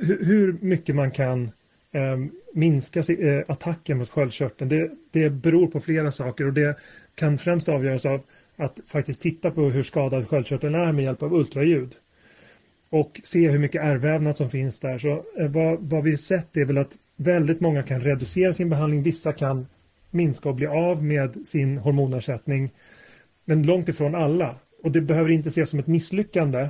hur 0.00 0.56
mycket 0.60 0.94
man 0.94 1.10
kan 1.10 1.44
eh, 1.92 2.18
minska 2.54 3.00
eh, 3.00 3.44
attacken 3.48 3.98
mot 3.98 4.10
sköldkörteln, 4.10 4.68
det, 4.68 4.90
det 5.10 5.30
beror 5.30 5.66
på 5.66 5.80
flera 5.80 6.12
saker 6.12 6.46
och 6.46 6.52
det 6.52 6.78
kan 7.14 7.38
främst 7.38 7.68
avgöras 7.68 8.06
av 8.06 8.22
att 8.56 8.80
faktiskt 8.86 9.22
titta 9.22 9.50
på 9.50 9.62
hur 9.62 9.82
skadad 9.82 10.28
sköldkörteln 10.28 10.74
är 10.74 10.92
med 10.92 11.04
hjälp 11.04 11.22
av 11.22 11.34
ultraljud. 11.34 11.94
Och 12.90 13.20
se 13.24 13.48
hur 13.48 13.58
mycket 13.58 13.82
ärrvävnad 13.82 14.36
som 14.36 14.50
finns 14.50 14.80
där. 14.80 14.98
Så 14.98 15.24
eh, 15.38 15.48
vad, 15.48 15.78
vad 15.80 16.04
vi 16.04 16.16
sett 16.16 16.56
är 16.56 16.64
väl 16.64 16.78
att 16.78 16.98
väldigt 17.16 17.60
många 17.60 17.82
kan 17.82 18.00
reducera 18.00 18.52
sin 18.52 18.70
behandling, 18.70 19.02
vissa 19.02 19.32
kan 19.32 19.66
minska 20.10 20.48
och 20.48 20.54
bli 20.54 20.66
av 20.66 21.04
med 21.04 21.46
sin 21.46 21.78
hormonersättning. 21.78 22.70
Men 23.44 23.62
långt 23.62 23.88
ifrån 23.88 24.14
alla. 24.14 24.56
och 24.82 24.90
det 24.90 25.00
behöver 25.00 25.30
inte 25.30 25.48
ses 25.48 25.70
som 25.70 25.78
ett 25.78 25.86
misslyckande 25.86 26.68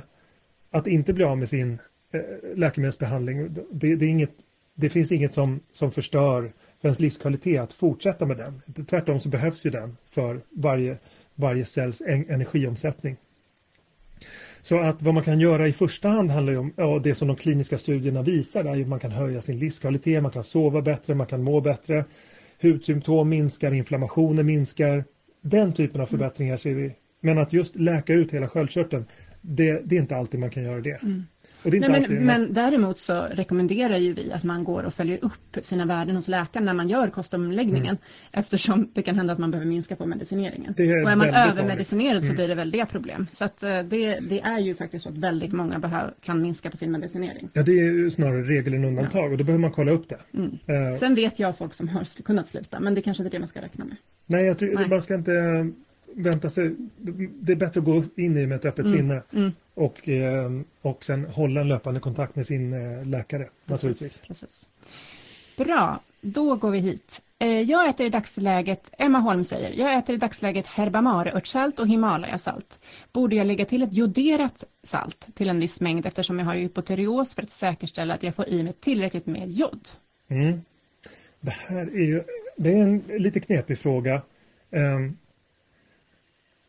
att 0.71 0.87
inte 0.87 1.13
bli 1.13 1.23
av 1.23 1.37
med 1.37 1.49
sin 1.49 1.79
eh, 2.11 2.21
läkemedelsbehandling. 2.55 3.53
Det, 3.71 3.95
det, 3.95 4.05
är 4.05 4.09
inget, 4.09 4.35
det 4.75 4.89
finns 4.89 5.11
inget 5.11 5.33
som, 5.33 5.59
som 5.71 5.91
förstör 5.91 6.51
för 6.81 6.87
ens 6.87 6.99
livskvalitet 6.99 7.61
att 7.61 7.73
fortsätta 7.73 8.25
med 8.25 8.37
den. 8.37 8.85
Tvärtom 8.85 9.19
så 9.19 9.29
behövs 9.29 9.65
ju 9.65 9.69
den 9.69 9.97
för 10.05 10.41
varje, 10.49 10.97
varje 11.35 11.65
cells 11.65 12.01
energiomsättning. 12.01 13.17
Så 14.61 14.79
att 14.79 15.01
vad 15.01 15.13
man 15.13 15.23
kan 15.23 15.39
göra 15.39 15.67
i 15.67 15.73
första 15.73 16.09
hand 16.09 16.31
handlar 16.31 16.53
ju 16.53 16.59
om 16.59 16.73
ja, 16.75 16.99
det 17.03 17.15
som 17.15 17.27
de 17.27 17.37
kliniska 17.37 17.77
studierna 17.77 18.21
visar. 18.21 18.65
Är 18.65 18.81
att 18.81 18.87
man 18.87 18.99
kan 18.99 19.11
höja 19.11 19.41
sin 19.41 19.59
livskvalitet, 19.59 20.23
man 20.23 20.31
kan 20.31 20.43
sova 20.43 20.81
bättre, 20.81 21.15
man 21.15 21.27
kan 21.27 21.43
må 21.43 21.61
bättre. 21.61 22.05
Hudsymptom 22.61 23.29
minskar, 23.29 23.73
inflammationer 23.73 24.43
minskar. 24.43 25.03
Den 25.41 25.73
typen 25.73 26.01
av 26.01 26.05
förbättringar 26.05 26.57
ser 26.57 26.73
vi. 26.73 26.95
Men 27.19 27.37
att 27.37 27.53
just 27.53 27.75
läka 27.75 28.13
ut 28.13 28.33
hela 28.33 28.47
sköldkörteln, 28.47 29.05
det, 29.41 29.81
det 29.85 29.95
är 29.95 29.99
inte 29.99 30.15
alltid 30.15 30.39
man 30.39 30.49
kan 30.49 30.63
göra 30.63 30.81
det. 30.81 31.03
Mm. 31.03 31.23
Nej, 31.63 31.89
men, 31.89 32.25
men, 32.25 32.53
däremot 32.53 32.99
så 32.99 33.27
rekommenderar 33.31 33.97
ju 33.97 34.13
vi 34.13 34.31
att 34.31 34.43
man 34.43 34.63
går 34.63 34.83
och 34.83 34.93
följer 34.93 35.19
upp 35.21 35.57
sina 35.61 35.85
värden 35.85 36.15
hos 36.15 36.27
läkaren 36.27 36.65
när 36.65 36.73
man 36.73 36.89
gör 36.89 37.07
kostomläggningen. 37.07 37.85
Mm. 37.85 37.97
Eftersom 38.31 38.91
det 38.93 39.01
kan 39.01 39.15
hända 39.15 39.33
att 39.33 39.39
man 39.39 39.51
behöver 39.51 39.69
minska 39.69 39.95
på 39.95 40.05
medicineringen. 40.05 40.73
Är 40.77 41.03
och 41.03 41.11
är 41.11 41.15
man 41.15 41.27
övermedicinerad 41.27 42.17
mm. 42.17 42.23
så 42.23 42.33
blir 42.33 42.47
det 42.47 42.55
väldiga 42.55 42.85
problem. 42.85 43.27
Så 43.31 43.45
att 43.45 43.63
eh, 43.63 43.79
det, 43.79 44.19
det, 44.19 44.41
är 44.41 44.59
ju 44.59 44.75
faktiskt 44.75 45.03
så 45.03 45.09
att 45.09 45.17
väldigt 45.17 45.51
många 45.51 45.79
behöver, 45.79 46.13
kan 46.21 46.41
minska 46.41 46.71
på 46.71 46.77
sin 46.77 46.91
medicinering. 46.91 47.49
Ja, 47.53 47.63
det 47.63 47.71
är 47.71 47.83
ju 47.83 48.11
snarare 48.11 48.43
regel 48.43 48.73
än 48.73 48.85
undantag 48.85 49.25
ja. 49.25 49.31
och 49.31 49.37
då 49.37 49.43
behöver 49.43 49.61
man 49.61 49.71
kolla 49.71 49.91
upp 49.91 50.09
det. 50.09 50.17
Uh, 50.73 50.91
Sen 50.91 51.15
vet 51.15 51.39
jag 51.39 51.57
folk 51.57 51.73
som 51.73 51.87
har 51.87 52.23
kunnat 52.23 52.47
sluta, 52.47 52.79
men 52.79 52.95
det 52.95 53.01
kanske 53.01 53.23
inte 53.23 53.29
är 53.29 53.37
det 53.37 53.39
man 53.39 53.47
ska 53.47 53.61
räkna 53.61 53.85
med. 53.85 53.95
Nej, 54.25 54.45
jag 54.45 54.57
tycker 54.57 54.87
man 54.87 55.01
ska 55.01 55.15
inte 55.15 55.31
vänta 56.15 56.49
sig. 56.49 56.75
Det 57.41 57.51
är 57.51 57.55
bättre 57.55 57.79
att 57.79 57.85
gå 57.85 58.03
in 58.15 58.37
i 58.37 58.47
med 58.47 58.55
ett 58.55 58.65
öppet 58.65 58.85
mm. 58.85 58.97
sinne. 58.97 59.23
Mm. 59.31 59.51
Och, 59.73 60.09
eh, 60.09 60.51
och 60.81 61.03
sen 61.03 61.25
hålla 61.25 61.61
en 61.61 61.67
löpande 61.67 61.99
kontakt 61.99 62.35
med 62.35 62.45
sin 62.45 62.73
eh, 62.73 63.05
läkare 63.05 63.43
precis, 63.43 63.67
naturligtvis. 63.67 64.21
Precis. 64.27 64.69
Bra, 65.57 65.99
då 66.21 66.55
går 66.55 66.71
vi 66.71 66.79
hit. 66.79 67.21
Eh, 67.39 67.61
jag 67.61 67.89
äter 67.89 68.05
i 68.05 68.09
dagsläget, 68.09 68.91
Emma 68.97 69.19
Holm 69.19 69.43
säger, 69.43 69.73
jag 69.79 69.97
äter 69.97 70.15
i 70.15 70.17
dagsläget 70.17 70.67
herbamare-örtsalt 70.67 71.79
och 71.79 71.87
Himalaya-salt. 71.87 72.79
Borde 73.13 73.35
jag 73.35 73.47
lägga 73.47 73.65
till 73.65 73.83
ett 73.83 73.93
joderat 73.93 74.63
salt 74.83 75.27
till 75.35 75.49
en 75.49 75.59
viss 75.59 75.81
mängd 75.81 76.05
eftersom 76.05 76.39
jag 76.39 76.45
har 76.45 76.55
hypotyreos 76.55 77.35
för 77.35 77.41
att 77.41 77.51
säkerställa 77.51 78.13
att 78.13 78.23
jag 78.23 78.35
får 78.35 78.47
i 78.47 78.63
mig 78.63 78.73
tillräckligt 78.73 79.25
med 79.25 79.51
jod? 79.51 79.89
Mm. 80.27 80.61
Det 81.39 81.51
här 81.51 81.81
är 81.81 82.05
ju 82.05 82.23
det 82.57 82.69
är 82.69 82.83
en 82.83 83.03
lite 83.07 83.39
knepig 83.39 83.79
fråga. 83.79 84.21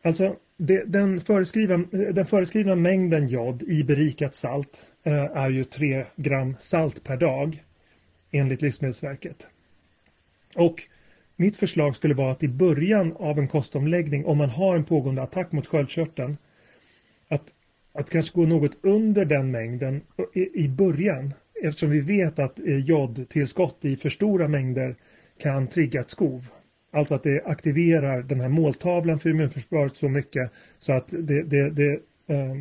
Alltså 0.05 0.35
det, 0.57 0.83
den, 0.83 1.21
föreskrivna, 1.21 1.73
eh, 1.73 2.13
den 2.13 2.25
föreskrivna 2.25 2.75
mängden 2.75 3.27
jod 3.27 3.63
i 3.63 3.83
berikat 3.83 4.35
salt 4.35 4.89
eh, 5.03 5.13
är 5.13 5.49
ju 5.49 5.63
3 5.63 6.05
gram 6.15 6.55
salt 6.59 7.03
per 7.03 7.17
dag 7.17 7.63
enligt 8.31 8.61
Livsmedelsverket. 8.61 9.47
Och 10.55 10.83
mitt 11.35 11.57
förslag 11.57 11.95
skulle 11.95 12.13
vara 12.13 12.31
att 12.31 12.43
i 12.43 12.47
början 12.47 13.13
av 13.13 13.39
en 13.39 13.47
kostomläggning, 13.47 14.25
om 14.25 14.37
man 14.37 14.49
har 14.49 14.75
en 14.75 14.83
pågående 14.83 15.21
attack 15.21 15.51
mot 15.51 15.67
sköldkörteln, 15.67 16.37
att, 17.27 17.53
att 17.93 18.09
kanske 18.09 18.35
gå 18.35 18.45
något 18.45 18.77
under 18.81 19.25
den 19.25 19.51
mängden 19.51 20.01
eh, 20.17 20.41
i, 20.41 20.63
i 20.63 20.67
början, 20.67 21.33
eftersom 21.63 21.89
vi 21.89 21.99
vet 21.99 22.39
att 22.39 22.59
eh, 22.59 22.77
jodtillskott 22.77 23.85
i 23.85 23.95
för 23.95 24.09
stora 24.09 24.47
mängder 24.47 24.95
kan 25.37 25.67
trigga 25.67 25.99
ett 25.99 26.09
skov. 26.09 26.49
Alltså 26.93 27.15
att 27.15 27.23
det 27.23 27.43
aktiverar 27.45 28.21
den 28.21 28.41
här 28.41 28.49
måltavlan 28.49 29.19
för 29.19 29.29
immunförsvaret 29.29 29.95
så 29.95 30.09
mycket 30.09 30.51
så 30.79 30.93
att 30.93 31.07
det, 31.07 31.43
det, 31.43 31.69
det 31.69 31.91
eh, 32.27 32.55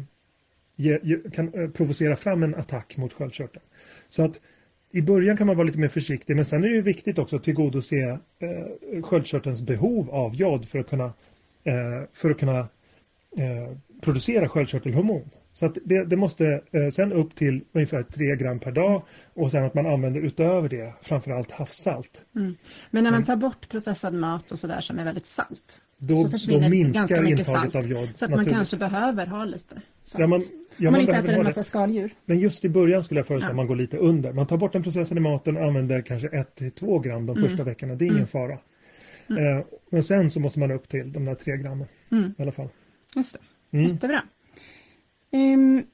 ge, 0.76 0.98
ge, 1.02 1.18
kan 1.34 1.54
eh, 1.54 1.70
provocera 1.70 2.16
fram 2.16 2.42
en 2.42 2.54
attack 2.54 2.96
mot 2.96 3.12
sköldkörteln. 3.12 3.64
Så 4.08 4.24
att 4.24 4.40
i 4.90 5.02
början 5.02 5.36
kan 5.36 5.46
man 5.46 5.56
vara 5.56 5.66
lite 5.66 5.78
mer 5.78 5.88
försiktig 5.88 6.36
men 6.36 6.44
sen 6.44 6.64
är 6.64 6.68
det 6.68 6.80
viktigt 6.80 7.18
också 7.18 7.36
att 7.36 7.44
tillgodose 7.44 8.18
eh, 8.38 9.02
sköldkörtelns 9.02 9.62
behov 9.62 10.10
av 10.10 10.34
jod 10.34 10.68
för 10.68 10.78
att 10.78 10.88
kunna, 10.88 11.12
eh, 11.64 12.02
för 12.12 12.30
att 12.30 12.38
kunna 12.38 12.58
eh, 13.38 13.76
producera 14.00 14.48
sköldkörtelhormon. 14.48 15.30
Så 15.52 15.66
att 15.66 15.78
det, 15.84 16.04
det 16.04 16.16
måste 16.16 16.44
eh, 16.72 16.88
sen 16.92 17.12
upp 17.12 17.34
till 17.34 17.64
ungefär 17.72 18.02
3 18.02 18.36
gram 18.36 18.58
per 18.58 18.72
dag 18.72 19.02
och 19.34 19.50
sen 19.50 19.64
att 19.64 19.74
man 19.74 19.86
använder 19.86 20.20
utöver 20.20 20.68
det 20.68 20.94
framförallt 21.02 21.50
havssalt. 21.50 22.24
Mm. 22.36 22.54
Men 22.90 23.04
när 23.04 23.10
man 23.10 23.24
tar 23.24 23.36
bort 23.36 23.68
processad 23.68 24.14
mat 24.14 24.52
och 24.52 24.58
sådär 24.58 24.80
som 24.80 24.98
är 24.98 25.04
väldigt 25.04 25.26
salt 25.26 25.82
då, 26.08 26.22
så 26.22 26.30
försvinner 26.30 26.62
då 26.62 26.68
minskar 26.68 27.00
ganska 27.00 27.22
mycket 27.22 27.46
salt. 27.46 27.74
Av 27.74 27.86
jod, 27.86 28.08
så 28.14 28.24
att 28.24 28.30
man 28.30 28.44
kanske 28.44 28.76
behöver 28.76 29.26
ha 29.26 29.44
lite 29.44 29.80
salt. 30.02 30.20
Ja, 30.20 30.26
man, 30.26 30.42
ja, 30.76 30.88
Om 30.88 30.92
man, 30.92 31.00
inte 31.00 31.12
äter 31.12 31.34
en 31.34 31.44
massa 31.44 31.62
skaldjur. 31.62 32.14
Men 32.24 32.38
just 32.38 32.64
i 32.64 32.68
början 32.68 33.02
skulle 33.02 33.20
jag 33.20 33.26
föreslå 33.26 33.46
ja. 33.46 33.50
att 33.50 33.56
man 33.56 33.66
går 33.66 33.76
lite 33.76 33.96
under. 33.96 34.32
Man 34.32 34.46
tar 34.46 34.56
bort 34.56 34.72
den 34.72 34.82
processade 34.82 35.20
maten 35.20 35.56
och 35.56 35.64
använder 35.64 36.02
kanske 36.02 36.28
1-2 36.28 37.02
gram 37.02 37.26
de 37.26 37.36
mm. 37.36 37.48
första 37.48 37.64
veckorna. 37.64 37.94
Det 37.94 38.04
är 38.04 38.06
ingen 38.06 38.16
mm. 38.16 38.26
fara. 38.26 38.58
Mm. 39.28 39.58
Eh, 39.58 39.64
men 39.90 40.02
sen 40.02 40.30
så 40.30 40.40
måste 40.40 40.58
man 40.58 40.70
upp 40.70 40.88
till 40.88 41.12
de 41.12 41.24
där 41.24 41.34
3 41.34 41.56
grammen 41.56 41.86
mm. 42.10 42.34
i 42.38 42.42
alla 42.42 42.52
fall. 42.52 42.68
Just 43.16 43.32
det. 43.70 43.78
Mm. 43.78 43.90
Jättebra. 43.90 44.22
Um, 45.32 45.86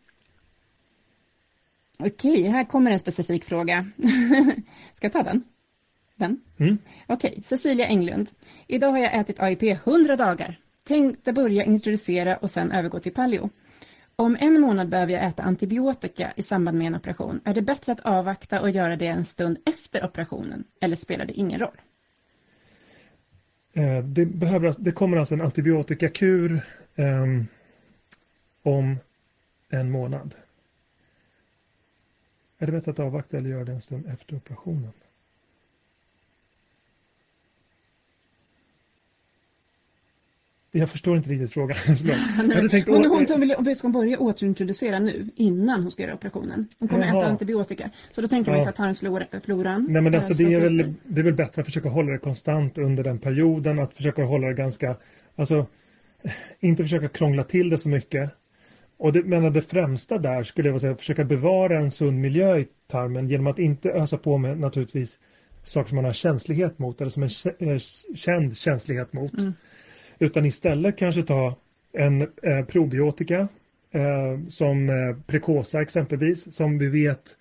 Okej, 1.99 2.33
okay, 2.33 2.49
här 2.49 2.65
kommer 2.65 2.91
en 2.91 2.99
specifik 2.99 3.45
fråga. 3.45 3.87
Ska 4.95 5.07
jag 5.07 5.13
ta 5.13 5.23
den? 5.23 5.45
Den? 6.17 6.41
Mm. 6.59 6.79
Okej, 7.07 7.31
okay, 7.31 7.43
Cecilia 7.43 7.87
Englund. 7.87 8.31
Idag 8.67 8.91
har 8.91 8.99
jag 8.99 9.15
ätit 9.15 9.41
AIP 9.41 9.63
100 9.63 10.17
dagar. 10.17 10.59
Tänkte 10.85 11.33
börja 11.33 11.65
introducera 11.65 12.37
och 12.37 12.51
sen 12.51 12.73
övergå 12.73 12.99
till 12.99 13.15
paleo. 13.15 13.51
Om 14.17 14.37
en 14.41 14.61
månad 14.61 14.89
behöver 14.89 15.13
jag 15.13 15.25
äta 15.25 15.43
antibiotika 15.43 16.33
i 16.37 16.43
samband 16.43 16.79
med 16.79 16.87
en 16.87 16.95
operation. 16.95 17.41
Är 17.45 17.55
det 17.55 17.63
bättre 17.63 17.93
att 17.93 18.01
avvakta 18.01 18.61
och 18.61 18.71
göra 18.71 18.97
det 18.97 19.07
en 19.07 19.25
stund 19.25 19.59
efter 19.67 20.05
operationen? 20.05 20.65
Eller 20.81 20.97
spelar 20.97 21.25
det 21.25 21.33
ingen 21.33 21.61
roll? 21.61 21.81
Eh, 23.73 24.05
det, 24.05 24.27
behöver, 24.27 24.75
det 24.79 24.93
kommer 24.93 25.17
alltså 25.17 25.35
en 25.35 25.41
antibiotikakur 25.41 26.61
eh, 26.95 27.25
om 28.63 28.97
en 29.69 29.91
månad. 29.91 30.35
Är 32.59 32.67
det 32.67 32.73
bättre 32.73 32.91
att 32.91 32.99
avvakta 32.99 33.37
eller 33.37 33.51
göra 33.51 33.65
det 33.65 33.73
en 33.73 33.81
stund 33.81 34.07
efter 34.07 34.37
operationen? 34.37 34.93
Jag 40.71 40.91
förstår 40.91 41.17
inte 41.17 41.31
riktigt 41.31 41.53
frågan. 41.53 41.77
tänkt, 42.71 42.89
hon, 42.89 43.07
hon, 43.07 43.27
hon, 43.29 43.41
vill, 43.41 43.55
hon 43.59 43.77
ska 43.77 43.89
börja 43.89 44.19
återintroducera 44.19 44.99
nu 44.99 45.31
innan 45.37 45.83
hon 45.83 45.91
ska 45.91 46.03
göra 46.03 46.15
operationen. 46.15 46.69
Hon 46.79 46.89
kommer 46.89 47.07
Jaha. 47.07 47.19
äta 47.19 47.31
antibiotika. 47.31 47.91
Så 48.11 48.21
då 48.21 48.29
tänker 48.29 48.53
ja. 48.53 48.59
vi 48.59 48.65
så 48.65 48.69
att 48.69 48.77
tarmfloran. 48.77 49.87
Nej 49.91 50.03
men 50.03 50.15
alltså 50.15 50.35
det 50.35 50.55
är, 50.55 50.61
väl, 50.61 50.95
det 51.03 51.21
är 51.21 51.25
väl 51.25 51.35
bättre 51.35 51.61
att 51.61 51.67
försöka 51.67 51.89
hålla 51.89 52.13
det 52.13 52.19
konstant 52.19 52.79
under 52.79 53.05
den 53.05 53.19
perioden. 53.19 53.79
Att 53.79 53.95
försöka 53.95 54.25
hålla 54.25 54.47
det 54.47 54.55
ganska, 54.55 54.97
alltså 55.37 55.67
inte 56.61 56.83
försöka 56.83 57.09
krångla 57.09 57.45
till 57.45 57.71
det 57.71 57.79
så 57.79 57.89
mycket. 57.89 58.31
Och 58.99 59.13
det, 59.13 59.25
men 59.25 59.53
det 59.53 59.63
främsta 59.63 60.19
där 60.19 60.43
skulle 60.43 60.69
jag 60.69 60.81
säga 60.81 60.97
försöka 60.97 61.25
bevara 61.25 61.79
en 61.79 61.91
sund 61.91 62.21
miljö 62.21 62.59
i 62.59 62.67
tarmen 62.87 63.29
genom 63.29 63.47
att 63.47 63.59
inte 63.59 63.91
ösa 63.91 64.19
på 64.19 64.39
med 64.39 64.59
naturligtvis 64.59 65.19
saker 65.63 65.89
som 65.89 65.97
man 65.97 66.05
har 66.05 66.13
känslighet 66.13 66.79
mot 66.79 67.01
eller 67.01 67.11
som 67.11 67.23
en 67.23 67.71
eh, 67.71 67.79
känd 68.15 68.57
känslighet 68.57 69.13
mot. 69.13 69.39
Mm. 69.39 69.53
Utan 70.19 70.45
istället 70.45 70.99
kanske 70.99 71.23
ta 71.23 71.57
en 71.93 72.23
eh, 72.23 72.65
probiotika 72.69 73.49
eh, 73.91 74.49
som 74.49 74.89
eh, 74.89 75.17
Precosa 75.27 75.83
exempelvis 75.83 76.55
som 76.55 76.79
vi 76.79 76.89
vet 76.89 77.37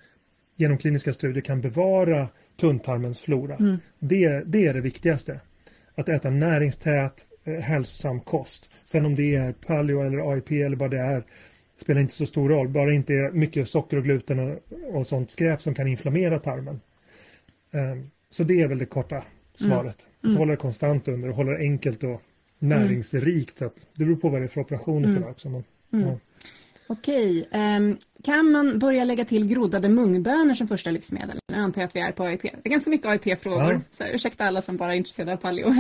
genom 0.56 0.78
kliniska 0.78 1.14
studier 1.14 1.42
kan 1.42 1.62
bevara 1.62 2.30
tunntarmens 2.60 3.22
flora. 3.22 3.56
Mm. 3.56 3.78
Det, 4.00 4.44
det 4.46 4.68
är 4.68 4.74
det 4.74 4.82
viktigaste. 4.82 5.40
Att 5.96 6.10
äta 6.10 6.30
näringstät, 6.30 7.28
hälsosam 7.48 8.20
kost. 8.20 8.72
Sen 8.86 9.06
om 9.06 9.16
det 9.16 9.36
är 9.36 9.52
paleo 9.52 10.02
eller 10.02 10.32
AIP 10.32 10.52
eller 10.52 10.78
vad 10.78 10.92
det 10.92 11.00
är 11.00 11.24
spelar 11.78 12.02
inte 12.02 12.14
så 12.14 12.26
stor 12.26 12.50
roll. 12.50 12.68
Bara 12.68 12.94
inte 12.94 13.14
är 13.14 13.32
mycket 13.32 13.70
socker 13.70 13.98
och 13.98 14.04
gluten 14.04 14.58
och, 14.94 15.08
sånt 15.08 15.32
skräp 15.32 15.62
som 15.62 15.76
kan 15.76 15.88
inflammera 15.88 16.40
tarmen. 16.40 16.80
Um, 17.72 18.12
så 18.30 18.44
det 18.44 18.62
är 18.62 18.68
väl 18.68 18.78
det 18.78 18.86
korta 18.86 19.24
svaret. 19.56 20.08
Mm. 20.24 20.36
Att 20.36 20.40
hålla 20.40 20.52
det 20.52 20.58
konstant 20.58 21.08
under 21.08 21.30
och 21.30 21.36
hålla 21.36 21.52
det 21.52 21.58
enkelt 21.58 22.04
och 22.04 22.22
näringsrikt. 22.60 23.62
Mm. 23.62 23.74
Så 23.74 23.88
det 23.96 24.06
beror 24.06 24.16
på 24.16 24.30
vad 24.30 24.42
det 24.42 24.46
är 24.46 24.48
för 24.48 24.62
operationer 24.62 25.10
mm. 25.10 25.24
också. 25.24 25.50
Men, 25.50 25.64
mm. 25.94 26.08
ja. 26.08 26.20
Okej, 26.90 27.50
um, 27.54 27.98
kan 28.24 28.52
man 28.52 28.80
börja 28.80 29.04
lägga 29.04 29.26
till 29.26 29.48
groddade 29.48 29.90
mungbönor 29.90 30.54
som 30.54 30.68
första 30.68 30.92
livsmedel? 30.92 31.40
Nu 31.48 31.56
antar 31.58 31.82
jag 31.82 31.88
att 31.88 31.96
vi 31.96 32.00
är 32.00 32.12
på 32.12 32.24
AIP. 32.24 32.42
Det 32.42 32.50
är 32.64 32.70
ganska 32.70 32.90
mycket 32.90 33.08
AIP-frågor. 33.08 33.74
Ja. 33.74 33.82
Så 33.92 34.06
ursäkta 34.06 34.46
alla 34.46 34.62
som 34.62 34.78
bara 34.78 34.94
är 34.94 34.98
intresserade 34.98 35.34
av 35.34 35.38
paleo. 35.38 35.74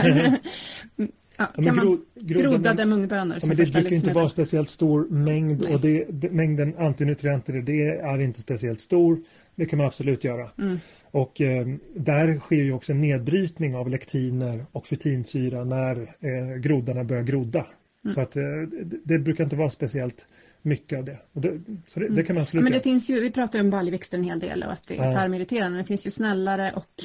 Ja, 1.37 1.45
kan 1.45 1.63
ja, 1.65 1.73
man 1.73 2.05
groddade 2.15 2.85
mungbönor 2.85 3.37
ja, 3.41 3.47
men 3.47 3.57
Det 3.57 3.71
brukar 3.71 3.93
inte 3.93 4.13
vara 4.13 4.29
speciellt 4.29 4.69
stor 4.69 5.07
mängd 5.09 5.61
Nej. 5.61 5.75
och 5.75 5.81
det, 5.81 6.05
det, 6.09 6.31
mängden 6.31 6.77
antinutrienter 6.77 7.53
det 7.53 7.87
är 7.87 8.19
inte 8.19 8.41
speciellt 8.41 8.81
stor. 8.81 9.19
Det 9.55 9.65
kan 9.65 9.77
man 9.77 9.87
absolut 9.87 10.23
göra. 10.23 10.49
Mm. 10.57 10.79
Och 11.11 11.41
eh, 11.41 11.67
där 11.95 12.39
sker 12.39 12.55
ju 12.55 12.73
också 12.73 12.91
en 12.91 13.01
nedbrytning 13.01 13.75
av 13.75 13.89
lektiner 13.89 14.65
och 14.71 14.87
fytinsyra 14.87 15.63
när 15.63 16.15
eh, 16.19 16.57
groddarna 16.57 17.03
börjar 17.03 17.23
grodda. 17.23 17.65
Mm. 18.03 18.15
Så 18.15 18.21
att 18.21 18.35
eh, 18.35 18.43
det, 18.43 18.99
det, 19.03 19.19
brukar 19.19 19.43
inte 19.43 19.55
vara 19.55 19.69
speciellt 19.69 20.27
mycket 20.61 20.99
av 20.99 21.05
det. 21.05 21.17
det 21.33 21.59
så 21.87 21.99
det, 21.99 22.09
det, 22.09 22.23
kan 22.23 22.35
man 22.35 22.41
absolut 22.41 22.61
ja, 22.61 22.63
men 22.63 22.71
det 22.71 22.83
finns 22.83 23.09
ju, 23.09 23.19
Vi 23.19 23.31
pratar 23.31 23.59
ju 23.59 23.63
om 23.63 23.69
baljväxter 23.69 24.17
en 24.17 24.23
hel 24.23 24.39
del 24.39 24.63
och 24.63 24.71
att 24.71 24.87
det 24.87 24.97
är 24.97 25.11
tarmirriterande. 25.11 25.69
Men 25.69 25.83
det 25.83 25.87
finns 25.87 26.05
ju 26.07 26.11
snällare 26.11 26.73
och 26.75 27.03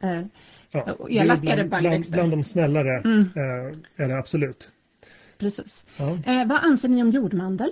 eh, 0.00 0.22
ja, 0.72 1.08
elakare 1.08 1.54
bland, 1.54 1.70
baljväxter. 1.70 2.12
Bland, 2.12 2.30
bland 2.30 2.42
de 2.42 2.44
snällare 2.44 2.98
mm. 3.04 3.20
eh, 3.20 4.04
är 4.04 4.08
det 4.08 4.18
absolut. 4.18 4.72
Precis. 5.38 5.84
Ja. 5.98 6.10
Eh, 6.10 6.48
vad 6.48 6.64
anser 6.64 6.88
ni 6.88 7.02
om 7.02 7.10
jordmandel? 7.10 7.70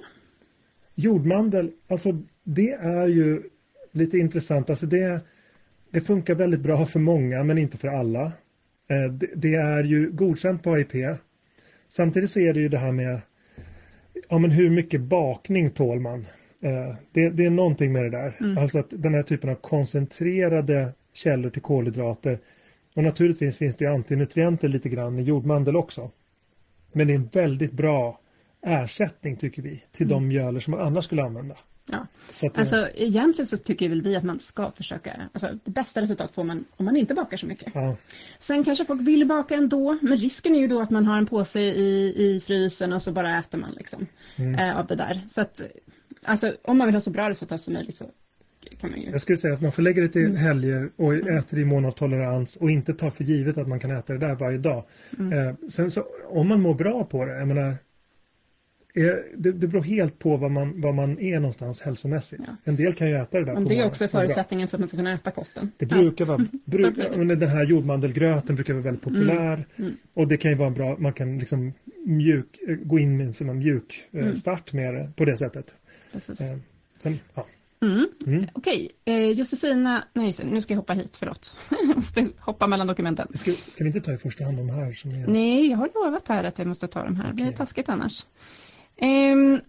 Jordmandel, 0.95 1.71
alltså 1.89 2.23
det 2.45 2.73
är 2.73 3.07
ju 3.07 3.43
lite 3.93 4.19
intressant. 4.19 4.71
Alltså 4.71 4.87
det, 4.87 5.21
det 5.91 6.01
funkar 6.01 6.35
väldigt 6.35 6.61
bra 6.61 6.87
för 6.87 7.01
många 7.01 7.45
men 7.45 7.59
inte 7.59 7.79
för 7.79 7.89
alla. 7.89 8.25
Eh, 8.89 9.13
det, 9.13 9.31
det, 9.35 9.55
är 9.55 9.85
ju 9.85 10.11
godkänt 10.11 10.63
på 10.63 10.73
AIP. 10.73 11.19
Samtidigt 11.89 12.31
så 12.31 12.41
är 12.41 12.53
det 12.53 12.61
ju 12.61 12.69
det 12.69 12.79
här 12.79 12.93
med 12.93 13.21
ja, 14.29 14.39
men 14.39 14.51
hur 14.51 14.71
mycket 14.71 15.01
bakning 15.01 15.71
tål 15.71 16.01
man? 16.01 16.27
Eh, 16.61 16.95
det, 17.13 17.31
det 17.31 17.45
är 17.45 17.51
någonting 17.51 17.93
med 17.93 18.03
det 18.03 18.11
där. 18.11 18.37
Mm. 18.41 18.59
Alltså 18.59 18.79
att 18.79 18.87
den 18.91 19.15
här 19.15 19.23
typen 19.23 19.51
av 19.51 19.55
koncentrerade 19.55 20.93
källor 21.13 21.51
till 21.51 21.63
kolhydrater 21.63 22.39
och 22.97 23.03
naturligtvis 23.03 23.57
finns 23.57 23.77
det 23.77 23.85
ju 23.85 23.91
antinutrienter 23.91 24.69
lite 24.69 24.89
grann 24.89 25.19
i 25.19 25.23
jordmandel 25.23 25.77
också. 25.77 26.11
Men 26.93 27.07
det 27.07 27.13
är 27.13 27.17
en 27.17 27.29
väldigt 27.33 27.73
bra 27.73 28.21
ersättning 28.63 29.37
tycker 29.37 29.63
vi 29.63 29.83
till 29.93 30.07
mm. 30.07 30.15
de 30.15 30.29
mjöler 30.29 30.61
som 30.61 30.71
man 30.71 30.81
annars 30.81 31.05
skulle 31.05 31.25
använda. 31.25 31.57
Ja. 31.93 32.07
Så 32.33 32.47
att, 32.47 32.59
alltså, 32.59 32.89
egentligen 32.95 33.47
så 33.47 33.57
tycker 33.57 33.89
väl 33.89 34.03
vi 34.03 34.17
att 34.17 34.25
man 34.25 34.41
ska 34.41 34.71
försöka, 34.71 35.13
alltså 35.33 35.49
det 35.65 35.71
bästa 35.71 36.03
resultat 36.03 36.33
får 36.33 36.45
man 36.45 36.65
om 36.77 36.85
man 36.85 36.97
inte 36.97 37.15
bakar 37.15 37.37
så 37.37 37.47
mycket. 37.47 37.75
Ja. 37.75 37.97
Sen 38.39 38.65
kanske 38.65 38.85
folk 38.85 39.01
vill 39.01 39.27
baka 39.27 39.55
ändå, 39.55 39.99
men 40.03 40.17
risken 40.19 40.55
är 40.55 40.59
ju 40.59 40.69
då 40.69 40.81
att 40.81 40.91
man 40.91 41.07
har 41.07 41.19
en 41.19 41.27
påse 41.27 41.61
i, 41.61 42.15
i 42.17 42.41
frysen 42.41 42.93
och 42.93 43.03
så 43.03 43.13
bara 43.13 43.39
äter 43.39 43.59
man 43.59 43.73
liksom 43.73 44.07
mm. 44.37 44.55
äh, 44.55 44.79
av 44.79 44.87
det 44.87 44.97
där. 44.97 45.21
Så 45.29 45.41
att, 45.41 45.63
alltså 46.23 46.53
om 46.63 46.79
man 46.79 46.87
vill 46.87 46.95
ha 46.95 47.01
så 47.01 47.11
bra 47.11 47.31
resultat 47.31 47.61
som 47.61 47.75
möjligt 47.75 47.95
så 47.95 48.05
kan 48.81 48.91
man 48.91 49.01
ju. 49.01 49.11
Jag 49.11 49.21
skulle 49.21 49.39
säga 49.39 49.55
att 49.55 49.61
man 49.61 49.73
får 49.73 49.83
lägga 49.83 50.03
det 50.03 50.09
till 50.09 50.27
mm. 50.27 50.37
helger 50.37 50.91
och 50.97 51.15
äter 51.15 51.59
i 51.59 51.65
mån 51.65 51.85
av 51.85 51.91
tolerans 51.91 52.57
och 52.57 52.71
inte 52.71 52.95
ta 52.95 53.11
för 53.11 53.25
givet 53.25 53.59
att 53.59 53.69
man 53.69 53.81
kan 53.81 53.91
äta 53.91 54.13
det 54.13 54.19
där 54.19 54.35
varje 54.35 54.59
dag. 54.59 54.85
Mm. 55.19 55.33
Eh, 55.33 55.55
sen 55.69 55.91
så 55.91 56.05
om 56.29 56.49
man 56.49 56.61
mår 56.61 56.75
bra 56.75 57.05
på 57.05 57.25
det, 57.25 57.39
jag 57.39 57.49
menar 57.49 57.77
det, 59.37 59.53
det 59.53 59.67
beror 59.67 59.83
helt 59.83 60.19
på 60.19 60.37
vad 60.37 60.51
man, 60.51 60.81
vad 60.81 60.95
man 60.95 61.19
är 61.19 61.41
någonstans 61.41 61.83
hälsomässigt. 61.83 62.43
Ja. 62.47 62.57
En 62.65 62.77
del 62.77 62.95
kan 62.95 63.09
ju 63.09 63.17
äta 63.17 63.39
det 63.39 63.45
där. 63.45 63.55
Men 63.55 63.65
det 63.65 63.79
är 63.79 63.87
också 63.87 64.09
förutsättningen 64.09 64.69
för 64.69 64.77
att 64.77 64.81
man 64.81 64.89
ska 64.89 64.97
kunna 64.97 65.13
äta 65.13 65.31
kosten. 65.31 65.73
Det 65.77 65.87
brukar 65.87 66.25
vara, 66.25 66.39
bruk, 66.65 66.97
den 67.39 67.49
här 67.49 67.65
jordmandelgröten 67.65 68.57
brukar 68.57 68.75
vara 68.75 68.83
väldigt 68.83 69.07
mm. 69.07 69.21
populär. 69.21 69.55
Mm. 69.55 69.67
Mm. 69.77 69.97
Och 70.15 70.29
det 70.29 70.37
kan 70.37 70.51
ju 70.51 70.57
vara 70.57 70.71
bra, 70.71 70.97
man 70.99 71.13
kan 71.13 71.39
liksom 71.39 71.73
mjuk, 72.05 72.59
gå 72.83 72.99
in 72.99 73.17
med 73.17 73.41
en 73.41 73.59
mjuk 73.59 74.05
eh, 74.13 74.21
mm. 74.21 74.37
start 74.37 74.73
med 74.73 74.95
det 74.95 75.11
på 75.17 75.25
det 75.25 75.37
sättet. 75.37 75.75
Precis. 76.13 76.41
Eh, 76.41 76.57
sen, 76.99 77.19
ja. 77.35 77.47
Mm. 77.83 78.07
Mm. 78.27 78.47
Okej, 78.53 78.91
eh, 79.05 79.31
Josefina, 79.31 80.05
nej 80.13 80.35
nu 80.45 80.61
ska 80.61 80.75
jag 80.75 80.79
hoppa 80.79 80.93
hit, 80.93 81.17
förlåt. 81.17 81.57
jag 81.71 81.97
måste 81.97 82.29
hoppa 82.39 82.67
mellan 82.67 82.87
dokumenten. 82.87 83.29
Ska, 83.35 83.53
ska 83.71 83.85
vi 83.85 83.87
inte 83.87 84.01
ta 84.01 84.13
i 84.13 84.19
första 84.19 84.45
hand 84.45 84.57
de 84.57 84.71
här? 84.71 84.93
Som 84.93 85.11
är... 85.11 85.27
Nej, 85.27 85.67
jag 85.71 85.77
har 85.77 85.91
lovat 85.95 86.29
här 86.29 86.45
att 86.45 86.59
jag 86.59 86.67
måste 86.67 86.89
ta 86.89 87.05
de 87.05 87.17
här, 87.17 87.25
okay. 87.25 87.37
det 87.37 87.43
blir 87.43 87.53
taskigt 87.57 87.89
annars. 87.89 88.27
Um, 89.01 89.61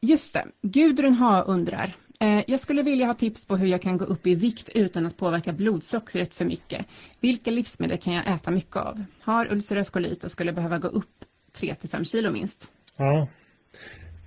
just 0.00 0.34
det, 0.34 0.46
Gudrun 0.62 1.14
Ha 1.14 1.42
undrar. 1.42 1.96
Uh, 2.22 2.42
jag 2.46 2.60
skulle 2.60 2.82
vilja 2.82 3.06
ha 3.06 3.14
tips 3.14 3.46
på 3.46 3.56
hur 3.56 3.66
jag 3.66 3.82
kan 3.82 3.98
gå 3.98 4.04
upp 4.04 4.26
i 4.26 4.34
vikt 4.34 4.68
utan 4.68 5.06
att 5.06 5.16
påverka 5.16 5.52
blodsockret 5.52 6.34
för 6.34 6.44
mycket. 6.44 6.86
Vilka 7.20 7.50
livsmedel 7.50 7.98
kan 7.98 8.12
jag 8.12 8.28
äta 8.28 8.50
mycket 8.50 8.76
av? 8.76 9.04
Har 9.20 9.52
ulcerös 9.52 9.90
kolit 9.90 10.24
och 10.24 10.30
skulle 10.30 10.52
behöva 10.52 10.78
gå 10.78 10.88
upp 10.88 11.24
3-5 11.58 12.04
kilo 12.04 12.30
minst. 12.30 12.70
Ja. 12.96 13.28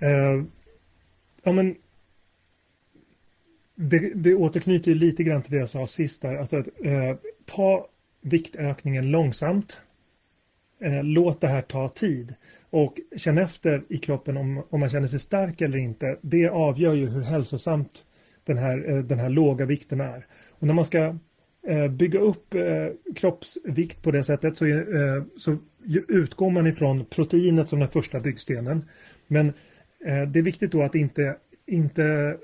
Uh, 0.02 0.44
ja 1.42 1.52
men 1.52 1.76
det, 3.76 4.12
det 4.14 4.34
återknyter 4.34 4.94
lite 4.94 5.24
grann 5.24 5.42
till 5.42 5.52
det 5.52 5.58
jag 5.58 5.68
sa 5.68 5.86
sist 5.86 6.22
där. 6.22 6.34
Att, 6.34 6.52
att 6.52 6.68
eh, 6.84 7.16
ta 7.44 7.88
viktökningen 8.20 9.10
långsamt. 9.10 9.82
Eh, 10.80 11.04
låt 11.04 11.40
det 11.40 11.48
här 11.48 11.62
ta 11.62 11.88
tid. 11.88 12.34
Och 12.70 13.00
känn 13.16 13.38
efter 13.38 13.84
i 13.88 13.98
kroppen 13.98 14.36
om, 14.36 14.62
om 14.70 14.80
man 14.80 14.90
känner 14.90 15.06
sig 15.06 15.18
stark 15.18 15.60
eller 15.60 15.78
inte. 15.78 16.18
Det 16.20 16.48
avgör 16.48 16.94
ju 16.94 17.06
hur 17.06 17.22
hälsosamt 17.22 18.04
den 18.44 18.58
här, 18.58 18.90
eh, 18.90 18.98
den 18.98 19.18
här 19.18 19.28
låga 19.28 19.64
vikten 19.64 20.00
är. 20.00 20.26
Och 20.50 20.66
när 20.66 20.74
man 20.74 20.84
ska 20.84 21.16
eh, 21.66 21.88
bygga 21.88 22.20
upp 22.20 22.54
eh, 22.54 23.14
kroppsvikt 23.14 24.02
på 24.02 24.10
det 24.10 24.24
sättet 24.24 24.56
så, 24.56 24.66
eh, 24.66 25.24
så 25.36 25.56
utgår 26.08 26.50
man 26.50 26.66
ifrån 26.66 27.04
proteinet 27.04 27.68
som 27.68 27.80
den 27.80 27.88
första 27.88 28.20
byggstenen. 28.20 28.84
Men 29.26 29.48
eh, 30.04 30.22
det 30.22 30.38
är 30.38 30.42
viktigt 30.42 30.72
då 30.72 30.82
att 30.82 30.94
inte, 30.94 31.36
inte 31.66 32.36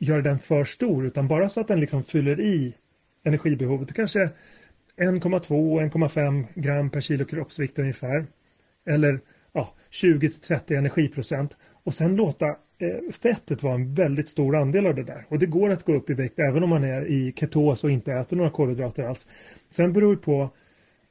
göra 0.00 0.22
den 0.22 0.38
för 0.38 0.64
stor 0.64 1.06
utan 1.06 1.28
bara 1.28 1.48
så 1.48 1.60
att 1.60 1.68
den 1.68 1.80
liksom 1.80 2.04
fyller 2.04 2.40
i 2.40 2.74
energibehovet. 3.24 3.94
Kanske 3.94 4.30
1,2-1,5 4.96 6.44
gram 6.54 6.90
per 6.90 7.00
kilo 7.00 7.24
kroppsvikt 7.24 7.78
ungefär. 7.78 8.26
Eller 8.86 9.20
ja, 9.52 9.74
20-30 9.90 10.78
energiprocent 10.78 11.56
och 11.84 11.94
sen 11.94 12.16
låta 12.16 12.46
eh, 12.48 13.12
fettet 13.22 13.62
vara 13.62 13.74
en 13.74 13.94
väldigt 13.94 14.28
stor 14.28 14.56
andel 14.56 14.86
av 14.86 14.94
det 14.94 15.04
där. 15.04 15.26
Och 15.28 15.38
det 15.38 15.46
går 15.46 15.70
att 15.70 15.84
gå 15.84 15.94
upp 15.94 16.10
i 16.10 16.14
vikt 16.14 16.38
även 16.38 16.62
om 16.62 16.70
man 16.70 16.84
är 16.84 17.06
i 17.06 17.32
ketos 17.36 17.84
och 17.84 17.90
inte 17.90 18.12
äter 18.12 18.36
några 18.36 18.50
kolhydrater 18.50 19.02
alls. 19.02 19.26
Sen 19.68 19.92
beror 19.92 20.16
det 20.16 20.22
på 20.22 20.50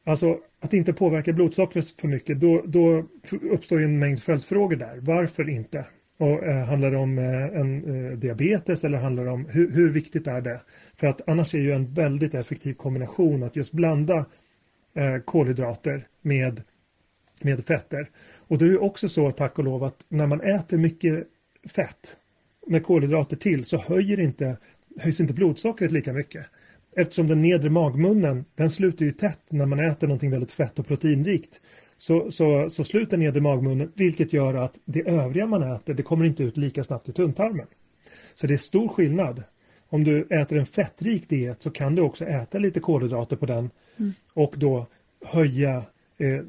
Alltså 0.04 0.40
att 0.60 0.74
inte 0.74 0.94
påverka 0.94 1.34
blodsockret 1.34 1.90
för 2.02 2.08
mycket, 2.08 2.40
då, 2.40 2.64
då 2.66 3.06
uppstår 3.52 3.82
en 3.82 4.00
mängd 4.00 4.24
följdfrågor 4.24 4.76
där. 4.76 4.98
Varför 5.02 5.50
inte? 5.50 5.86
Och, 6.20 6.44
eh, 6.44 6.66
handlar 6.66 6.92
det 6.92 6.98
om 6.98 7.18
eh, 7.18 7.60
en 7.60 7.84
eh, 7.84 8.18
diabetes 8.18 8.84
eller 8.84 8.98
handlar 8.98 9.26
det 9.26 9.32
om 9.32 9.46
hur, 9.46 9.72
hur, 9.72 9.90
viktigt 9.90 10.28
är 10.28 10.42
det? 10.42 10.62
För 10.96 11.08
att 11.08 11.30
annars 11.30 11.56
är 11.56 11.60
ju 11.60 11.72
en 11.72 11.94
väldigt 11.94 12.34
effektiv 12.34 12.74
kombination 12.74 13.44
att 13.44 13.56
just 13.56 13.72
blanda 13.72 14.26
eh, 14.94 15.18
kolhydrater 15.26 16.08
med 16.22 16.62
med 17.42 17.66
fetter. 17.66 18.10
Och 18.48 18.58
det 18.58 18.66
är 18.66 18.84
också 18.84 19.10
så 19.10 19.32
tack 19.32 19.60
och 19.60 19.64
lov 19.64 19.84
att 19.84 20.06
när 20.10 20.28
man 20.28 20.42
äter 20.42 20.78
mycket 20.78 21.28
fett 21.76 22.18
med 22.68 22.84
kolhydrater 22.84 23.38
till 23.38 23.66
så 23.66 23.78
höjer 23.78 24.20
inte, 24.20 24.58
höjs 25.00 25.20
inte 25.20 25.34
blodsockret 25.34 25.92
lika 25.92 26.14
mycket. 26.14 26.46
Eftersom 26.96 27.28
den 27.28 27.42
nedre 27.42 27.70
magmunnen 27.70 28.46
den 28.56 28.70
sluter 28.70 29.06
ju 29.06 29.12
tätt 29.12 29.42
när 29.50 29.66
man 29.66 29.80
äter 29.80 30.08
någonting 30.08 30.32
väldigt 30.32 30.52
fett 30.52 30.80
och 30.80 30.88
proteinrikt. 30.88 31.62
Så, 32.00 32.32
så, 32.32 32.70
så 32.70 32.84
sluter 32.84 33.18
nedre 33.18 33.42
magmunnen 33.42 33.92
vilket 33.96 34.34
gör 34.34 34.54
att 34.54 34.80
det 34.86 35.08
övriga 35.10 35.48
man 35.48 35.64
äter 35.64 35.94
det 35.94 36.04
kommer 36.04 36.26
inte 36.26 36.44
ut 36.44 36.58
lika 36.58 36.84
snabbt 36.84 37.10
i 37.10 37.14
tunntarmen. 37.14 37.68
Så 38.36 38.48
det 38.48 38.54
är 38.54 38.58
stor 38.58 38.88
skillnad. 38.88 39.44
Om 39.90 40.04
du 40.04 40.28
äter 40.30 40.58
en 40.58 40.66
fettrik 40.66 41.30
diet 41.30 41.62
så 41.62 41.72
kan 41.72 41.96
du 41.96 42.02
också 42.02 42.26
äta 42.26 42.58
lite 42.58 42.80
kolhydrater 42.80 43.36
på 43.36 43.46
den 43.46 43.70
mm. 43.98 44.14
och 44.34 44.54
då 44.58 44.86
höja 45.26 45.84
eh, 46.18 46.42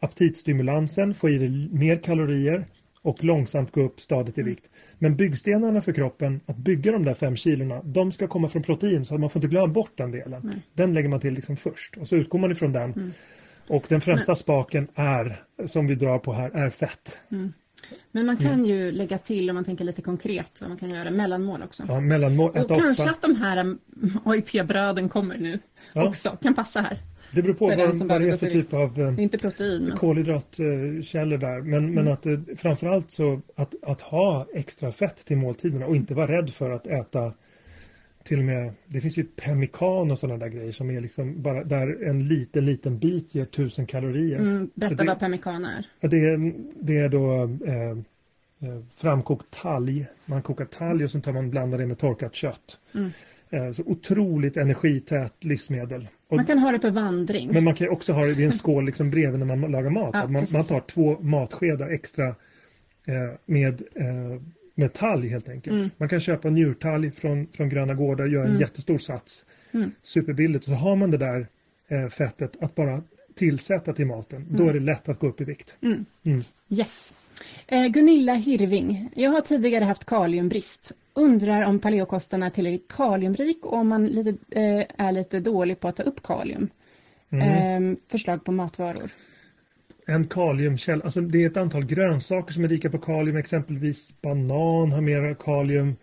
aptitstimulansen, 0.00 1.14
få 1.14 1.28
i 1.28 1.38
dig 1.38 1.68
mer 1.72 1.96
kalorier 1.96 2.66
och 3.02 3.24
långsamt 3.24 3.72
gå 3.72 3.82
upp 3.82 4.00
stadigt 4.00 4.38
i 4.38 4.40
mm. 4.40 4.50
vikt. 4.50 4.70
Men 4.98 5.16
byggstenarna 5.16 5.82
för 5.82 5.92
kroppen, 5.92 6.40
att 6.46 6.56
bygga 6.56 6.92
de 6.92 7.04
där 7.04 7.14
fem 7.14 7.36
kilorna, 7.36 7.82
de 7.84 8.12
ska 8.12 8.26
komma 8.26 8.48
från 8.48 8.62
protein 8.62 9.04
så 9.04 9.18
man 9.18 9.30
får 9.30 9.40
inte 9.40 9.50
glömma 9.50 9.72
bort 9.72 9.92
den 9.94 10.10
delen. 10.10 10.40
Nej. 10.44 10.62
Den 10.72 10.92
lägger 10.92 11.08
man 11.08 11.20
till 11.20 11.34
liksom 11.34 11.56
först 11.56 11.96
och 11.96 12.08
så 12.08 12.16
utgår 12.16 12.38
man 12.38 12.52
ifrån 12.52 12.72
den. 12.72 12.92
Mm. 12.92 13.12
Och 13.68 13.84
den 13.88 14.00
främsta 14.00 14.30
Men... 14.32 14.36
spaken 14.36 14.88
är, 14.94 15.44
som 15.66 15.86
vi 15.86 15.94
drar 15.94 16.18
på 16.18 16.32
här, 16.32 16.50
är 16.50 16.70
fett. 16.70 17.18
Mm. 17.30 17.52
Men 18.12 18.26
man 18.26 18.36
kan 18.36 18.52
mm. 18.52 18.64
ju 18.64 18.90
lägga 18.92 19.18
till, 19.18 19.50
om 19.50 19.54
man 19.54 19.64
tänker 19.64 19.84
lite 19.84 20.02
konkret, 20.02 20.60
vad 20.60 20.68
man 20.70 20.78
kan 20.78 20.90
göra, 20.90 21.10
mellanmål 21.10 21.62
också. 21.62 21.84
Ja, 21.88 22.00
mellanmål. 22.00 22.50
Och 22.50 22.68
kanske 22.68 23.10
att 23.10 23.22
de 23.22 23.36
här 23.36 23.76
OIP-bröden 24.24 25.08
kommer 25.08 25.38
nu 25.38 25.58
ja. 25.92 26.08
också, 26.08 26.36
kan 26.42 26.54
passa 26.54 26.80
här. 26.80 26.98
Det 27.32 27.42
beror 27.42 27.54
på 27.54 27.66
vad, 27.66 27.94
vad 27.94 28.20
det 28.20 28.28
är 28.28 28.36
för 28.36 28.50
typ 28.50 28.74
av 28.74 29.00
eh, 29.00 29.22
inte 29.22 29.38
protein, 29.38 29.92
kolhydratkällor 29.96 31.38
där. 31.38 31.60
Men, 31.60 31.78
mm. 31.78 31.94
men 31.94 32.08
att 32.08 32.26
eh, 32.26 32.38
framförallt 32.56 33.10
så 33.10 33.40
att, 33.54 33.74
att 33.82 34.00
ha 34.00 34.46
extra 34.54 34.92
fett 34.92 35.24
till 35.24 35.36
måltiderna 35.36 35.86
och 35.86 35.96
inte 35.96 36.14
vara 36.14 36.38
rädd 36.38 36.50
för 36.50 36.70
att 36.70 36.86
äta 36.86 37.32
till 38.24 38.38
och 38.38 38.44
med, 38.44 38.72
det 38.86 39.00
finns 39.00 39.18
ju 39.18 39.24
pemmikan 39.24 40.10
och 40.10 40.18
sådana 40.18 40.38
där 40.38 40.48
grejer 40.48 40.72
som 40.72 40.90
är 40.90 41.00
liksom 41.00 41.42
bara 41.42 41.64
där 41.64 42.08
en 42.08 42.28
liten, 42.28 42.66
liten 42.66 42.98
bit 42.98 43.34
ger 43.34 43.44
tusen 43.44 43.86
kalorier. 43.86 44.38
Mm, 44.38 44.70
berätta 44.74 44.94
det, 44.94 45.04
vad 45.04 45.18
pemmikan 45.18 45.64
är. 45.64 45.86
Det 46.00 46.16
är, 46.16 46.52
det 46.80 46.98
är 46.98 47.08
då 47.08 47.42
eh, 47.66 47.90
eh, 48.70 48.82
framkokt 48.94 49.50
talg. 49.50 50.06
Man 50.24 50.42
kokar 50.42 50.64
talg 50.64 51.04
och 51.04 51.10
sen 51.10 51.22
tar 51.22 51.32
man 51.32 51.50
blandar 51.50 51.78
det 51.78 51.86
med 51.86 51.98
torkat 51.98 52.34
kött. 52.34 52.78
Mm. 52.94 53.10
Eh, 53.50 53.70
så 53.70 53.82
otroligt 53.86 54.56
energität 54.56 55.44
livsmedel. 55.44 56.08
Och, 56.28 56.36
man 56.36 56.46
kan 56.46 56.58
ha 56.58 56.72
det 56.72 56.78
på 56.78 56.90
vandring. 56.90 57.52
Men 57.52 57.64
man 57.64 57.74
kan 57.74 57.88
också 57.88 58.12
ha 58.12 58.24
det 58.24 58.42
i 58.42 58.44
en 58.44 58.52
skål 58.52 58.84
liksom 58.84 59.10
bredvid 59.10 59.38
när 59.38 59.56
man 59.56 59.70
lagar 59.70 59.90
mat. 59.90 60.10
Ja, 60.12 60.26
man, 60.26 60.46
man, 60.52 60.64
tar 60.64 60.80
två 60.80 61.18
matskedar 61.20 61.88
extra 61.88 62.26
eh, 63.06 63.34
med, 63.46 63.82
eh, 63.94 64.40
med 64.78 64.92
talg 64.92 65.28
helt 65.28 65.48
enkelt. 65.48 65.74
Mm. 65.74 65.90
Man 65.96 66.08
kan 66.08 66.20
köpa 66.20 66.50
njurtalg 66.50 67.14
från, 67.14 67.46
från 67.46 67.68
Gröna 67.68 67.94
Gårdar 67.94 68.24
och 68.24 68.30
göra 68.30 68.44
en 68.44 68.50
mm. 68.50 68.60
jättestor 68.60 68.98
sats. 68.98 69.44
Mm. 69.72 69.90
Superbilligt. 70.02 70.64
Och 70.64 70.70
så 70.70 70.74
har 70.74 70.96
man 70.96 71.10
det 71.10 71.16
där 71.16 71.48
eh, 71.88 72.08
fettet 72.08 72.56
att 72.60 72.74
bara 72.74 73.02
tillsätta 73.34 73.92
till 73.92 74.06
maten, 74.06 74.46
då 74.50 74.68
är 74.68 74.72
det 74.72 74.80
lätt 74.80 75.08
att 75.08 75.18
gå 75.18 75.26
upp 75.26 75.40
i 75.40 75.44
vikt. 75.44 75.76
Mm. 75.82 76.04
Mm. 76.22 76.44
Yes. 76.68 77.14
Eh, 77.66 77.86
Gunilla 77.86 78.34
Hirving. 78.34 79.10
Jag 79.14 79.30
har 79.30 79.40
tidigare 79.40 79.84
haft 79.84 80.04
kaliumbrist. 80.04 80.92
Undrar 81.14 81.62
om 81.62 81.78
paleokosten 81.78 82.42
är 82.42 82.50
tillräckligt 82.50 82.88
kaliumrik 82.88 83.66
och 83.66 83.72
om 83.72 83.88
man 83.88 84.06
lite, 84.06 84.60
eh, 84.60 85.06
är 85.06 85.12
lite 85.12 85.40
dålig 85.40 85.80
på 85.80 85.88
att 85.88 85.96
ta 85.96 86.02
upp 86.02 86.22
kalium. 86.22 86.68
Mm. 87.30 87.92
Eh, 87.92 87.98
förslag 88.08 88.44
på 88.44 88.52
matvaror. 88.52 89.10
En 90.10 90.26
kaliumkälla, 90.26 91.04
alltså 91.04 91.20
det 91.20 91.42
är 91.42 91.46
ett 91.46 91.56
antal 91.56 91.84
grönsaker 91.84 92.52
som 92.52 92.64
är 92.64 92.68
rika 92.68 92.90
på 92.90 92.98
kalium, 92.98 93.36
exempelvis 93.36 94.20
banan 94.20 94.92
har 94.92 95.00
mer 95.00 95.34
kalium. 95.34 95.96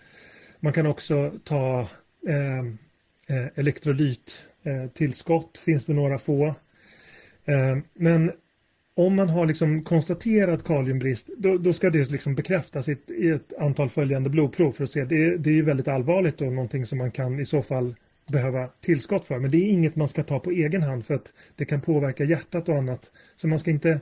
Man 0.59 0.73
kan 0.73 0.87
också 0.87 1.33
ta 1.43 1.87
ehm, 2.27 2.77
eh, 3.27 3.45
eh, 4.63 4.89
finns 5.65 5.85
det 5.85 5.93
några 5.93 6.17
få. 6.17 6.45
Eh, 7.45 7.77
men 7.93 8.31
om 8.95 9.15
man 9.15 9.29
har 9.29 9.45
liksom 9.45 9.83
konstaterat 9.83 10.63
kaliumbrist, 10.63 11.29
då, 11.37 11.57
då 11.57 11.73
ska 11.73 11.89
det 11.89 12.11
liksom 12.11 12.35
bekräftas 12.35 12.89
i 12.89 12.91
ett, 12.91 13.11
i 13.11 13.29
ett, 13.29 13.53
antal 13.59 13.89
följande 13.89 14.29
blodprov 14.29 14.71
för 14.71 14.83
att 14.83 14.91
se. 14.91 15.05
Det, 15.05 15.37
det 15.37 15.49
är 15.49 15.53
ju 15.53 15.61
väldigt 15.61 15.87
allvarligt 15.87 16.41
och 16.41 16.53
någonting 16.53 16.85
som 16.85 16.97
man 16.97 17.11
kan 17.11 17.39
i 17.39 17.45
så 17.45 17.61
fall 17.61 17.95
behöva 18.27 18.67
tillskott 18.81 19.25
för. 19.25 19.39
Men 19.39 19.51
det 19.51 19.57
är 19.57 19.69
inget 19.69 19.95
man 19.95 20.07
ska 20.07 20.23
ta 20.23 20.39
på 20.39 20.51
egen 20.51 20.83
hand 20.83 21.05
för 21.05 21.13
att 21.13 21.33
det 21.55 21.65
kan 21.65 21.81
påverka 21.81 22.23
hjärtat 22.23 22.69
och 22.69 22.75
annat. 22.75 23.11
Så 23.35 23.47
man 23.47 23.59
ska 23.59 23.71
inte 23.71 23.99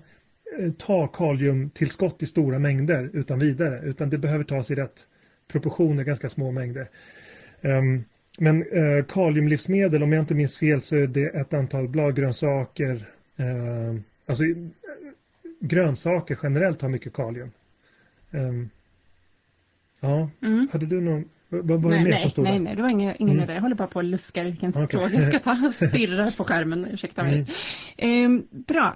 eh, 0.59 0.71
ta 0.77 1.07
kaliumtillskott 1.07 2.23
i 2.23 2.25
stora 2.25 2.59
mängder 2.59 3.09
utan 3.13 3.39
vidare, 3.39 3.81
utan 3.83 4.09
det 4.09 4.17
behöver 4.17 4.43
tas 4.43 4.71
i 4.71 4.75
rätt 4.75 5.07
proportioner, 5.47 6.03
ganska 6.03 6.29
små 6.29 6.51
mängder. 6.51 6.87
Um, 7.61 8.03
men 8.39 8.63
eh, 8.63 9.05
kaliumlivsmedel, 9.05 10.03
om 10.03 10.11
jag 10.13 10.21
inte 10.23 10.35
minns 10.35 10.57
fel, 10.59 10.81
så 10.81 10.95
är 10.95 11.07
det 11.07 11.25
ett 11.25 11.53
antal 11.53 11.87
bladgrönsaker. 11.87 13.05
Eh, 13.37 13.95
alltså 14.25 14.43
grönsaker 15.59 16.39
generellt 16.43 16.81
har 16.81 16.89
mycket 16.89 17.13
kalium. 17.13 17.51
Um, 18.31 18.69
ja, 19.99 20.29
Mm. 20.41 20.67
hade 20.71 20.85
du 20.85 21.01
någon? 21.01 21.29
Var 21.61 21.77
det 21.77 21.87
Nej, 21.87 22.03
nej, 22.03 22.31
nej, 22.37 22.59
nej, 22.59 22.75
det 22.75 22.81
var 22.81 22.89
ingen, 22.89 23.13
ingen 23.19 23.39
Mm. 23.39 23.55
Jag 23.55 23.61
håller 23.61 23.75
bara 23.75 23.87
på 23.87 23.99
och 23.99 24.03
luskar 24.03 24.45
vilken 24.45 24.69
Okej. 24.69 24.87
fråga 24.87 25.13
jag 25.13 25.23
ska 25.23 25.39
ta. 25.39 25.71
Stirrar 25.73 26.31
på 26.31 26.43
skärmen, 26.43 26.87
ursäkta 26.91 27.23
mig. 27.23 27.45
Mm. 27.97 28.43
Eh, 28.51 28.59
bra. 28.59 28.95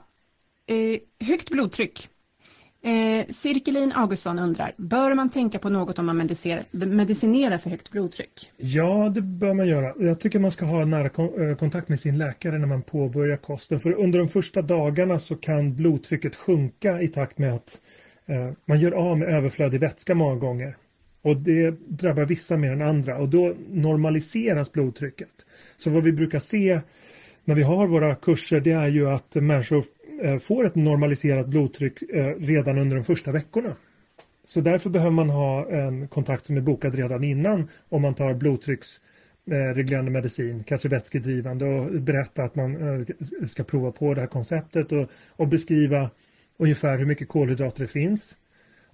Eh, 0.68 1.28
högt 1.28 1.50
blodtryck. 1.50 2.10
Eh, 2.84 3.26
Cirkelin 3.30 3.92
Augustsson 3.96 4.40
undrar, 4.40 4.74
bör 4.78 5.14
man 5.14 5.30
tänka 5.30 5.60
på 5.60 5.70
något 5.70 6.00
om 6.00 6.06
man 6.06 6.18
medicinerar, 6.74 7.58
för 7.58 7.70
högt 7.70 7.92
blodtryck? 7.92 8.52
Ja, 8.58 9.10
det 9.16 9.22
bör 9.22 9.54
man 9.54 9.68
göra. 9.68 9.94
Jag 10.00 10.20
tycker 10.20 10.40
man 10.40 10.52
ska 10.52 10.66
ha 10.66 10.86
nära 10.86 11.10
kon- 11.10 11.56
kontakt 11.56 11.90
med 11.90 12.00
sin 12.00 12.18
läkare 12.18 12.58
när 12.58 12.68
man 12.68 12.82
påbörjar 12.82 13.38
kosten. 13.38 13.80
För 13.80 13.92
under 13.92 14.20
de 14.20 14.30
första 14.30 14.62
dagarna 14.62 15.20
så 15.20 15.36
kan 15.36 15.76
blodtrycket 15.76 16.36
sjunka 16.36 17.02
i 17.02 17.08
takt 17.08 17.38
med 17.38 17.54
att 17.54 17.82
eh, 18.26 18.52
man 18.66 18.80
gör 18.80 18.92
av 18.92 19.18
med 19.18 19.28
överflödig 19.30 19.80
vätska 19.80 20.16
många 20.16 20.36
gånger. 20.36 20.76
Och 21.22 21.38
det 21.38 21.72
drabbar 21.88 22.26
vissa 22.26 22.58
mer 22.58 22.72
än 22.72 22.82
andra 22.82 23.18
och 23.18 23.30
då 23.30 23.54
normaliseras 23.70 24.72
blodtrycket. 24.72 25.30
Så 25.78 25.90
vad 25.90 26.04
vi 26.04 26.12
brukar 26.12 26.40
se 26.40 26.82
när 27.46 27.56
vi 27.56 27.64
har 27.64 27.88
våra 27.88 28.16
kurser 28.16 28.60
det 28.60 28.72
är 28.72 28.88
ju 28.88 29.10
att 29.10 29.36
människor 29.36 29.84
eh, 30.24 30.40
får 30.40 30.66
ett 30.66 30.76
normaliserat 30.76 31.48
blodtryck 31.48 32.02
eh, 32.02 32.36
redan 32.40 32.78
under 32.78 32.96
de 32.96 33.04
första 33.04 33.32
veckorna. 33.32 33.76
Så 34.46 34.62
därför 34.62 34.90
behöver 34.90 35.12
man 35.12 35.30
ha 35.30 35.70
en 35.70 36.08
kontakt 36.08 36.46
som 36.46 36.58
är 36.58 36.62
bokad 36.62 36.96
redan 36.96 37.24
innan 37.24 37.70
om 37.90 38.02
man 38.02 38.16
tar 38.16 38.34
blodtrycksreglerande 38.34 40.10
eh, 40.10 40.14
medicin, 40.14 40.64
kanske 40.64 40.90
vätskedrivande 40.90 41.66
och 41.66 42.02
berätta 42.02 42.44
att 42.44 42.56
man 42.56 43.06
ska 43.48 43.64
prova 43.64 43.92
på 43.92 44.14
det 44.14 44.22
här 44.22 44.28
konceptet 44.28 44.92
och, 44.92 45.10
och 45.30 45.48
beskriva 45.48 46.10
ungefär 46.58 46.98
hur 46.98 47.06
mycket 47.06 47.28
kolhydrater 47.28 47.82
det 47.82 47.88
finns 47.88 48.36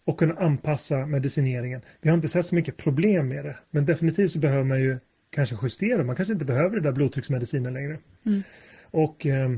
och 0.05 0.19
kunna 0.19 0.33
anpassa 0.33 1.05
medicineringen. 1.05 1.81
Vi 2.01 2.09
har 2.09 2.15
inte 2.15 2.27
sett 2.27 2.45
så 2.45 2.55
mycket 2.55 2.77
problem 2.77 3.27
med 3.27 3.45
det, 3.45 3.55
men 3.69 3.85
definitivt 3.85 4.31
så 4.31 4.39
behöver 4.39 4.63
man 4.63 4.81
ju 4.81 4.97
kanske 5.29 5.55
justera. 5.61 6.03
Man 6.03 6.15
kanske 6.15 6.33
inte 6.33 6.45
behöver 6.45 6.75
det 6.75 6.81
där 6.81 6.91
blodtrycksmedicinen 6.91 7.73
längre. 7.73 7.97
Mm. 8.25 8.43
Och 8.83 9.25
eh, 9.25 9.49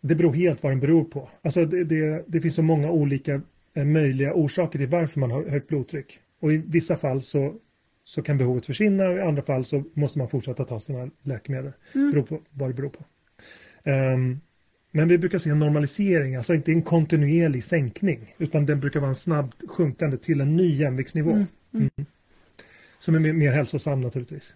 det 0.00 0.14
beror 0.14 0.34
helt 0.34 0.62
vad 0.62 0.72
den 0.72 0.80
beror 0.80 1.04
på. 1.04 1.28
Alltså 1.42 1.64
det, 1.64 1.84
det, 1.84 2.24
det 2.26 2.40
finns 2.40 2.54
så 2.54 2.62
många 2.62 2.90
olika 2.90 3.40
eh, 3.74 3.84
möjliga 3.84 4.34
orsaker 4.34 4.78
till 4.78 4.88
varför 4.88 5.20
man 5.20 5.30
har 5.30 5.44
högt 5.44 5.68
blodtryck. 5.68 6.20
Och 6.40 6.52
i 6.52 6.56
vissa 6.56 6.96
fall 6.96 7.22
så, 7.22 7.54
så 8.04 8.22
kan 8.22 8.38
behovet 8.38 8.66
försvinna 8.66 9.08
och 9.08 9.16
i 9.16 9.20
andra 9.20 9.42
fall 9.42 9.64
så 9.64 9.84
måste 9.94 10.18
man 10.18 10.28
fortsätta 10.28 10.64
ta 10.64 10.80
sina 10.80 11.10
läkemedel. 11.22 11.72
Mm. 11.94 12.10
Beror 12.10 12.22
på 12.22 12.40
vad 12.50 12.70
det 12.70 12.74
beror 12.74 12.88
på. 12.90 13.04
Ehm, 13.84 14.40
men 14.90 15.08
vi 15.08 15.18
brukar 15.18 15.38
se 15.38 15.50
en 15.50 15.58
normalisering, 15.58 16.36
alltså 16.36 16.54
inte 16.54 16.72
en 16.72 16.82
kontinuerlig 16.82 17.64
sänkning, 17.64 18.34
utan 18.38 18.66
den 18.66 18.80
brukar 18.80 19.00
vara 19.00 19.08
en 19.08 19.14
snabbt 19.14 19.62
sjunkande 19.68 20.16
till 20.16 20.40
en 20.40 20.56
ny 20.56 20.74
jämviktsnivå. 20.74 21.30
Mm. 21.30 21.46
Mm. 21.74 21.90
Som 22.98 23.14
är 23.14 23.32
mer, 23.32 23.52
hälsosam 23.52 24.00
naturligtvis. 24.00 24.54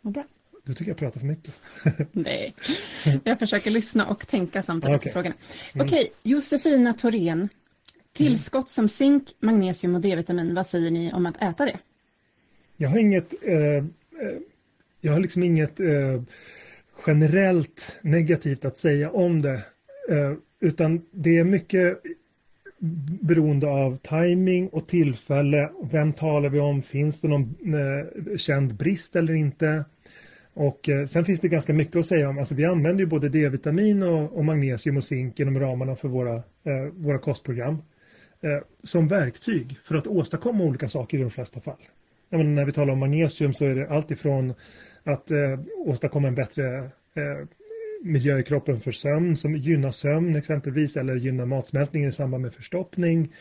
Vad 0.00 0.12
bra. 0.12 0.24
Du 0.64 0.74
tycker 0.74 0.90
jag 0.90 0.98
pratar 0.98 1.20
för 1.20 1.26
mycket. 1.26 1.60
Nej, 2.12 2.54
jag 3.24 3.38
försöker 3.38 3.70
lyssna 3.70 4.06
och 4.06 4.28
tänka 4.28 4.62
samtidigt 4.62 4.96
Okej. 4.96 5.12
på 5.12 5.12
frågorna. 5.12 5.34
Mm. 5.72 5.86
Okej, 5.86 6.12
Josefina 6.22 6.94
Thorén. 6.94 7.48
Tillskott 8.12 8.70
som 8.70 8.88
zink, 8.88 9.28
magnesium 9.40 9.94
och 9.94 10.00
D-vitamin, 10.00 10.54
vad 10.54 10.66
säger 10.66 10.90
ni 10.90 11.12
om 11.12 11.26
att 11.26 11.42
äta 11.42 11.64
det? 11.64 11.78
Jag 12.76 12.88
har 12.88 12.98
inget, 12.98 13.34
eh, 13.42 13.56
eh, 13.56 13.84
jag 15.00 15.12
har 15.12 15.20
liksom 15.20 15.42
inget 15.42 15.80
eh, 15.80 16.22
generellt 17.06 17.96
negativt 18.02 18.64
att 18.64 18.78
säga 18.78 19.10
om 19.10 19.42
det. 19.42 19.62
Eh, 20.10 20.32
utan 20.60 21.02
det 21.10 21.38
är 21.38 21.44
mycket 21.44 21.98
beroende 23.20 23.66
av 23.66 23.96
timing 23.96 24.68
och 24.68 24.88
tillfälle. 24.88 25.70
Vem 25.90 26.12
talar 26.12 26.48
vi 26.48 26.60
om? 26.60 26.82
Finns 26.82 27.20
det 27.20 27.28
någon 27.28 27.54
eh, 27.74 28.36
känd 28.36 28.74
brist 28.74 29.16
eller 29.16 29.34
inte? 29.34 29.84
Och 30.54 30.88
eh, 30.88 31.06
sen 31.06 31.24
finns 31.24 31.40
det 31.40 31.48
ganska 31.48 31.72
mycket 31.72 31.96
att 31.96 32.06
säga 32.06 32.28
om. 32.28 32.38
Alltså 32.38 32.54
vi 32.54 32.64
använder 32.64 33.04
ju 33.04 33.06
både 33.06 33.28
D-vitamin 33.28 34.02
och, 34.02 34.36
och 34.36 34.44
magnesium 34.44 34.96
och 34.96 35.04
zink 35.04 35.40
inom 35.40 35.60
ramarna 35.60 35.96
för 35.96 36.08
våra, 36.08 36.34
eh, 36.34 36.92
våra 36.92 37.18
kostprogram. 37.18 37.78
Eh, 38.44 38.62
som 38.82 39.08
verktyg 39.08 39.78
för 39.82 39.94
att 39.94 40.06
åstadkomma 40.06 40.64
olika 40.64 40.88
saker 40.88 41.18
i 41.18 41.20
de 41.20 41.30
flesta 41.30 41.60
fall. 41.60 41.82
Menar, 42.30 42.44
när 42.44 42.64
vi 42.64 42.72
talar 42.72 42.92
om 42.92 42.98
magnesium 42.98 43.52
så 43.52 43.64
är 43.64 43.74
det 43.74 43.90
allt 43.90 44.10
ifrån 44.10 44.54
att 45.04 45.30
eh, 45.30 45.60
åstadkomma 45.76 46.28
en 46.28 46.34
bättre 46.34 46.78
eh, 47.14 47.46
miljö 48.02 48.38
i 48.38 48.42
kroppen 48.42 48.80
för 48.80 48.92
sömn 48.92 49.36
som 49.36 49.56
gynnar 49.56 49.90
sömn 49.90 50.36
exempelvis 50.36 50.96
eller 50.96 51.16
gynnar 51.16 51.46
matsmältningen 51.46 52.08
i 52.08 52.12
samband 52.12 52.42
med 52.42 52.54
förstoppning. 52.54 53.32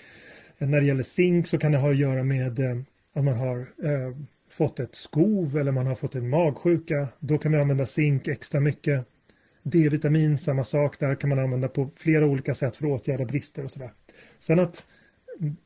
När 0.58 0.82
det 0.82 0.88
gäller 0.88 1.04
zink 1.04 1.48
så 1.48 1.58
kan 1.58 1.72
det 1.72 1.78
ha 1.78 1.90
att 1.90 1.98
göra 1.98 2.24
med 2.24 2.60
eh, 2.60 2.78
att 3.14 3.24
man 3.24 3.38
har 3.38 3.60
eh, 3.60 4.16
fått 4.50 4.80
ett 4.80 4.96
skov 4.96 5.58
eller 5.58 5.72
man 5.72 5.88
har 5.88 5.96
fått 5.96 6.16
en 6.16 6.30
magsjuka. 6.30 7.08
Då 7.20 7.38
kan 7.38 7.52
vi 7.52 7.58
använda 7.58 7.86
zink 7.86 8.28
extra 8.28 8.60
mycket. 8.60 9.06
D-vitamin, 9.64 10.38
samma 10.38 10.64
sak. 10.64 11.00
Där 11.00 11.16
kan 11.16 11.30
man 11.30 11.40
använda 11.40 11.68
på 11.68 11.90
flera 11.96 12.26
olika 12.26 12.54
sätt 12.54 12.76
för 12.76 12.86
att 12.86 13.02
åtgärda 13.02 13.26
brister 13.26 13.64
och 13.64 13.72
sådär. 13.72 13.92
Sen 14.40 14.60
att 14.60 14.86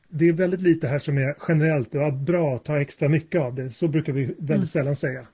det 0.08 0.28
är 0.28 0.32
väldigt 0.32 0.60
lite 0.62 0.88
här 0.88 0.98
som 0.98 1.18
är 1.18 1.36
generellt 1.48 1.94
och 1.94 2.12
bra, 2.12 2.58
ta 2.58 2.80
extra 2.80 3.08
mycket 3.08 3.40
av 3.40 3.54
det. 3.54 3.70
Så 3.70 3.88
brukar 3.88 4.12
vi 4.12 4.24
väldigt 4.24 4.50
Mm. 4.50 4.66
sällan 4.66 4.96
säga. 4.96 5.26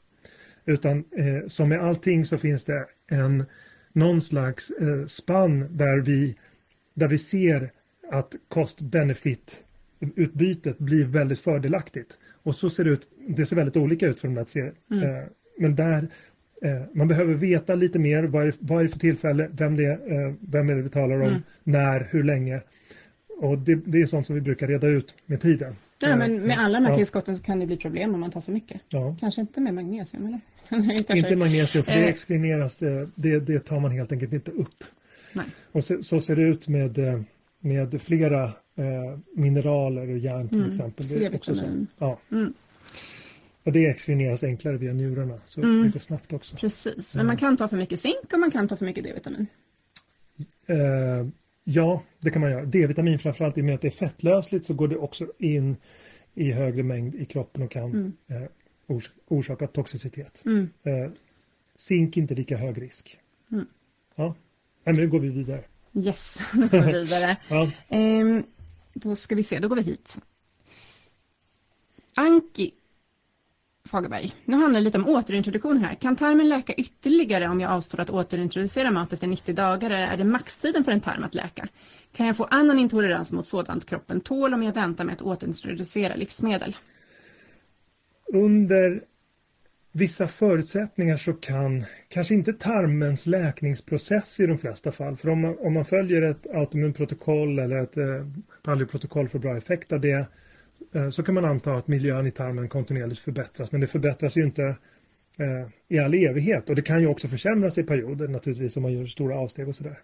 Utan 0.66 0.98
eh, 1.16 1.46
som 1.46 1.68
med 1.68 1.80
allting 1.80 2.24
så 2.24 2.38
finns 2.38 2.64
det 2.64 2.86
en 3.10 3.44
någon 3.92 4.20
slags 4.20 4.70
eh, 4.70 5.04
spann 5.06 5.76
där 5.76 6.00
vi, 6.00 6.34
där 6.94 7.08
vi 7.08 7.18
ser 7.18 7.70
att 8.10 8.34
cost-benefit 8.48 9.64
utbytet 10.16 10.78
blir 10.78 11.04
väldigt 11.04 11.38
fördelaktigt. 11.40 12.18
Och 12.42 12.54
så 12.54 12.70
ser 12.70 12.84
det 12.84 12.90
ut, 12.90 13.08
det 13.28 13.46
ser 13.46 13.56
väldigt 13.56 13.76
olika 13.76 14.06
ut 14.06 14.20
för 14.20 14.28
de 14.28 14.34
där 14.34 14.44
tre. 14.44 14.70
Mm. 14.90 15.02
Eh, 15.16 15.24
men 15.58 15.74
där 15.76 16.08
eh, 16.62 16.82
man 16.92 17.08
behöver 17.08 17.34
veta 17.34 17.74
lite 17.74 17.98
mer, 17.98 18.22
vad 18.22 18.46
är, 18.46 18.54
vad 18.58 18.78
är 18.80 18.82
det 18.84 18.88
för 18.90 18.98
tillfälle, 18.98 19.48
vem 19.52 19.76
det 19.76 19.84
är, 19.84 20.26
eh, 20.26 20.34
vem 20.40 20.68
är 20.70 20.74
det 20.74 20.82
vi 20.82 20.88
talar 20.90 21.16
om, 21.20 21.22
Mm. 21.28 21.42
när, 21.62 22.08
hur 22.10 22.22
länge. 22.24 22.60
Och 23.38 23.58
det, 23.58 23.74
det 23.74 24.02
är 24.02 24.06
sånt 24.06 24.26
som 24.26 24.34
vi 24.34 24.40
brukar 24.40 24.66
reda 24.66 24.86
ut 24.88 25.14
med 25.26 25.40
tiden. 25.40 25.76
Ja, 25.98 26.08
Eh, 26.08 26.16
men 26.18 26.42
med 26.42 26.58
alla 26.58 26.80
de 26.80 26.86
här 26.86 26.96
tillskotten 26.96 27.36
så 27.36 27.44
kan 27.44 27.60
det 27.60 27.66
bli 27.66 27.76
problem 27.76 28.14
om 28.14 28.20
man 28.20 28.30
tar 28.30 28.40
för 28.40 28.52
mycket. 28.52 28.80
ja. 28.88 29.16
Kanske 29.20 29.40
inte 29.40 29.60
med 29.60 29.74
magnesium, 29.74 30.26
eller? 30.26 30.40
inte 31.16 31.36
magnesium, 31.36 31.84
för 31.84 31.92
det 31.92 31.98
Eh. 31.98 32.04
exklineras, 32.08 32.82
eh, 32.82 33.08
det, 33.14 33.38
det 33.40 33.60
tar 33.60 33.80
man 33.80 33.90
helt 33.90 34.12
enkelt 34.12 34.32
inte 34.32 34.50
upp. 34.50 34.84
Nej. 35.32 35.46
Och 35.72 35.84
så, 35.84 36.02
så 36.02 36.20
ser 36.20 36.36
det 36.36 36.42
ut 36.42 36.68
med, 36.68 36.98
eh, 36.98 37.20
med 37.60 38.02
flera 38.02 38.44
eh, 38.76 39.18
mineraler 39.36 40.10
och 40.10 40.18
järn 40.18 40.48
till 40.48 40.58
Mm. 40.58 40.68
exempel. 40.70 41.08
Det 41.08 41.24
är 41.24 41.34
också 41.34 41.54
så. 41.54 41.86
Ja. 41.98 42.18
Mm. 42.32 42.54
Och 43.64 43.72
det 43.72 43.86
exklineras 43.86 44.44
enklare 44.44 44.76
via 44.76 44.92
njurarna, 44.92 45.38
så 45.46 45.62
Mm. 45.62 45.82
det 45.82 45.88
går 45.88 46.00
snabbt 46.00 46.32
också. 46.32 46.56
Precis, 46.56 47.16
men 47.16 47.26
man 47.26 47.36
kan 47.36 47.56
ta 47.56 47.68
för 47.68 47.76
mycket 47.76 48.00
zink 48.00 48.32
och 48.32 48.40
man 48.40 48.50
kan 48.50 48.68
ta 48.68 48.76
för 48.76 48.84
mycket 48.84 49.04
D-vitamin. 49.04 49.46
Eh, 50.66 51.26
ja, 51.64 52.02
det 52.20 52.30
kan 52.30 52.42
man 52.42 52.50
göra. 52.50 52.64
D-vitamin 52.64 53.18
framförallt 53.18 53.58
i 53.58 53.60
och 53.60 53.64
med 53.64 53.74
att 53.74 53.80
det 53.80 53.88
är 53.88 53.90
fettlösligt 53.90 54.66
så 54.66 54.74
går 54.74 54.88
det 54.88 54.96
också 54.96 55.26
in 55.38 55.76
i 56.34 56.52
högre 56.52 56.82
mängd 56.82 57.14
i 57.14 57.24
kroppen 57.24 57.62
och 57.62 57.70
kan 57.70 57.84
Mm. 57.90 58.12
eh, 58.28 58.48
ors 58.86 59.12
orsaka 59.28 59.66
toxicitet. 59.66 60.42
Mm. 60.44 60.70
Eh, 60.82 61.10
zink 61.76 62.16
inte 62.16 62.34
lika 62.34 62.56
hög 62.56 62.82
risk. 62.82 63.18
Mm. 63.52 63.66
Ja. 64.14 64.24
Nej, 64.84 64.94
men 64.94 64.96
nu 64.96 65.08
går 65.08 65.20
vi 65.20 65.28
vidare. 65.28 65.64
Yes, 65.92 66.38
då 66.52 66.60
går 66.60 66.80
vi 66.80 66.92
vidare. 66.92 67.36
Ja. 67.48 67.70
Ehm, 67.88 68.44
då 68.94 69.16
ska 69.16 69.34
vi 69.34 69.42
se, 69.42 69.58
då 69.58 69.68
går 69.68 69.76
vi 69.76 69.82
hit. 69.82 70.18
Anki 72.14 72.72
Fagerberg. 73.88 74.32
Nu 74.44 74.56
handlar 74.56 74.80
det 74.80 74.84
lite 74.84 74.98
om 74.98 75.08
återintroduktion 75.08 75.78
här. 75.78 75.94
Kan 75.94 76.16
tarmen 76.16 76.48
läka 76.48 76.74
ytterligare 76.74 77.48
om 77.48 77.60
jag 77.60 77.72
avstår 77.72 78.00
att 78.00 78.10
återintroducera 78.10 78.90
mat 78.90 79.12
efter 79.12 79.26
90 79.26 79.54
dagar 79.54 79.90
eller 79.90 80.06
är 80.06 80.16
det 80.16 80.24
maxtiden 80.24 80.84
för 80.84 80.92
en 80.92 81.00
tarm 81.00 81.24
att 81.24 81.34
läka? 81.34 81.68
Kan 82.16 82.26
jag 82.26 82.36
få 82.36 82.44
annan 82.44 82.78
intolerans 82.78 83.32
mot 83.32 83.46
sådant 83.46 83.86
kroppen 83.86 84.20
tål 84.20 84.54
om 84.54 84.62
jag 84.62 84.72
väntar 84.72 85.04
med 85.04 85.12
att 85.12 85.22
återintroducera 85.22 86.14
livsmedel? 86.14 86.76
Under 88.34 89.04
vissa 89.92 90.28
förutsättningar 90.28 91.16
så 91.16 91.32
kan 91.32 91.84
kanske 92.08 92.34
inte 92.34 92.52
tarmens 92.52 93.26
läkningsprocess 93.26 94.40
i 94.40 94.46
de 94.46 94.58
flesta 94.58 94.92
fall. 94.92 95.16
För 95.16 95.28
om 95.28 95.40
man, 95.40 95.58
om 95.58 95.72
man 95.72 95.84
följer 95.84 96.22
ett 96.22 96.46
autoimmunprotokoll 96.46 97.58
eller 97.58 97.76
ett 97.76 97.96
eh, 97.96 98.26
paleoprotokoll 98.62 99.28
för 99.28 99.38
bra 99.38 99.56
effekt 99.56 99.92
av 99.92 100.00
det 100.00 100.26
eh, 100.94 101.08
så 101.10 101.22
kan 101.22 101.34
man 101.34 101.44
anta 101.44 101.74
att 101.74 101.88
miljön 101.88 102.26
i 102.26 102.30
tarmen 102.30 102.68
kontinuerligt 102.68 103.20
förbättras. 103.20 103.72
Men 103.72 103.80
det 103.80 103.86
förbättras 103.86 104.36
ju 104.36 104.44
inte 104.44 104.62
eh, 105.38 105.68
i 105.88 105.98
all 105.98 106.14
evighet 106.14 106.70
och 106.70 106.76
det 106.76 106.82
kan 106.82 107.00
ju 107.00 107.06
också 107.06 107.28
försämras 107.28 107.78
i 107.78 107.82
perioder 107.82 108.28
naturligtvis 108.28 108.76
om 108.76 108.82
man 108.82 108.92
gör 108.92 109.06
stora 109.06 109.38
avsteg 109.38 109.68
och 109.68 109.76
sådär. 109.76 109.98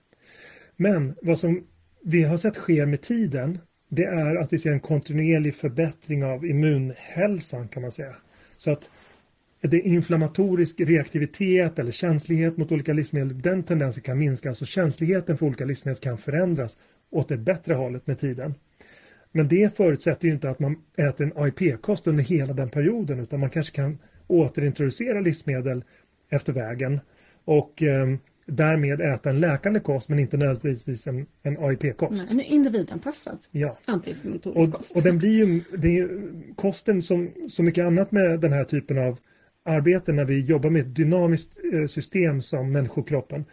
Men 0.77 1.15
vad 1.23 1.39
som 1.39 1.67
vi 2.03 2.23
har 2.23 2.37
sett 2.37 2.55
sker 2.55 2.87
med 2.87 3.03
tiden 3.03 3.59
det 3.93 4.05
är 4.05 4.37
att 4.37 4.53
vi 4.53 4.59
ser 4.59 4.73
en 4.73 4.81
kontinuerlig 4.81 5.55
förbättring 5.55 6.25
av 6.25 6.47
immunhälsan 6.47 7.69
kan 7.69 7.83
man 7.83 7.93
säga. 7.93 8.17
Så 8.57 8.73
att 8.73 8.91
det 9.61 9.77
är 9.77 9.87
inflammatorisk 9.87 10.81
reaktivitet 10.81 11.79
eller 11.79 11.93
känslighet 11.93 12.57
mot 12.57 12.73
olika 12.73 12.93
livsmedel, 12.93 13.41
den 13.41 13.63
tendensen 13.63 14.03
kan 14.03 14.19
minska. 14.19 14.49
Alltså 14.49 14.65
känsligheten 14.65 15.39
för 15.39 15.47
olika 15.47 15.65
livsmedel 15.65 16.01
kan 16.01 16.19
förändras 16.19 16.79
åt 17.11 17.29
det 17.29 17.37
bättre 17.37 17.75
hållet 17.75 18.07
med 18.07 18.19
tiden. 18.19 18.55
Men 19.33 19.49
det 19.49 19.77
förutsätter 19.77 20.29
ju 20.29 20.35
inte 20.35 20.51
att 20.51 20.59
man 20.59 20.83
äter 20.97 21.27
en 21.27 21.33
AIP-kost 21.37 22.07
under 22.07 22.25
hela 22.25 22.53
den 22.53 22.71
perioden 22.71 23.21
utan 23.21 23.41
man 23.41 23.51
kanske 23.51 23.77
kan 23.77 23.99
återintroducera 24.27 25.21
livsmedel 25.21 25.85
efter 26.29 26.53
vägen 26.53 27.01
och 27.45 27.83
eh, 27.83 28.17
därmed 28.51 29.01
äta 29.01 29.31
en 29.31 29.41
läkande 29.41 29.81
kost 29.81 30.09
men 30.09 30.19
inte 30.19 30.37
nödvändigtvis 30.37 31.07
en, 31.07 31.27
en 31.43 31.59
AIP-kost. 31.59 32.31
Är 32.31 32.41
individanpassad 32.53 33.39
Ja. 33.51 33.79
antiinflammatorisk 33.85 34.73
kost. 34.73 34.97
Och, 34.97 35.03
den 35.03 35.19
blir 35.19 35.31
ju, 35.31 35.63
det 35.79 35.99
är, 35.99 36.09
kosten 36.55 37.03
som 37.03 37.31
så 37.49 37.63
mycket 37.63 37.85
annat 37.87 38.13
med 38.13 38.41
den 38.41 38.53
här 38.53 38.65
typen 38.65 38.99
av 38.99 39.19
arbete 39.65 40.13
när 40.13 40.25
vi 40.25 40.41
jobbar 40.41 40.71
med 40.71 40.83
ett 40.83 40.97
dynamiskt 40.97 41.59
eh, 41.73 41.87
system 41.87 42.43
som 42.43 42.73
människokroppen 42.73 43.45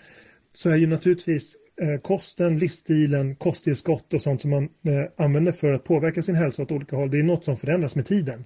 så 0.53 0.69
är 0.69 0.75
ju 0.75 0.87
naturligtvis 0.87 1.55
eh, 1.81 2.01
kosten, 2.01 2.57
livsstilen, 2.57 3.35
kosttillskott 3.35 4.13
och 4.13 4.21
sånt 4.21 4.41
som 4.41 4.49
man 4.49 4.63
eh, 4.63 5.25
använder 5.25 5.51
för 5.51 5.73
att 5.73 5.83
påverka 5.83 6.21
sin 6.21 6.35
hälsa 6.35 6.63
åt 6.63 6.71
olika 6.71 6.95
håll. 6.95 7.11
Det 7.11 7.19
är 7.19 7.23
något 7.23 7.43
som 7.43 7.57
förändras 7.57 7.95
med 7.95 8.05
tiden. 8.05 8.45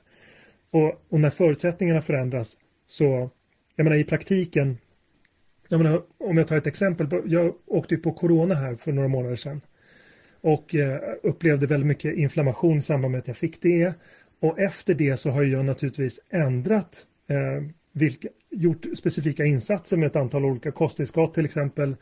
Och, 0.72 1.02
och 1.10 1.20
när 1.20 1.30
förutsättningarna 1.30 2.02
förändras 2.02 2.58
så, 2.88 3.30
jag 3.76 3.84
menar 3.84 3.98
i 3.98 4.04
praktiken, 4.04 4.78
jag 5.72 5.84
menar 5.84 6.02
om 6.18 6.38
jag 6.38 6.48
tar 6.48 6.58
ett 6.58 6.68
exempel, 6.68 7.08
på- 7.08 7.22
jag 7.26 7.56
åkte 7.68 7.96
ju 7.96 8.02
på 8.02 8.12
corona 8.12 8.56
här 8.56 8.76
för 8.76 8.92
några 8.92 9.08
månader 9.08 9.36
sedan 9.36 9.62
och 10.42 10.76
eh, 10.76 11.00
upplevde 11.24 11.68
väldigt 11.68 11.88
mycket 11.88 12.18
inflammation 12.18 12.78
i 12.78 12.82
samband 12.82 13.12
med 13.12 13.20
att 13.20 13.28
jag 13.28 13.38
fick 13.38 13.62
det. 13.62 13.94
Och 14.42 14.60
efter 14.60 14.94
det 14.94 15.18
så 15.18 15.30
har 15.30 15.44
jag 15.44 15.66
naturligtvis 15.66 16.20
ändrat, 16.30 17.06
eh, 17.30 17.68
vilka, 17.94 18.28
gjort 18.50 18.86
specifika 18.98 19.46
insatser 19.46 19.98
med 19.98 20.08
ett 20.08 20.16
antal 20.16 20.46
olika 20.46 20.72
kosttillskott 20.72 21.34
till 21.34 21.46
exempel. 21.46 21.96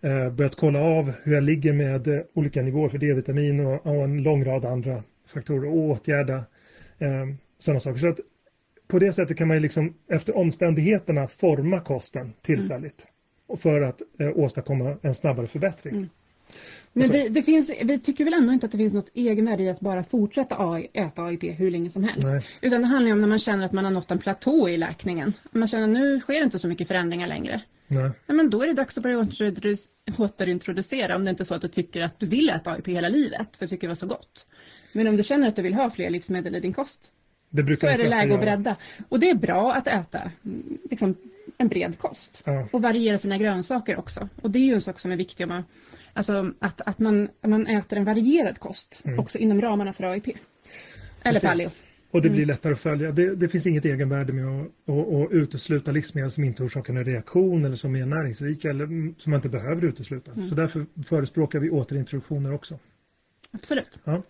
Eh, 0.00 0.30
börjat 0.30 0.56
kolla 0.56 0.80
av 0.82 1.12
hur 1.22 1.34
jag 1.34 1.42
ligger 1.44 1.72
med 1.72 2.08
eh, 2.08 2.20
olika 2.34 2.62
nivåer 2.62 2.88
för 2.88 2.98
D-vitamin 2.98 3.60
och, 3.66 3.86
och 3.86 4.04
en 4.04 4.22
lång 4.22 4.44
rad 4.44 4.64
andra 4.64 5.02
faktorer 5.34 5.68
och 5.68 5.76
åtgärda 5.76 6.36
eh, 6.98 7.26
sådana 7.58 7.80
saker. 7.80 7.98
Så 7.98 8.08
att 8.08 8.20
på 8.88 8.98
det 8.98 9.12
sättet 9.12 9.38
kan 9.38 9.48
man 9.48 9.56
ju 9.56 9.60
liksom 9.60 9.94
efter 10.08 10.36
omständigheterna 10.36 11.26
forma 11.28 11.80
kosten 11.80 12.32
tillfälligt. 12.42 13.06
Och 13.46 13.60
för 13.60 13.80
att 13.80 14.02
eh, 14.18 14.38
åstadkomma 14.38 14.96
en 15.02 15.14
snabbare 15.14 15.46
förbättring. 15.46 15.94
Mm. 15.94 16.08
Men 16.92 17.10
vi, 17.10 17.28
det 17.28 17.42
finns, 17.42 17.70
vi 17.82 17.98
tycker 17.98 18.24
väl 18.24 18.34
ändå 18.34 18.52
inte 18.52 18.66
att 18.66 18.72
det 18.72 18.78
finns 18.78 18.92
något 18.92 19.10
egenvärde 19.14 19.62
i 19.62 19.68
att 19.68 19.80
bara 19.80 20.04
fortsätta 20.04 20.56
AI, 20.58 20.90
äta 20.92 21.22
AIP 21.24 21.44
hur 21.60 21.70
länge 21.70 21.90
som 21.90 22.04
helst. 22.04 22.26
Nej. 22.26 22.46
Utan 22.60 22.80
det 22.80 22.86
handlar 22.86 23.12
om 23.12 23.20
när 23.20 23.28
man 23.28 23.38
känner 23.38 23.64
att 23.64 23.72
man 23.72 23.84
har 23.84 23.92
nått 23.92 24.10
en 24.10 24.18
platå 24.18 24.68
i 24.68 24.76
läkningen. 24.76 25.32
Man 25.50 25.68
känner 25.68 25.84
att 25.84 25.90
nu 25.90 26.20
sker 26.20 26.42
inte 26.42 26.58
så 26.58 26.68
mycket 26.68 26.88
förändringar 26.88 27.26
längre. 27.26 27.62
Nej. 27.86 28.02
Nej, 28.02 28.36
men 28.36 28.50
då 28.50 28.62
är 28.62 28.66
det 28.66 28.72
dags 28.72 28.96
att 28.96 29.02
börja 29.02 29.18
återintroduce- 29.18 29.88
återintroducera 30.18 31.16
om 31.16 31.24
det 31.24 31.30
inte 31.30 31.42
är 31.42 31.44
så 31.44 31.54
att 31.54 31.62
du 31.62 31.68
tycker 31.68 32.02
att 32.02 32.20
du 32.20 32.26
vill 32.26 32.50
äta 32.50 32.72
AIP 32.72 32.88
hela 32.88 33.08
livet 33.08 33.56
för 33.56 33.64
att 33.64 33.70
tycker 33.70 33.86
det 33.86 33.90
var 33.90 33.94
så 33.94 34.06
gott. 34.06 34.46
Men 34.92 35.08
om 35.08 35.16
du 35.16 35.22
känner 35.22 35.48
att 35.48 35.56
du 35.56 35.62
vill 35.62 35.74
ha 35.74 35.90
fler 35.90 36.10
livsmedel 36.10 36.54
i 36.54 36.60
din 36.60 36.72
kost 36.72 37.12
Det 37.62 37.76
så 37.76 37.86
är 37.86 37.98
det 37.98 38.08
läge 38.08 38.34
att 38.34 38.40
bredda. 38.40 38.76
Och 39.08 39.20
det 39.20 39.30
är 39.30 39.34
bra 39.34 39.72
att 39.74 39.86
äta 39.86 40.30
mm, 40.44 40.78
liksom, 40.90 41.16
en 41.58 41.68
bred 41.68 41.98
kost. 41.98 42.42
Ja. 42.46 42.68
Och 42.72 42.82
variera 42.82 43.18
sina 43.18 43.38
grönsaker 43.38 43.98
också. 43.98 44.28
Och 44.42 44.50
det 44.50 44.58
är 44.58 44.64
ju 44.64 44.74
en 44.74 44.80
sak 44.80 45.00
som 45.00 45.12
är 45.12 45.16
viktig 45.16 45.44
om 45.44 45.48
man, 45.48 45.64
alltså, 46.12 46.52
att, 46.58 46.80
att 46.80 46.98
man, 46.98 47.28
att 47.40 47.50
man 47.50 47.66
äter 47.66 47.98
en 47.98 48.04
varierad 48.04 48.58
kost 48.58 49.02
också 49.18 49.38
inom 49.38 49.60
ramarna 49.60 49.92
för 49.92 50.04
AIP. 50.04 50.26
Eller 50.26 50.40
Mm. 51.22 51.32
Precis. 51.32 51.42
paleo. 51.42 51.68
Och 52.10 52.22
det 52.22 52.28
Mm. 52.28 52.36
blir 52.36 52.46
lättare 52.46 52.72
att 52.72 52.78
följa. 52.80 53.12
Det, 53.12 53.34
det 53.34 53.48
finns 53.48 53.66
inget 53.66 53.84
egenvärde 53.84 54.32
med 54.32 54.46
att, 54.46 54.66
att, 54.88 55.08
att 55.14 55.30
utesluta 55.32 55.90
livsmedel 55.92 56.30
som 56.30 56.44
inte 56.44 56.62
orsakar 56.62 56.94
en 56.94 57.04
reaktion 57.04 57.64
eller 57.64 57.76
som 57.76 57.96
är 57.96 58.06
näringsrika 58.06 58.70
eller 58.70 58.84
mm, 58.84 59.14
som 59.18 59.30
man 59.30 59.38
inte 59.38 59.48
behöver 59.48 59.84
utesluta. 59.84 60.32
Mm. 60.32 60.46
Så 60.48 60.54
därför 60.54 60.86
förespråkar 61.06 61.58
vi 61.58 61.70
återintroduktioner 61.70 62.54
också. 62.54 62.78
Absolut. 63.52 63.98
Ja. 64.04 64.22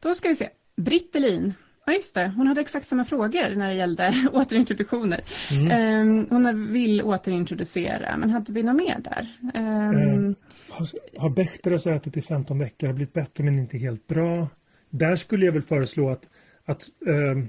Då 0.00 0.14
ska 0.14 0.28
vi 0.28 0.34
se. 0.34 0.48
Britt 0.76 1.16
Elin. 1.16 1.54
Ja, 1.86 1.92
just 1.92 2.14
det. 2.14 2.32
Hon 2.36 2.46
hade 2.46 2.60
exakt 2.60 2.86
samma 2.86 3.04
frågor 3.04 3.56
när 3.56 3.68
det 3.68 3.74
gällde 3.74 4.14
återintroduktioner. 4.32 5.20
Mm. 5.50 5.70
Ehm, 5.70 6.26
hon 6.30 6.72
vill 6.72 7.02
återintroducera, 7.02 8.16
men 8.16 8.30
hade 8.30 8.52
vi 8.52 8.62
något 8.62 8.76
mer 8.76 8.98
där? 8.98 9.36
Ehm, 9.60 10.34
Har, 10.68 10.88
har 11.18 11.92
ätit 11.96 12.16
i 12.16 12.22
15 12.22 12.58
veckor, 12.58 12.86
har 12.86 12.94
blivit 12.94 13.12
bättre 13.14 13.44
men 13.44 13.58
inte 13.58 13.78
helt 13.78 14.06
bra. 14.06 14.48
Där 14.90 15.16
skulle 15.16 15.46
jag 15.46 15.52
väl 15.52 15.62
föreslå 15.62 16.10
att, 16.10 16.22
att, 16.64 16.82
ehm, 17.06 17.48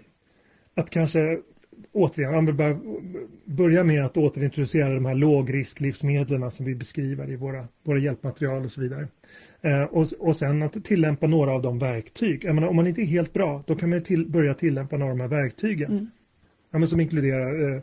att 0.75 0.89
kanske 0.89 1.19
återigen, 1.91 2.33
man 2.33 2.45
vill 2.45 2.55
bara 2.55 2.79
börja 3.45 3.83
med 3.83 4.05
att 4.05 4.17
återintroducera 4.17 4.93
de 4.93 5.05
här 5.05 5.15
lågrisklivsmedlen 5.15 6.51
som 6.51 6.65
vi 6.65 6.75
beskriver 6.75 7.31
i 7.31 7.35
våra, 7.35 7.67
våra 7.83 7.99
hjälpmaterial 7.99 8.65
och 8.65 8.71
så 8.71 8.81
vidare. 8.81 9.07
Eh, 9.61 9.83
och, 9.83 10.05
och 10.19 10.35
sen 10.35 10.63
att 10.63 10.85
tillämpa 10.85 11.27
några 11.27 11.51
av 11.51 11.61
de 11.61 11.79
verktyg. 11.79 12.45
Jag 12.45 12.55
menar, 12.55 12.67
om 12.67 12.75
man 12.75 12.87
inte 12.87 13.01
är 13.01 13.05
helt 13.05 13.33
bra, 13.33 13.63
då 13.67 13.75
kan 13.75 13.89
man 13.89 14.01
till, 14.01 14.27
börja 14.27 14.53
tillämpa 14.53 14.97
några 14.97 15.11
av 15.11 15.17
de 15.17 15.21
här 15.21 15.41
verktygen. 15.41 15.91
Mm. 15.91 16.07
Ja, 16.71 16.79
men 16.79 16.87
som 16.87 16.99
inkluderar 16.99 17.71
eh, 17.71 17.81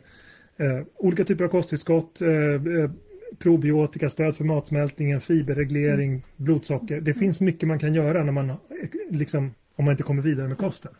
eh, 0.57 0.81
olika 0.97 1.23
typer 1.23 1.43
av 1.43 1.49
kosttillskott, 1.49 2.21
eh, 2.21 2.29
eh, 2.29 2.91
probiotika, 3.39 4.09
stöd 4.09 4.35
för 4.35 4.43
matsmältningen, 4.43 5.21
fiberreglering, 5.21 6.23
blodsocker. 6.35 7.01
Det 7.01 7.13
finns 7.13 7.41
mycket 7.41 7.67
man 7.67 7.79
kan 7.79 7.93
göra 7.93 8.23
när 8.23 8.31
man, 8.31 8.49
eh, 8.49 8.55
liksom, 9.09 9.53
om 9.75 9.85
man 9.85 9.91
inte 9.91 10.03
kommer 10.03 10.21
vidare 10.21 10.47
med 10.47 10.57
kosten. 10.57 10.91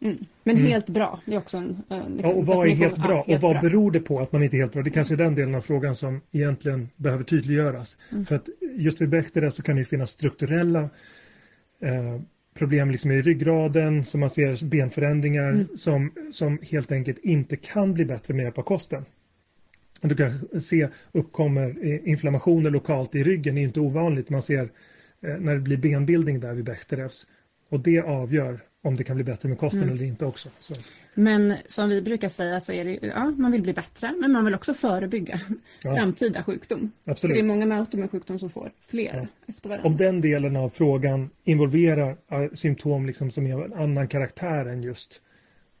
Mm. 0.00 0.16
Men 0.44 0.56
Mm. 0.56 0.68
helt 0.70 0.88
bra, 0.88 1.20
det 1.26 1.34
är 1.34 1.38
också 1.38 1.56
en... 1.56 1.70
eh, 1.70 1.96
Ja, 1.98 2.08
liksom 2.08 2.34
och 2.34 2.46
vad 2.46 2.66
är 2.68 2.70
helt 2.70 2.94
Ja, 2.98 3.06
bra? 3.06 3.24
helt 3.26 3.36
och 3.36 3.42
vad 3.42 3.52
bra. 3.52 3.60
beror 3.60 3.90
det 3.90 4.00
på 4.00 4.20
att 4.20 4.32
man 4.32 4.42
inte 4.42 4.56
är 4.56 4.58
helt 4.58 4.72
bra? 4.72 4.82
Det 4.82 4.90
kanske 4.90 5.14
är 5.14 5.16
den 5.18 5.34
delen 5.34 5.54
av 5.54 5.60
frågan 5.60 5.94
som 5.94 6.20
egentligen 6.32 6.88
behöver 6.96 7.24
tydliggöras. 7.24 7.98
Mm. 8.12 8.26
För 8.26 8.34
att 8.36 8.48
just 8.76 9.00
vid 9.00 9.08
Bechdel 9.08 9.52
så 9.52 9.62
kan 9.62 9.76
det 9.76 9.84
finnas 9.84 10.10
strukturella 10.10 10.88
eh, 11.80 12.20
problem 12.54 12.90
liksom 12.90 13.10
i 13.10 13.22
ryggraden, 13.22 14.04
som 14.04 14.20
man 14.20 14.30
ser 14.30 14.66
benförändringar 14.66 15.50
Mm. 15.50 15.66
som, 15.76 16.12
som 16.30 16.58
helt 16.70 16.92
enkelt 16.92 17.18
inte 17.18 17.56
kan 17.56 17.94
bli 17.94 18.04
bättre 18.04 18.34
med 18.34 18.42
hjälp 18.42 18.58
av 18.58 18.62
kosten. 18.62 19.04
Du 20.02 20.14
kan 20.14 20.60
se 20.60 20.88
uppkommer 21.12 21.76
eh, 21.82 22.08
inflammationer 22.08 22.70
lokalt 22.70 23.14
i 23.14 23.22
ryggen, 23.24 23.54
det 23.54 23.60
är 23.60 23.62
inte 23.62 23.80
ovanligt. 23.80 24.30
Man 24.30 24.42
ser 24.42 24.62
eh, 25.22 25.36
när 25.38 25.54
det 25.54 25.60
blir 25.60 25.76
benbildning 25.76 26.40
där 26.40 26.54
vid 26.54 26.64
Bechdels. 26.64 27.26
Och 27.68 27.80
det 27.80 28.00
avgör 28.00 28.60
om 28.82 28.96
det 28.96 29.04
kan 29.04 29.16
bli 29.16 29.24
bättre 29.24 29.48
med 29.48 29.58
kosten 29.58 29.82
Mm. 29.82 29.94
eller 29.94 30.04
inte 30.04 30.26
också. 30.26 30.48
Så. 30.60 30.74
Men 31.14 31.54
som 31.66 31.88
vi 31.88 32.02
brukar 32.02 32.28
säga 32.28 32.60
så 32.60 32.72
är 32.72 32.84
det 32.84 32.98
ja, 33.02 33.30
man 33.30 33.52
vill 33.52 33.62
bli 33.62 33.72
bättre, 33.72 34.12
men 34.20 34.32
man 34.32 34.44
vill 34.44 34.54
också 34.54 34.74
förebygga 34.74 35.40
Ja. 35.82 35.96
framtida 35.96 36.42
sjukdom. 36.42 36.90
För 37.04 37.10
Absolut. 37.10 37.34
det 37.36 37.40
är 37.40 37.46
många 37.46 37.66
med 37.66 37.78
autoimmun 37.78 38.08
sjukdom 38.08 38.38
som 38.38 38.50
får 38.50 38.70
fler 38.86 39.14
Ja. 39.16 39.26
efter 39.46 39.68
varandra. 39.68 39.86
Om 39.88 39.96
den 39.96 40.20
delen 40.20 40.56
av 40.56 40.68
frågan 40.68 41.30
involverar 41.44 42.16
symptom 42.56 43.06
liksom 43.06 43.30
som 43.30 43.46
är 43.46 43.54
av 43.54 43.64
en 43.64 43.72
annan 43.72 44.08
karaktär 44.08 44.66
än 44.66 44.82
just 44.82 45.20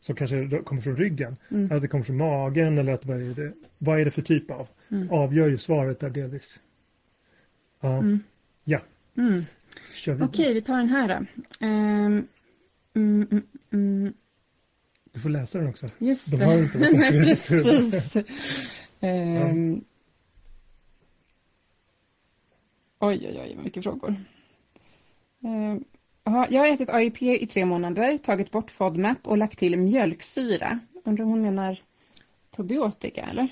som 0.00 0.14
kanske 0.16 0.58
kommer 0.64 0.82
från 0.82 0.96
ryggen, 0.96 1.36
Mm. 1.50 1.72
att 1.76 1.82
det 1.82 1.88
kommer 1.88 2.04
från 2.04 2.16
magen 2.16 2.78
eller 2.78 2.92
att 2.92 3.06
vad 3.06 3.16
är 3.22 3.34
det, 3.34 3.52
vad 3.78 4.00
är 4.00 4.04
det 4.04 4.10
för 4.10 4.22
typ 4.22 4.50
av? 4.50 4.68
Mm. 4.90 5.10
Avgör 5.10 5.48
ju 5.48 5.58
svaret 5.58 6.00
där 6.00 6.10
delvis. 6.10 6.60
Ja, 7.80 7.96
Mm. 7.98 8.20
ja. 8.64 8.80
Mm. 9.16 9.44
Okej, 10.22 10.54
vi 10.54 10.60
tar 10.60 10.76
den 10.76 10.88
här 10.88 11.08
då. 11.08 11.26
Ehm, 11.66 12.26
mm, 12.94 13.28
mm, 13.30 13.42
mm. 13.72 14.12
Du 15.12 15.20
får 15.20 15.30
läsa 15.30 15.58
den 15.58 15.68
också. 15.68 15.90
Just 15.98 16.30
De 16.30 16.36
det. 16.36 16.44
har 16.44 16.58
inte 16.58 16.78
Nej, 16.92 17.36
precis. 17.36 18.16
Ehm, 19.00 19.84
Oj, 23.02 23.26
oj, 23.28 23.40
oj, 23.42 23.54
vad 23.56 23.64
mycket 23.64 23.82
frågor. 23.82 24.14
Aha, 26.24 26.46
jag 26.50 26.60
har 26.60 26.68
ätit 26.68 26.90
AIP 26.90 27.22
i 27.22 27.46
tre 27.46 27.64
månader, 27.64 28.18
tagit 28.18 28.50
bort 28.50 28.70
FODMAP 28.70 29.26
och 29.26 29.38
lagt 29.38 29.58
till 29.58 29.76
mjölksyra. 29.78 30.78
Undrar 31.04 31.24
om 31.24 31.30
hon 31.30 31.42
menar 31.42 31.82
probiotika, 32.56 33.22
eller? 33.30 33.48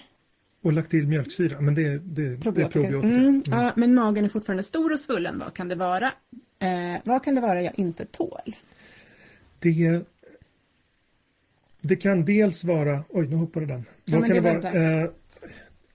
Och 0.63 0.73
lagt 0.73 0.91
till 0.91 1.07
mjölksyra, 1.07 1.61
men 1.61 1.75
det, 1.75 1.99
det, 1.99 2.41
probiotika. 2.41 2.81
det 2.81 2.87
är 2.87 2.91
probiotika. 2.91 3.17
Mm, 3.17 3.29
mm. 3.29 3.43
Ja, 3.47 3.73
men 3.77 3.95
magen 3.95 4.25
är 4.25 4.29
fortfarande 4.29 4.63
stor 4.63 4.93
och 4.93 5.01
svullen. 5.01 5.39
Vad 5.39 5.55
kan 5.55 5.69
det 5.69 5.75
vara? 5.75 6.13
Eh, 6.59 7.01
vad 7.05 7.25
kan 7.25 7.35
det 7.35 7.41
vara 7.41 7.63
jag 7.63 7.79
inte 7.79 8.05
tål? 8.05 8.57
Det, 9.59 10.03
det 11.81 11.97
kan 11.97 12.25
dels 12.25 12.65
vara... 12.65 13.05
Oj, 13.09 13.27
nu 13.27 13.37
hoppade 13.37 13.67
den. 13.67 13.85
Ja, 14.05 14.23
kan 14.23 14.31
det, 14.31 14.41
vara, 14.41 15.03
eh, 15.03 15.11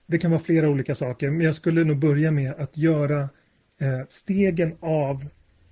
det 0.06 0.18
kan 0.18 0.30
vara 0.30 0.40
flera 0.40 0.68
olika 0.68 0.94
saker, 0.94 1.30
men 1.30 1.40
jag 1.40 1.54
skulle 1.54 1.84
nog 1.84 1.98
börja 1.98 2.30
med 2.30 2.54
att 2.58 2.76
göra 2.76 3.28
eh, 3.78 4.00
stegen 4.08 4.76
av 4.80 5.26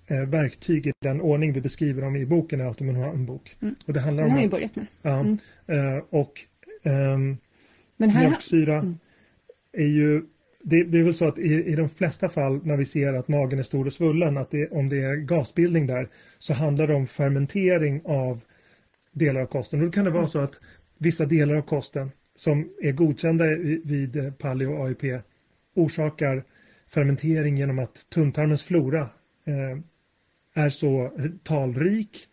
eh, 0.06 0.20
verktyg 0.20 0.86
i 0.86 0.92
den 0.98 1.20
ordning 1.20 1.52
vi 1.52 1.60
beskriver 1.60 2.02
dem 2.02 2.16
i 2.16 2.26
boken, 2.26 2.60
i 2.60 2.64
Autoimmun 2.64 2.96
handbok. 2.96 3.56
Mm. 3.62 3.74
Och 3.86 3.92
det 3.92 4.00
handlar 4.00 4.22
om... 4.22 4.28
Den 4.28 4.36
har 4.36 4.42
jag 4.42 4.50
börjat 4.50 4.76
med. 4.76 4.86
Ja, 5.02 5.20
mm. 5.20 5.38
eh, 5.66 6.02
och 6.10 6.40
ehm, 6.82 7.36
men 7.96 8.10
här... 8.10 8.28
mjölksyra 8.28 8.78
mm. 8.78 8.98
är 9.72 9.86
ju 9.86 10.22
det, 10.62 10.84
det, 10.84 10.98
är 10.98 11.02
väl 11.02 11.14
så 11.14 11.28
att 11.28 11.38
i, 11.38 11.64
i 11.64 11.74
de 11.74 11.88
flesta 11.88 12.28
fall 12.28 12.60
när 12.66 12.76
vi 12.76 12.84
ser 12.84 13.14
att 13.14 13.28
magen 13.28 13.58
är 13.58 13.62
stor 13.62 13.86
och 13.86 13.92
svullen, 13.92 14.36
att 14.36 14.50
det, 14.50 14.68
om 14.68 14.88
det 14.88 15.02
är 15.02 15.16
gasbildning 15.16 15.86
där, 15.86 16.08
så 16.38 16.54
handlar 16.54 16.86
det 16.86 16.94
om 16.94 17.06
fermentering 17.06 18.02
av 18.04 18.44
delar 19.12 19.40
av 19.40 19.46
kosten. 19.46 19.80
Och 19.80 19.86
då 19.86 19.92
kan 19.92 20.04
det 20.04 20.10
vara 20.10 20.26
så 20.26 20.38
att 20.38 20.60
vissa 20.98 21.26
delar 21.26 21.54
av 21.54 21.62
kosten 21.62 22.10
som 22.34 22.70
är 22.82 22.92
godkända 22.92 23.44
vid 23.84 24.38
paleo 24.38 24.84
AIP 24.84 25.22
orsakar 25.74 26.44
fermentering 26.88 27.58
genom 27.58 27.78
att 27.78 28.10
tunntarmens 28.10 28.64
flora 28.64 29.00
eh, 29.44 29.78
är 30.54 30.68
så 30.68 31.10
talrik 31.42 32.28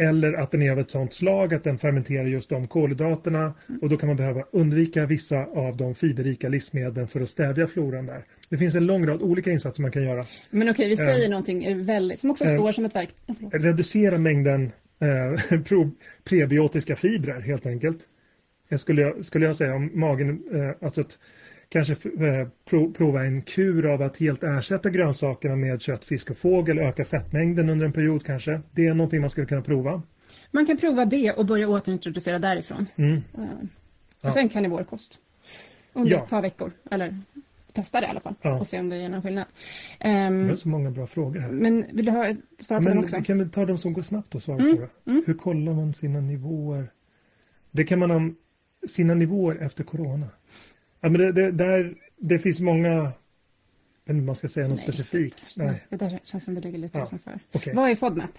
eller 0.00 0.32
att 0.32 0.50
den 0.50 0.62
är 0.62 0.72
av 0.72 0.78
ett 0.78 0.90
sådant 0.90 1.12
slag 1.12 1.54
att 1.54 1.64
den 1.64 1.78
fermenterar 1.78 2.24
just 2.24 2.50
de 2.50 2.68
kolhydraterna 2.68 3.54
och 3.82 3.88
då 3.88 3.96
kan 3.96 4.06
man 4.06 4.16
behöva 4.16 4.44
undvika 4.52 5.06
vissa 5.06 5.44
av 5.44 5.76
de 5.76 5.94
fiberrika 5.94 6.48
livsmedlen 6.48 7.08
för 7.08 7.20
att 7.20 7.30
stävja 7.30 7.66
floran 7.66 8.06
där. 8.06 8.24
Det 8.48 8.58
finns 8.58 8.74
en 8.74 8.86
lång 8.86 9.06
rad 9.06 9.22
olika 9.22 9.50
insatser 9.50 9.82
man 9.82 9.92
kan 9.92 10.02
göra. 10.02 10.26
Men 10.50 10.68
okej, 10.68 10.88
vi 10.88 10.96
säger 10.96 11.24
eh, 11.24 11.30
någonting 11.30 11.84
väldigt, 11.84 12.20
som 12.20 12.30
också 12.30 12.44
står 12.44 12.66
eh, 12.66 12.72
som 12.72 12.84
ett 12.84 12.94
verk. 12.94 13.10
reducera 13.52 14.18
mängden 14.18 14.72
eh, 15.00 15.60
prebiotiska 16.24 16.96
fibrer 16.96 17.40
helt 17.40 17.66
enkelt. 17.66 17.98
Skulle 18.78 19.02
jag, 19.02 19.24
skulle 19.24 19.46
jag 19.46 19.56
säga 19.56 19.74
om 19.74 19.90
magen, 19.94 20.42
eh, 20.52 20.86
alltså 20.86 21.00
att 21.00 21.18
kanske 21.70 21.92
eh, 21.92 22.48
prova 22.94 23.24
en 23.24 23.42
kur 23.42 23.86
av 23.86 24.02
att 24.02 24.16
helt 24.16 24.42
ersätta 24.42 24.90
grönsakerna 24.90 25.56
med 25.56 25.82
kött, 25.82 26.04
fisk 26.04 26.30
och 26.30 26.36
fågel, 26.36 26.78
öka 26.78 27.04
fettmängden 27.04 27.68
under 27.68 27.86
en 27.86 27.92
period 27.92 28.26
kanske. 28.26 28.60
Det 28.72 28.86
är 28.86 28.94
någonting 28.94 29.20
man 29.20 29.30
skulle 29.30 29.46
kunna 29.46 29.62
prova. 29.62 30.02
Man 30.50 30.66
kan 30.66 30.76
prova 30.76 31.04
det 31.04 31.32
och 31.32 31.46
börja 31.46 31.68
återintroducera 31.68 32.38
därifrån. 32.38 32.86
Mm. 32.96 33.14
Uh, 33.14 33.44
och 34.20 34.32
sen 34.32 34.48
karnivorkost. 34.48 35.18
Under 35.92 36.10
ja. 36.10 36.22
ett 36.22 36.30
par 36.30 36.42
veckor. 36.42 36.72
Eller 36.90 37.18
testa 37.72 38.00
det 38.00 38.06
i 38.06 38.10
alla 38.10 38.20
fall 38.20 38.34
ja. 38.42 38.60
och 38.60 38.66
se 38.66 38.80
om 38.80 38.88
det 38.88 38.96
ger 38.96 39.08
någon 39.08 39.22
skillnad. 39.22 39.44
Um, 40.04 40.46
det 40.46 40.52
är 40.52 40.56
så 40.56 40.68
många 40.68 40.90
bra 40.90 41.06
frågor 41.06 41.40
här. 41.40 41.50
Men 41.50 41.86
vill 41.92 42.04
du 42.04 42.12
ha 42.12 42.34
svar 42.58 42.76
på 42.76 42.82
men, 42.82 42.96
dem 42.96 43.04
också? 43.04 43.22
Kan 43.22 43.38
vi 43.38 43.48
ta 43.48 43.64
de 43.64 43.78
som 43.78 43.92
går 43.92 44.02
snabbt 44.02 44.34
och 44.34 44.42
svara 44.42 44.58
mm. 44.58 44.76
på 44.76 44.82
det? 44.82 45.10
Mm. 45.10 45.22
Hur 45.26 45.34
kollar 45.34 45.72
man 45.72 45.94
sina 45.94 46.20
nivåer? 46.20 46.92
Det 47.70 47.84
kan 47.84 47.98
man 47.98 48.10
ha 48.10 48.30
sina 48.88 49.14
nivåer 49.14 49.56
efter 49.62 49.84
corona. 49.84 50.26
Ja, 51.00 51.08
men 51.08 51.20
det, 51.20 51.32
det, 51.32 51.50
där, 51.50 51.94
det 52.16 52.38
finns 52.38 52.60
många, 52.60 52.88
jag 52.88 53.04
vet 53.04 53.12
inte 54.08 54.20
om 54.20 54.26
man 54.26 54.34
ska 54.34 54.48
säga 54.48 54.68
något 54.68 54.78
specifikt. 54.78 55.46
Nej. 55.56 55.86
Det 55.88 55.96
där 55.96 56.20
känns 56.24 56.44
som 56.44 56.54
det 56.54 56.60
ligger 56.60 56.78
lite 56.78 56.98
ja. 56.98 57.04
utanför. 57.04 57.38
Okay. 57.52 57.74
Vad 57.74 57.90
är 57.90 57.94
FODMAP? 57.94 58.30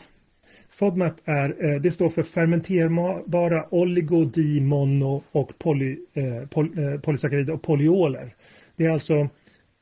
FODMAP 0.70 1.14
är, 1.26 1.66
eh, 1.66 1.82
det 1.82 1.92
står 1.92 2.10
för 2.10 2.24
fermenterbara 2.24 3.66
oligodimono 3.70 5.24
och 5.32 5.58
poly, 5.58 5.98
eh, 6.14 6.48
poly, 6.48 6.84
eh, 6.84 7.00
polysackarider 7.00 7.54
och 7.54 7.62
polyoler. 7.62 8.36
Det 8.76 8.86
är 8.86 8.90
alltså 8.90 9.30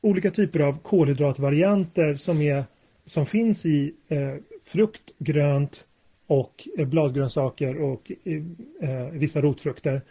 olika 0.00 0.30
typer 0.30 0.60
av 0.60 0.78
kolhydratvarianter 0.78 2.14
som, 2.14 2.40
är, 2.40 2.64
som 3.04 3.26
finns 3.26 3.66
i 3.66 3.94
eh, 4.08 4.34
frukt, 4.64 5.02
grönt 5.18 5.86
och 6.26 6.68
eh, 6.78 6.86
bladgrönsaker 6.86 7.82
och 7.82 8.12
eh, 8.80 9.08
vissa 9.12 9.40
rotfrukter 9.40 10.02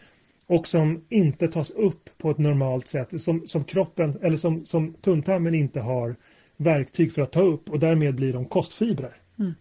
och 0.49 0.67
som 0.67 1.01
inte 1.09 1.47
tas 1.47 1.69
upp 1.69 2.09
på 2.17 2.31
ett 2.31 2.37
normalt 2.37 2.87
sätt 2.87 3.21
som, 3.21 3.47
som 3.47 3.63
kroppen 3.63 4.19
eller 4.21 4.37
som, 4.37 4.65
som 4.65 4.93
tunntarmen 4.93 5.55
inte 5.55 5.79
har 5.79 6.15
verktyg 6.57 7.13
för 7.13 7.21
att 7.21 7.31
ta 7.31 7.41
upp 7.41 7.69
och 7.69 7.79
därmed 7.79 8.15
blir 8.15 8.33
de 8.33 8.45
kostfibrer. 8.45 9.13
Mm. 9.39 9.53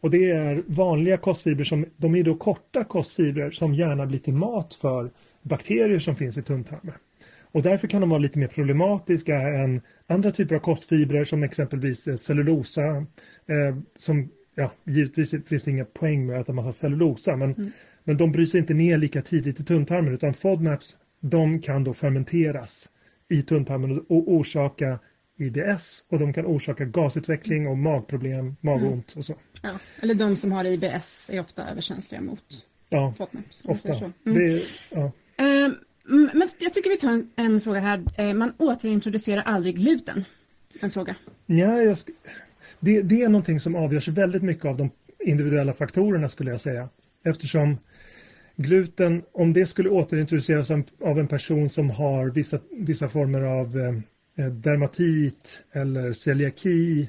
Och 0.00 0.10
det 0.10 0.30
är 0.30 0.62
vanliga 0.66 1.16
kostfibrer 1.16 1.64
som 1.64 1.86
de 1.96 2.14
är 2.14 2.22
då 2.22 2.34
korta 2.34 2.84
kostfibrer 2.84 3.50
som 3.50 3.74
gärna 3.74 4.06
blir 4.06 4.18
till 4.18 4.34
mat 4.34 4.74
för 4.74 5.10
bakterier 5.42 5.98
som 5.98 6.16
finns 6.16 6.38
i 6.38 6.42
tunntarmen. 6.42 6.94
Och 7.52 7.62
därför 7.62 7.88
kan 7.88 8.00
de 8.00 8.10
vara 8.10 8.20
lite 8.20 8.38
mer 8.38 8.48
problematiska 8.48 9.38
än 9.38 9.80
andra 10.06 10.30
typer 10.30 10.54
av 10.54 10.60
kostfibrer 10.60 11.24
som 11.24 11.42
exempelvis 11.42 12.08
cellulosa. 12.18 12.86
Eh, 13.46 13.78
som, 13.96 14.28
ja, 14.54 14.72
givetvis 14.84 15.34
finns 15.46 15.64
det 15.64 15.70
inga 15.70 15.84
poäng 15.84 16.26
med 16.26 16.36
att 16.36 16.42
äta 16.42 16.52
massa 16.52 16.72
cellulosa 16.72 17.36
men 17.36 17.54
mm. 17.54 17.70
Men 18.08 18.16
de 18.16 18.32
bryts 18.32 18.54
inte 18.54 18.74
ner 18.74 18.98
lika 18.98 19.22
tidigt 19.22 19.60
i 19.60 19.64
tunntarmen 19.64 20.14
utan 20.14 20.34
FODMAPs 20.34 20.96
de 21.20 21.60
kan 21.60 21.84
då 21.84 21.94
fermenteras 21.94 22.88
i 23.28 23.42
tunntarmen 23.42 23.98
och 23.98 24.32
orsaka 24.32 24.98
IBS 25.38 26.04
och 26.08 26.18
de 26.18 26.32
kan 26.32 26.46
orsaka 26.46 26.84
gasutveckling 26.84 27.68
och 27.68 27.78
magproblem, 27.78 28.56
magont 28.60 29.14
och 29.16 29.24
så. 29.24 29.34
Ja, 29.62 29.70
eller 30.00 30.14
de 30.14 30.36
som 30.36 30.52
har 30.52 30.64
IBS 30.64 31.30
är 31.32 31.40
ofta 31.40 31.68
överkänsliga 31.68 32.20
mot 32.20 32.66
ja, 32.88 33.14
FODMAPs. 33.18 33.64
Ofta. 33.64 33.94
Mm. 33.94 34.12
Det, 34.24 34.62
ja. 34.90 35.04
Uh, 35.04 35.72
men 36.34 36.48
jag 36.58 36.74
tycker 36.74 36.90
vi 36.90 36.96
tar 36.96 37.12
en, 37.12 37.30
en 37.36 37.60
fråga 37.60 37.80
här. 37.80 37.98
Uh, 38.20 38.34
man 38.34 38.52
återintroducerar 38.58 39.42
aldrig 39.42 39.76
gluten. 39.76 40.24
En 40.80 40.90
fråga. 40.90 41.14
Ja, 41.46 41.82
jag 41.82 41.98
det, 42.80 43.02
det 43.02 43.22
är 43.22 43.28
någonting 43.28 43.60
som 43.60 43.74
avgörs 43.74 44.08
väldigt 44.08 44.42
mycket 44.42 44.64
av 44.64 44.76
de 44.76 44.90
individuella 45.24 45.72
faktorerna 45.72 46.28
skulle 46.28 46.50
jag 46.50 46.60
säga. 46.60 46.88
Eftersom 47.24 47.78
gluten, 48.58 49.22
om 49.32 49.52
det 49.52 49.66
skulle 49.66 49.90
återintroduceras 49.90 50.70
av 51.04 51.18
en 51.18 51.28
person 51.28 51.68
som 51.68 51.90
har 51.90 52.26
vissa, 52.26 52.58
vissa 52.70 53.08
former 53.08 53.40
av 53.40 53.78
eh, 53.78 53.94
eh 54.44 54.52
dermatit 54.52 55.64
eller 55.72 56.12
celiaki 56.12 57.08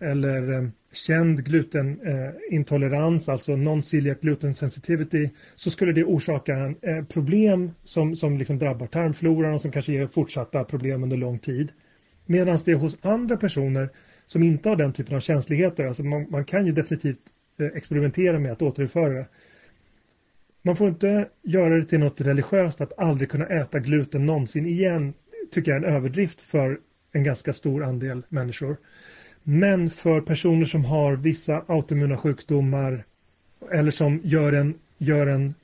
eller 0.00 0.52
eh, 0.52 0.68
känd 0.92 1.44
glutenintolerans, 1.44 3.28
eh, 3.28 3.32
alltså 3.32 3.52
non-celiac 3.52 4.20
gluten 4.20 4.54
sensitivity, 4.54 5.30
så 5.56 5.70
skulle 5.70 5.92
det 5.92 6.04
orsaka 6.04 6.74
eh, 6.82 7.04
problem 7.04 7.70
som, 7.84 8.16
som 8.16 8.38
liksom 8.38 8.58
drabbar 8.58 8.86
tarmfloran 8.86 9.54
och 9.54 9.60
som 9.60 9.72
kanske 9.72 9.92
ger 9.92 10.06
fortsatta 10.06 10.64
problem 10.64 11.02
under 11.02 11.16
lång 11.16 11.38
tid. 11.38 11.72
Medan 12.26 12.58
det 12.64 12.74
hos 12.74 12.98
andra 13.02 13.36
personer 13.36 13.88
som 14.26 14.42
inte 14.42 14.68
har 14.68 14.76
den 14.76 14.92
typen 14.92 15.16
av 15.16 15.20
känsligheter, 15.20 15.86
alltså 15.86 16.04
man, 16.04 16.26
man 16.30 16.44
kan 16.44 16.66
ju 16.66 16.72
definitivt 16.72 17.20
eh, 17.60 17.66
experimentera 17.66 18.38
med 18.38 18.52
att 18.52 18.62
återinföra 18.62 19.12
det. 19.12 19.26
Man 20.68 20.76
får 20.76 20.88
inte 20.88 21.28
göra 21.42 21.76
det 21.76 21.84
till 21.84 21.98
något 21.98 22.20
religiöst 22.20 22.80
att 22.80 22.98
aldrig 22.98 23.30
kunna 23.30 23.46
äta 23.46 23.78
gluten 23.78 24.26
någonsin 24.26 24.66
igen. 24.66 25.14
Tycker 25.50 25.72
jag 25.72 25.82
är 25.82 25.88
en 25.88 25.94
överdrift 25.94 26.40
för 26.40 26.80
en 27.12 27.22
ganska 27.22 27.52
stor 27.52 27.84
andel 27.84 28.22
människor. 28.28 28.76
Men 29.42 29.90
för 29.90 30.20
personer 30.20 30.64
som 30.64 30.84
har 30.84 31.16
vissa 31.16 31.64
autoimmuna 31.66 32.16
sjukdomar 32.16 33.04
eller 33.70 33.90
som 33.90 34.20
gör 34.24 34.52
en, 34.52 34.74
gör 34.98 35.26
en 35.26 35.54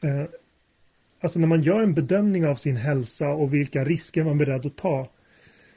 eh, 0.00 0.24
alltså 1.20 1.38
när 1.38 1.46
man 1.46 1.62
gör 1.62 1.82
en 1.82 1.94
bedömning 1.94 2.46
av 2.46 2.54
sin 2.54 2.76
hälsa 2.76 3.28
och 3.28 3.54
vilka 3.54 3.84
risker 3.84 4.24
man 4.24 4.32
är 4.32 4.46
beredd 4.46 4.66
att 4.66 4.76
ta 4.76 5.08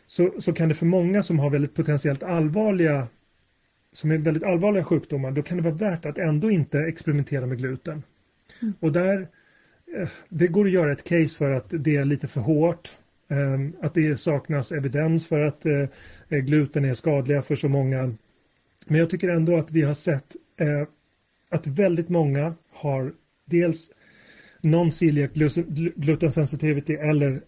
så, 0.07 0.31
så 0.39 0.53
kan 0.53 0.69
det 0.69 0.75
för 0.75 0.85
många 0.85 1.23
som 1.23 1.39
har 1.39 1.49
väldigt 1.49 1.75
potentiellt 1.75 2.23
allvarliga 2.23 3.07
som 3.91 4.11
är 4.11 4.17
väldigt 4.17 4.43
allvarliga 4.43 4.83
sjukdomar, 4.83 5.31
då 5.31 5.41
kan 5.41 5.57
det 5.57 5.63
vara 5.63 5.91
värt 5.91 6.05
att 6.05 6.17
ändå 6.17 6.51
inte 6.51 6.79
experimentera 6.79 7.45
med 7.45 7.57
gluten. 7.57 8.03
Mm. 8.61 8.73
Och 8.79 8.91
där, 8.91 9.27
eh, 9.97 10.09
det 10.29 10.47
går 10.47 10.65
att 10.65 10.71
göra 10.71 10.91
ett 10.91 11.03
case 11.03 11.37
för 11.37 11.51
att 11.51 11.65
det 11.69 11.95
är 11.95 12.05
lite 12.05 12.27
för 12.27 12.41
hårt. 12.41 12.97
Ehm, 13.27 13.75
att 13.81 13.93
det 13.93 14.19
saknas 14.19 14.71
evidens 14.71 15.27
för 15.27 15.39
att 15.39 15.65
eh, 15.65 15.87
eh, 16.29 16.39
gluten 16.39 16.85
är 16.85 16.93
skadliga 16.93 17.41
för 17.41 17.55
så 17.55 17.69
många. 17.69 18.15
Men 18.87 18.99
jag 18.99 19.09
tycker 19.09 19.29
ändå 19.29 19.57
att 19.57 19.71
vi 19.71 19.81
har 19.81 19.93
sett 19.93 20.35
att 21.49 21.67
väldigt 21.67 22.09
många 22.09 22.53
har 22.71 23.13
dels 23.45 23.89
non-celiac 24.61 25.29
gluten 25.95 26.31
sensitivity 26.31 26.93
eller 26.93 27.41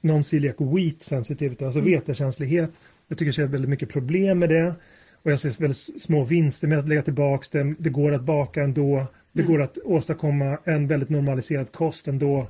non-celiac 0.00 0.76
wheat 0.76 1.02
sensitivity, 1.02 1.64
alltså 1.64 1.80
mm. 1.80 1.92
vetekänslighet. 1.92 2.70
Jag 3.08 3.18
tycker 3.18 3.32
det 3.32 3.42
är 3.42 3.46
väldigt 3.46 3.70
mycket 3.70 3.88
problem 3.88 4.38
med 4.38 4.48
det. 4.48 4.74
Och 5.22 5.30
jag 5.32 5.40
ser 5.40 5.50
väldigt 5.50 6.02
små 6.02 6.24
vinster 6.24 6.68
med 6.68 6.78
att 6.78 6.88
lägga 6.88 7.02
tillbaka 7.02 7.58
det. 7.58 7.74
Det 7.78 7.90
går 7.90 8.12
att 8.14 8.22
baka 8.22 8.62
ändå. 8.62 9.06
Det 9.32 9.42
Mm. 9.42 9.52
går 9.52 9.62
att 9.62 9.78
åstadkomma 9.84 10.58
en 10.64 10.86
väldigt 10.88 11.08
normaliserad 11.08 11.72
kost 11.72 12.08
ändå. 12.08 12.46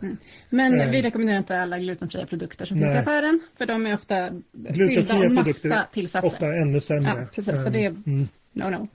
Men 0.51 0.81
Eh. 0.81 0.91
vi 0.91 1.03
rekommenderar 1.03 1.39
inte 1.39 1.61
alla 1.61 1.79
glutenfria 1.79 2.27
produkter 2.27 2.65
som 2.65 2.77
finns 2.77 2.87
Nej. 2.87 2.97
i 2.97 2.99
affären, 2.99 3.41
för 3.59 3.67
de 3.67 3.87
är 3.87 3.95
ofta 3.95 4.29
fyllda 4.75 5.15
av 5.15 5.31
massa 5.31 5.87
tillsatser. 5.93 6.27
Ofta 6.29 6.47
ännu 6.47 6.81
sämre. 6.81 7.09
Ja, 7.21 7.27
precis, 7.35 7.61
så 7.63 7.67
Eh, 7.67 7.73
det 7.73 7.85
är- 7.85 7.89
mm. 8.07 8.29
No, 8.53 8.71
no. 8.71 8.89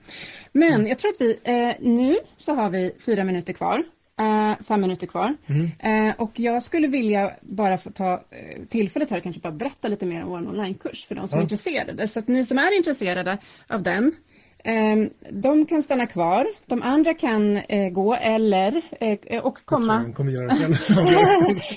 Men 0.52 0.86
jag 0.86 0.98
tror 0.98 1.10
att 1.10 1.20
vi, 1.20 1.38
eh, 1.44 1.74
nu 1.88 2.16
så 2.36 2.54
har 2.54 2.70
vi 2.70 2.92
fyra 3.06 3.24
minuter 3.24 3.52
kvar. 3.52 3.84
Eh, 4.20 4.64
fem 4.64 4.80
minuter 4.80 5.06
kvar. 5.06 5.36
Mm. 5.46 6.08
Eh, 6.08 6.14
och 6.18 6.40
jag 6.40 6.62
skulle 6.62 6.86
vilja 6.86 7.30
bara 7.40 7.78
få 7.78 7.90
ta 7.90 8.12
eh, 8.12 8.62
tillfället 8.68 9.10
här 9.10 9.16
och 9.16 9.22
kanske 9.22 9.40
bara 9.42 9.52
berätta 9.52 9.88
lite 9.88 10.06
mer 10.06 10.22
om 10.22 10.28
vår 10.30 10.38
onlinekurs 10.48 11.06
för 11.06 11.14
de 11.14 11.28
som 11.28 11.36
Ja. 11.36 11.40
är 11.40 11.42
intresserade. 11.42 12.08
Så 12.08 12.18
att 12.20 12.28
ni 12.28 12.44
som 12.44 12.58
är 12.58 12.76
intresserade 12.76 13.38
av 13.68 13.82
den, 13.82 14.12
de 15.30 15.66
kan 15.66 15.82
stanna 15.82 16.06
kvar. 16.06 16.46
De 16.66 16.82
andra 16.82 17.14
kan 17.14 17.56
eh, 17.56 17.88
gå 17.92 18.14
eller 18.14 18.82
eh, 19.00 19.40
och 19.42 19.58
komma 19.64 20.12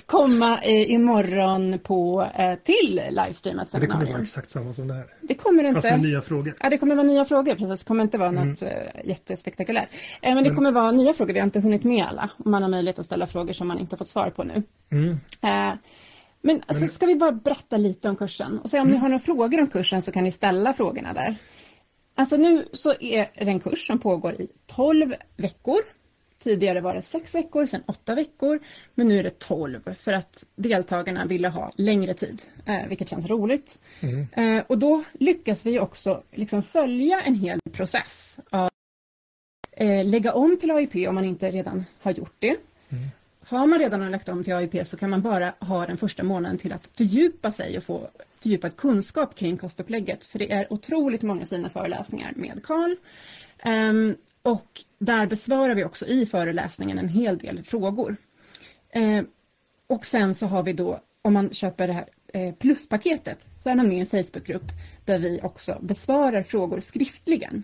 komma 0.06 0.60
eh, 0.64 0.92
imorgon 0.92 1.80
på, 1.84 2.28
till 2.64 3.02
livestreamat 3.10 3.72
Det 3.72 3.78
kommer 3.80 3.88
vara 3.88 3.98
seminarium. 4.00 4.22
exakt 4.22 4.50
samma 4.50 4.74
som 4.74 4.88
det 4.88 4.94
här. 4.94 5.06
Det 5.22 5.34
kommer 5.34 5.64
det 5.64 5.74
Fast 5.74 5.86
inte. 5.86 5.98
med 5.98 6.06
nya 6.10 6.22
frågor. 6.22 6.58
Ja, 6.60 6.70
det 6.70 6.78
kommer 6.78 6.96
vara 6.96 7.08
nya 7.08 7.26
frågor, 7.26 7.56
precis. 7.56 7.80
Det 7.80 7.88
kommer 7.88 8.04
inte 8.04 8.18
vara 8.18 8.32
något 8.32 8.62
Mm. 8.62 8.74
eh, 8.74 9.06
jättespektakulärt. 9.10 9.90
Men 10.22 10.44
det 10.44 10.50
kommer 10.50 10.72
vara 10.72 10.92
nya 10.92 11.14
frågor, 11.14 11.34
vi 11.34 11.40
har 11.40 11.46
inte 11.46 11.60
hunnit 11.60 11.84
med 11.84 12.06
alla. 12.06 12.30
Och 12.38 12.48
man 12.48 12.62
har 12.62 12.70
möjlighet 12.70 13.00
att 13.00 13.06
ställa 13.06 13.28
frågor 13.28 13.54
som 13.54 13.68
man 13.68 13.80
inte 13.80 13.98
fått 13.98 14.10
svar 14.10 14.30
på 14.30 14.44
nu. 14.44 14.64
Mm. 14.92 15.18
Men 16.42 16.62
alltså, 16.68 16.88
ska 16.88 17.06
vi 17.06 17.16
bara 17.16 17.32
berätta 17.32 17.78
lite 17.78 18.10
om 18.10 18.16
kursen? 18.16 18.60
Och 18.60 18.70
se 18.70 18.78
om 18.80 18.82
Mm. 18.88 18.94
ni 18.94 18.98
har 19.02 19.10
några 19.10 19.20
frågor 19.24 19.60
om 19.62 19.68
kursen 19.68 20.02
så 20.02 20.12
kan 20.12 20.24
ni 20.24 20.32
ställa 20.32 20.74
frågorna 20.74 21.14
där. 21.14 21.36
Alltså 22.18 22.38
nu 22.38 22.66
så 22.74 22.94
är 23.00 23.30
det 23.36 23.52
en 23.52 23.60
kurs 23.60 23.88
som 23.88 24.00
pågår 24.00 24.34
i 24.34 24.48
12 24.66 25.16
veckor. 25.36 25.78
Tidigare 26.40 26.82
var 26.82 26.96
det 26.96 27.02
6 27.02 27.36
veckor, 27.36 27.66
sen 27.66 27.84
8 27.86 28.16
veckor. 28.16 28.60
Men 28.96 29.08
nu 29.08 29.20
är 29.20 29.24
det 29.24 29.40
12 29.40 29.96
för 30.00 30.14
att 30.14 30.44
deltagarna 30.56 31.26
ville 31.26 31.48
ha 31.48 31.72
längre 31.76 32.14
tid, 32.14 32.42
eh, 32.66 32.88
vilket 32.88 33.10
känns 33.10 33.26
roligt. 33.26 33.80
Mm. 34.00 34.28
Eh, 34.34 34.64
och 34.68 34.78
då 34.78 35.04
lyckas 35.14 35.66
vi 35.66 35.80
också 35.80 36.24
liksom 36.32 36.64
följa 36.64 37.22
en 37.22 37.36
hel 37.36 37.60
process 37.72 38.40
av 38.50 38.70
eh, 39.72 40.06
lägga 40.06 40.34
om 40.34 40.58
till 40.60 40.72
AIP 40.72 41.08
om 41.08 41.16
man 41.16 41.26
inte 41.26 41.52
redan 41.52 41.86
har 42.02 42.12
gjort 42.12 42.36
det. 42.40 42.58
Har 43.40 43.68
man 43.68 43.80
redan 43.80 44.12
lagt 44.12 44.30
om 44.30 44.44
till 44.44 44.54
AIP 44.54 44.88
så 44.88 44.98
kan 44.98 45.10
man 45.10 45.22
bara 45.22 45.54
ha 45.60 45.86
den 45.86 45.98
första 45.98 46.24
månaden 46.24 46.58
till 46.58 46.74
att 46.74 46.90
fördjupa 46.94 47.52
sig 47.52 47.78
och 47.78 47.84
få 47.84 48.10
fördjupad 48.40 48.76
kunskap 48.76 49.36
kring 49.36 49.58
kostupplägget. 49.58 50.26
För 50.26 50.40
det 50.40 50.52
är 50.52 50.74
otroligt 50.74 51.22
många 51.22 51.46
fina 51.46 51.70
föreläsningar 51.70 52.34
med 52.36 52.64
Karl. 52.64 52.96
Ehm, 53.60 54.16
och 54.42 54.84
där 55.00 55.28
besvarar 55.28 55.76
vi 55.76 55.84
också 55.84 56.06
i 56.06 56.26
föreläsningen 56.26 57.00
en 57.00 57.10
hel 57.10 57.38
del 57.38 57.64
frågor. 57.64 58.16
Ehm, 58.90 59.28
och 59.88 60.06
sen 60.06 60.36
så 60.36 60.46
har 60.46 60.64
vi 60.64 60.74
då, 60.74 61.00
om 61.22 61.34
man 61.34 61.50
köper 61.50 61.88
det 61.88 61.94
här 61.94 62.10
eh, 62.34 62.54
pluspaketet, 62.54 63.48
så 63.64 63.70
är 63.70 63.76
man 63.76 63.88
med 63.88 63.98
i 63.98 64.00
en 64.00 64.24
Facebookgrupp 64.24 64.72
där 65.06 65.20
vi 65.20 65.40
också 65.44 65.80
besvarar 65.82 66.44
frågor 66.44 66.80
skriftligen. 66.80 67.64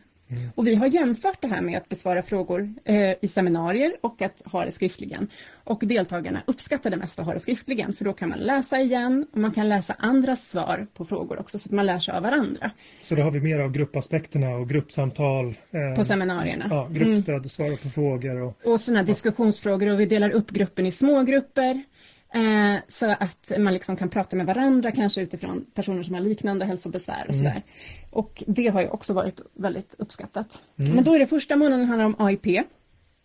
Och 0.55 0.67
vi 0.67 0.75
har 0.75 0.87
jämfört 0.87 1.41
det 1.41 1.47
här 1.47 1.61
med 1.61 1.77
att 1.77 1.89
besvara 1.89 2.21
frågor 2.23 2.73
eh, 2.85 2.95
i 3.21 3.27
seminarier 3.27 3.93
och 4.01 4.21
att 4.21 4.41
ha 4.45 4.65
det 4.65 4.71
skriftligen. 4.71 5.27
Och 5.63 5.79
deltagarna 5.85 6.41
uppskattar 6.47 6.89
det 6.89 6.97
mest 6.97 7.19
att 7.19 7.25
ha 7.25 7.33
det 7.33 7.39
skriftligen, 7.39 7.93
för 7.93 8.05
då 8.05 8.13
kan 8.13 8.29
man 8.29 8.39
läsa 8.39 8.79
igen 8.81 9.25
och 9.31 9.37
man 9.37 9.51
kan 9.51 9.69
läsa 9.69 9.95
andras 9.99 10.47
svar 10.49 10.87
på 10.93 11.05
frågor 11.05 11.39
också, 11.39 11.59
så 11.59 11.67
att 11.67 11.71
man 11.71 11.85
lär 11.85 11.99
sig 11.99 12.13
av 12.13 12.23
varandra 12.23 12.71
Så 13.01 13.15
då 13.15 13.21
har 13.21 13.31
vi 13.31 13.39
mer 13.39 13.59
av 13.59 13.71
gruppaspekterna 13.71 14.49
och 14.49 14.69
gruppsamtal. 14.69 15.55
eh, 15.71 15.95
på 15.95 16.03
seminarierna. 16.05 16.65
Ja, 16.69 16.87
gruppstöd 16.91 17.45
och 17.45 17.51
svara 17.51 17.77
på 17.77 17.89
frågor. 17.89 18.41
Och, 18.41 18.57
Och 18.65 18.81
sådana 18.81 19.03
diskussionsfrågor 19.03 19.87
och 19.87 19.99
vi 19.99 20.05
delar 20.05 20.29
upp 20.29 20.51
gruppen 20.51 20.85
i 20.85 20.91
små 20.91 21.23
grupper. 21.23 21.83
Eh, 22.33 22.75
så 22.87 23.11
att 23.19 23.51
man 23.57 23.73
liksom 23.73 23.95
kan 23.95 24.09
prata 24.09 24.35
med 24.35 24.45
varandra, 24.45 24.91
kanske 24.91 25.21
utifrån 25.21 25.65
personer 25.73 26.03
som 26.03 26.13
har 26.13 26.21
liknande 26.21 26.65
hälsobesvär 26.65 27.25
och 27.27 27.35
sådär. 27.35 27.63
Och 28.11 28.43
det 28.47 28.67
har 28.67 28.81
ju 28.81 28.87
också 28.87 29.13
varit 29.13 29.41
väldigt 29.53 29.95
uppskattat. 29.97 30.61
Men 30.75 31.03
då 31.03 31.13
är 31.13 31.19
det 31.19 31.27
första 31.27 31.55
månaden 31.55 31.85
handlar 31.85 32.05
om 32.05 32.15
AIP. 32.17 32.65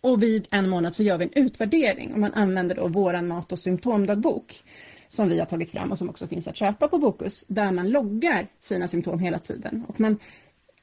Och 0.01 0.23
vid 0.23 0.47
en 0.51 0.69
månad 0.69 0.95
så 0.95 1.03
gör 1.03 1.17
vi 1.17 1.25
en 1.25 1.45
utvärdering 1.45 2.13
och 2.13 2.19
man 2.19 2.33
använder 2.33 2.75
då 2.75 2.87
våran 2.87 3.27
mat 3.27 3.51
och 3.51 3.59
symptomdagbok 3.59 4.63
som 5.09 5.29
vi 5.29 5.39
har 5.39 5.45
tagit 5.45 5.71
fram 5.71 5.91
och 5.91 5.97
som 5.97 6.09
också 6.09 6.27
finns 6.27 6.47
att 6.47 6.55
köpa 6.55 6.87
på 6.87 6.97
Bokus 6.97 7.45
där 7.47 7.71
man 7.71 7.89
loggar 7.89 8.47
sina 8.59 8.87
symptom 8.87 9.19
hela 9.19 9.39
tiden. 9.39 9.85
Och 9.87 9.99
man 9.99 10.17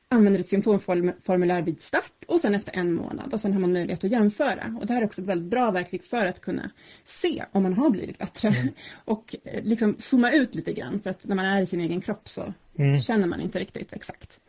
använder 0.08 0.40
ett 0.40 0.48
symptomformulär 0.48 1.62
vid 1.62 1.80
start 1.80 2.12
och 2.26 2.40
sen 2.40 2.54
efter 2.54 2.76
en 2.78 2.94
månad 2.94 3.32
och 3.32 3.40
sen 3.40 3.52
har 3.52 3.60
man 3.60 3.72
möjlighet 3.72 4.04
att 4.04 4.10
jämföra. 4.10 4.76
Och 4.80 4.86
det 4.86 4.92
här 4.92 5.00
är 5.02 5.06
också 5.06 5.20
ett 5.22 5.28
väldigt 5.28 5.50
bra 5.50 5.70
verktyg 5.70 6.04
för 6.04 6.26
att 6.26 6.40
kunna 6.40 6.70
se 7.04 7.44
om 7.52 7.62
man 7.62 7.74
har 7.74 7.90
blivit 7.90 8.18
bättre 8.18 8.52
och 9.04 9.36
eh, 9.44 9.64
liksom 9.64 9.94
zooma 9.98 10.32
ut 10.32 10.54
lite 10.54 10.72
grann 10.72 11.00
för 11.00 11.10
att 11.10 11.26
när 11.26 11.36
man 11.36 11.44
är 11.44 11.62
i 11.62 11.66
sin 11.66 11.80
egen 11.80 12.00
kropp 12.00 12.28
så 12.28 12.52
Mm. 12.78 12.98
känner 12.98 13.26
man 13.26 13.40
inte 13.40 13.58
riktigt 13.58 13.92
exakt 13.92 14.40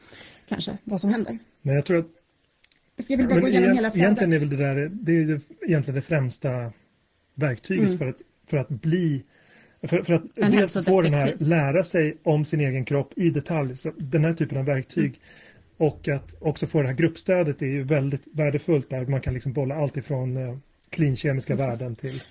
kanske 0.49 0.77
vad 0.83 1.01
som 1.01 1.09
händer. 1.09 1.39
men 1.61 1.75
jag 1.75 1.85
tror 1.85 1.99
att 1.99 3.03
Ska 3.03 3.15
vi 3.15 3.23
bara 3.27 3.39
gå 3.39 3.47
igenom 3.47 3.71
hela 3.75 3.87
egentligen 3.91 4.33
är 4.33 4.37
flödet? 4.39 4.59
väl 4.59 4.59
det 4.59 4.81
där 4.81 4.89
det 4.93 5.11
är 5.33 5.41
egentligen 5.67 5.95
det 5.95 6.01
främsta 6.01 6.71
verktyget 7.35 7.85
Mm. 7.85 7.97
för, 7.97 8.07
att, 8.07 8.21
för 8.49 8.57
att 8.57 8.69
bli 8.69 9.23
för, 9.83 10.01
för 10.03 10.13
att 10.13 10.23
En 10.35 10.51
dels 10.51 10.73
få 10.85 11.01
den 11.01 11.13
här 11.13 11.33
lära 11.39 11.83
sig 11.83 12.17
om 12.23 12.45
sin 12.45 12.61
egen 12.61 12.85
kropp 12.85 13.13
i 13.15 13.29
detalj, 13.29 13.77
så 13.77 13.91
den 13.97 14.25
här 14.25 14.33
typen 14.33 14.57
av 14.57 14.65
verktyg 14.65 15.05
Mm. 15.05 15.17
Och 15.77 16.07
att 16.07 16.35
också 16.39 16.67
få 16.67 16.81
det 16.81 16.87
här 16.87 16.95
gruppstödet 16.95 17.61
är 17.61 17.65
ju 17.65 17.83
väldigt 17.83 18.27
värdefullt 18.33 18.89
där 18.89 19.05
man 19.05 19.21
kan 19.21 19.33
liksom 19.33 19.53
bolla 19.53 19.75
allt 19.75 19.97
ifrån 19.97 20.37
eh, 20.37 20.57
klinkemiska 20.89 21.55
Precis. 21.55 21.81
värden 21.81 21.95
till 21.95 22.23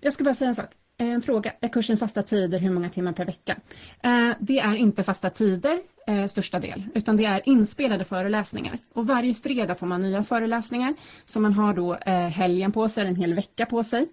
Jag 0.00 0.12
ska 0.12 0.24
bara 0.24 0.34
säga 0.34 0.48
en 0.48 0.54
sak. 0.54 0.70
En 1.00 1.22
fråga. 1.22 1.52
Är 1.60 1.68
kursen 1.68 1.96
fasta 1.96 2.22
tider? 2.22 2.58
Hur 2.58 2.70
många 2.70 2.90
timmar 2.90 3.12
per 3.12 3.24
vecka? 3.24 3.56
Eh, 4.02 4.30
det 4.40 4.58
är 4.58 4.76
inte 4.76 5.02
fasta 5.02 5.30
tider, 5.30 5.78
eh, 6.06 6.26
största 6.26 6.60
del, 6.60 6.84
utan 6.94 7.16
det 7.16 7.24
är 7.24 7.40
inspelade 7.44 8.04
föreläsningar. 8.04 8.78
Och 8.92 9.06
varje 9.06 9.34
fredag 9.34 9.74
får 9.74 9.86
man 9.86 10.02
nya 10.02 10.24
föreläsningar. 10.24 10.94
Så 11.24 11.40
man 11.40 11.52
har 11.52 11.74
då 11.74 11.94
eh, 11.94 12.14
helgen 12.14 12.72
på 12.72 12.88
sig, 12.88 13.06
en 13.06 13.16
hel 13.16 13.34
vecka 13.34 13.66
på 13.66 13.84
sig. 13.84 14.06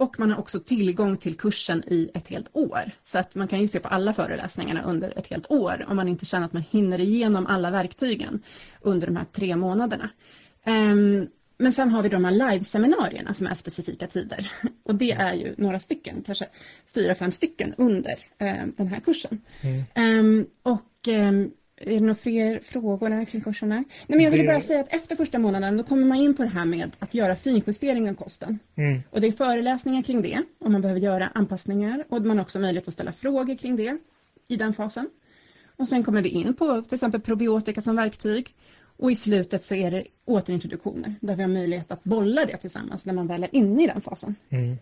Och 0.00 0.18
man 0.18 0.30
har 0.30 0.38
också 0.38 0.60
tillgång 0.60 1.16
till 1.16 1.36
kursen 1.36 1.82
i 1.86 2.10
ett 2.14 2.28
helt 2.28 2.48
år. 2.52 2.90
Så 3.04 3.18
att 3.18 3.34
man 3.34 3.48
kan 3.48 3.60
ju 3.60 3.68
se 3.68 3.80
på 3.80 3.88
alla 3.88 4.12
föreläsningarna 4.12 4.82
under 4.82 5.18
ett 5.18 5.26
helt 5.26 5.50
år 5.50 5.84
om 5.88 5.96
man 5.96 6.08
inte 6.08 6.26
känner 6.26 6.46
att 6.46 6.52
man 6.52 6.64
hinner 6.70 7.00
igenom 7.00 7.46
alla 7.46 7.70
verktygen 7.70 8.42
under 8.80 9.06
de 9.06 9.16
här 9.16 9.24
tre 9.32 9.56
månaderna. 9.56 10.10
Ehm, 10.64 11.26
men 11.58 11.72
sen 11.72 11.90
har 11.90 12.02
vi 12.02 12.08
de 12.08 12.24
här 12.24 12.32
liveseminarierna 12.32 13.34
som 13.34 13.46
är 13.46 13.54
specifika 13.54 14.06
tider. 14.06 14.52
Och 14.82 14.94
det 14.94 15.12
är 15.12 15.34
ju 15.34 15.54
några 15.58 15.80
stycken, 15.80 16.22
kanske 16.26 16.46
fyra, 16.94 17.14
fem 17.14 17.32
stycken 17.32 17.74
under 17.78 18.18
eh, 18.38 18.66
den 18.76 18.88
här 18.88 19.00
kursen. 19.00 19.40
Mm. 19.60 19.84
Ehm, 19.94 20.46
och 20.62 21.08
ehm, 21.08 21.50
är 21.80 21.94
det 21.94 22.00
några 22.00 22.14
fler 22.14 22.60
frågor 22.62 23.10
där 23.10 23.24
kring 23.24 23.40
kursen? 23.40 23.68
Nej, 23.68 23.84
men 24.06 24.20
jag 24.20 24.30
ville 24.30 24.42
Det- 24.42 24.46
bara 24.48 24.60
säga 24.60 24.80
att 24.80 24.94
efter 24.94 25.16
första 25.16 25.38
månaden 25.38 25.76
då 25.76 25.82
kommer 25.82 26.06
man 26.06 26.18
in 26.18 26.34
på 26.34 26.42
det 26.42 26.48
här 26.48 26.64
med 26.64 26.90
att 26.98 27.14
göra 27.14 27.36
finjustering 27.36 28.10
av 28.10 28.14
kosten. 28.14 28.58
mm, 28.76 29.00
Och 29.10 29.20
det 29.20 29.26
är 29.26 29.32
föreläsningar 29.32 30.02
kring 30.02 30.22
det 30.22 30.42
och 30.58 30.70
man 30.70 30.80
behöver 30.80 31.00
göra 31.00 31.28
anpassningar 31.34 32.04
och 32.08 32.22
man 32.22 32.36
har 32.38 32.44
också 32.44 32.58
möjlighet 32.60 32.88
att 32.88 32.94
ställa 32.94 33.12
frågor 33.12 33.56
kring 33.56 33.76
det 33.76 33.98
i 34.48 34.56
den 34.56 34.72
fasen. 34.72 35.08
Och 35.76 35.88
sen 35.88 36.02
kommer 36.02 36.22
vi 36.22 36.28
in 36.28 36.54
på 36.54 36.82
till 36.82 36.94
exempel 36.94 37.20
probiotika 37.20 37.80
som 37.80 37.96
verktyg 37.96 38.54
och 38.96 39.10
i 39.12 39.14
slutet 39.14 39.62
så 39.62 39.74
är 39.74 39.90
det 39.90 40.04
återintroduktioner 40.24 41.14
där 41.20 41.36
vi 41.36 41.42
har 41.42 41.48
möjlighet 41.50 41.90
att 41.90 42.04
bolla 42.04 42.44
det 42.44 42.56
tillsammans 42.56 43.04
när 43.06 43.12
man 43.14 43.26
väl 43.26 43.42
är 43.42 43.54
inne 43.54 43.84
i 43.84 43.86
den 43.86 44.00
fasen. 44.00 44.34
mm. 44.50 44.76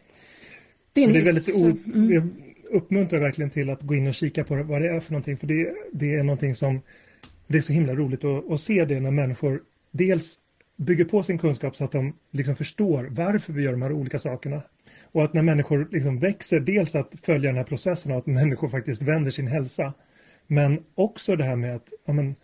Det 0.93 1.05
är, 1.05 1.13
det 1.13 1.19
är 1.19 1.25
väldigt 1.25 1.45
så- 1.45 1.65
mm. 1.95 2.33
Uppmuntrar 2.71 3.21
verkligen 3.21 3.51
till 3.51 3.71
att 3.71 3.83
gå 3.83 3.95
in 3.95 4.07
och 4.07 4.15
kika 4.15 4.45
på 4.45 4.63
vad 4.63 4.83
det 4.83 4.89
är 4.89 5.01
för 5.01 5.13
någonting. 5.13 5.37
För 5.37 5.47
det, 5.47 5.75
det 5.93 6.15
är 6.15 6.23
någonting 6.23 6.55
som 6.55 6.81
det 7.47 7.57
är 7.57 7.63
så 7.63 7.73
himla 7.73 7.95
roligt 7.95 8.25
att, 8.25 8.51
att 8.51 8.61
se 8.61 8.85
det 8.85 9.01
när 9.01 9.11
människor 9.11 9.63
dels 9.91 10.39
bygger 10.77 11.05
på 11.05 11.23
sin 11.23 11.39
kunskap 11.39 11.77
så 11.77 11.85
att 11.85 11.93
de 11.93 12.17
liksom 12.31 12.57
förstår 12.57 13.09
varför 13.11 13.53
vi 13.53 13.63
gör 13.63 13.73
de 13.73 13.83
här 13.83 13.93
olika 13.93 14.19
sakerna. 14.19 14.63
Och 15.13 15.25
att 15.25 15.35
när 15.35 15.43
människor 15.43 15.89
liksom 15.91 16.19
växer, 16.19 16.61
dels 16.61 16.95
att 16.95 17.15
följa 17.23 17.51
den 17.51 17.57
här 17.57 17.65
processen 17.65 18.13
och 18.13 18.19
att 18.19 18.27
människor 18.27 18.69
faktiskt 18.69 19.03
vänder 19.03 19.31
sin 19.31 19.47
hälsa. 19.47 19.95
Men 20.47 20.85
också 20.95 21.37
det 21.37 21.45
här 21.45 21.57
med 21.57 21.77
att 21.77 21.89
ja, 22.07 22.13
men, 22.13 22.35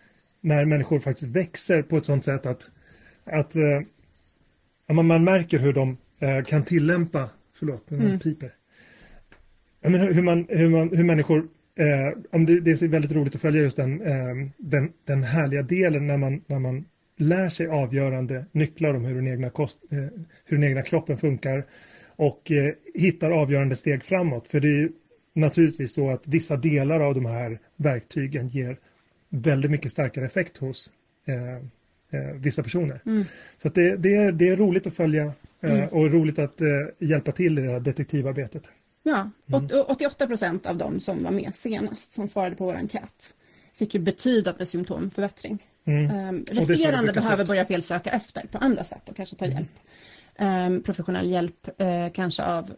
när 0.40 0.64
människor 0.64 0.98
faktiskt 0.98 1.36
växer 1.36 1.82
på 1.82 1.96
ett 1.96 2.04
sådant 2.04 2.24
sätt 2.24 2.46
att, 2.46 2.70
att 3.24 3.56
eh, 3.56 3.80
ja, 4.86 4.94
man, 4.94 5.06
man 5.06 5.24
märker 5.24 5.58
hur 5.58 5.72
de 5.72 5.96
eh, 6.20 6.44
kan 6.44 6.64
tillämpa, 6.64 7.30
förlåt, 7.54 7.88
den 7.88 8.00
Mm. 8.00 8.18
piper. 8.18 8.54
Men 9.88 10.00
hur, 10.00 10.22
man, 10.22 10.46
hur, 10.48 10.68
man, 10.68 10.96
hur 10.96 11.04
människor, 11.04 11.48
eh, 11.78 12.18
om 12.30 12.46
det, 12.46 12.60
det 12.60 12.82
är 12.82 12.88
väldigt 12.88 13.12
roligt 13.12 13.34
att 13.34 13.40
följa 13.40 13.62
just 13.62 13.76
den, 13.76 14.00
eh, 14.00 14.48
den, 14.56 14.92
den 15.04 15.22
härliga 15.22 15.62
delen 15.62 16.06
när 16.06 16.16
man, 16.16 16.42
när 16.46 16.58
man 16.58 16.84
lär 17.16 17.48
sig 17.48 17.66
avgörande 17.66 18.46
nycklar 18.52 18.94
om 18.94 19.04
hur 19.04 19.14
den 19.14 19.28
egna, 19.28 19.50
kost, 19.50 19.78
eh, 19.90 19.98
hur 20.44 20.56
den 20.56 20.64
egna 20.64 20.82
kroppen 20.82 21.16
funkar 21.16 21.64
och 22.16 22.52
eh, 22.52 22.74
hittar 22.94 23.30
avgörande 23.30 23.76
steg 23.76 24.04
framåt. 24.04 24.48
För 24.48 24.60
det 24.60 24.68
är 24.68 24.88
naturligtvis 25.32 25.94
så 25.94 26.10
att 26.10 26.28
vissa 26.28 26.56
delar 26.56 27.00
av 27.00 27.14
de 27.14 27.26
här 27.26 27.58
verktygen 27.76 28.48
ger 28.48 28.76
väldigt 29.28 29.70
mycket 29.70 29.92
starkare 29.92 30.24
effekt 30.24 30.58
hos 30.58 30.92
eh, 31.26 31.54
eh, 32.20 32.34
vissa 32.34 32.62
personer. 32.62 33.00
Mm. 33.06 33.24
Så 33.56 33.68
det, 33.68 33.96
det, 33.96 34.14
är, 34.14 34.32
det 34.32 34.48
är 34.48 34.56
roligt 34.56 34.86
att 34.86 34.94
följa 34.94 35.32
eh, 35.60 35.72
mm. 35.72 35.88
och 35.88 36.12
roligt 36.12 36.38
att 36.38 36.60
hjälpa 36.98 37.32
till 37.32 37.58
i 37.58 37.62
det 37.62 37.70
här 37.70 37.80
detektivarbetet. 37.80 38.70
Ja, 39.06 39.30
mm. 39.52 39.84
88 39.88 40.26
procent 40.26 40.66
av 40.66 40.76
de 40.76 41.00
som 41.00 41.24
var 41.24 41.30
med 41.30 41.54
senast, 41.54 42.12
som 42.12 42.28
svarade 42.28 42.56
på 42.56 42.64
vår 42.64 42.74
enkät, 42.74 43.34
fick 43.74 43.94
ju 43.94 44.00
betydande 44.00 44.66
symptomförbättring. 44.66 45.66
Mm. 45.84 46.28
Um, 46.28 46.44
resterande 46.50 47.12
behöver 47.12 47.46
börja 47.46 47.64
felsöka 47.64 48.10
efter 48.10 48.46
på 48.46 48.58
andra 48.58 48.84
sätt 48.84 49.08
och 49.08 49.16
kanske 49.16 49.36
ta 49.36 49.44
mm. 49.44 49.56
hjälp. 49.56 49.70
Um, 50.38 50.82
professionell 50.82 51.30
hjälp, 51.30 51.68
uh, 51.82 52.12
kanske 52.12 52.44
av 52.44 52.74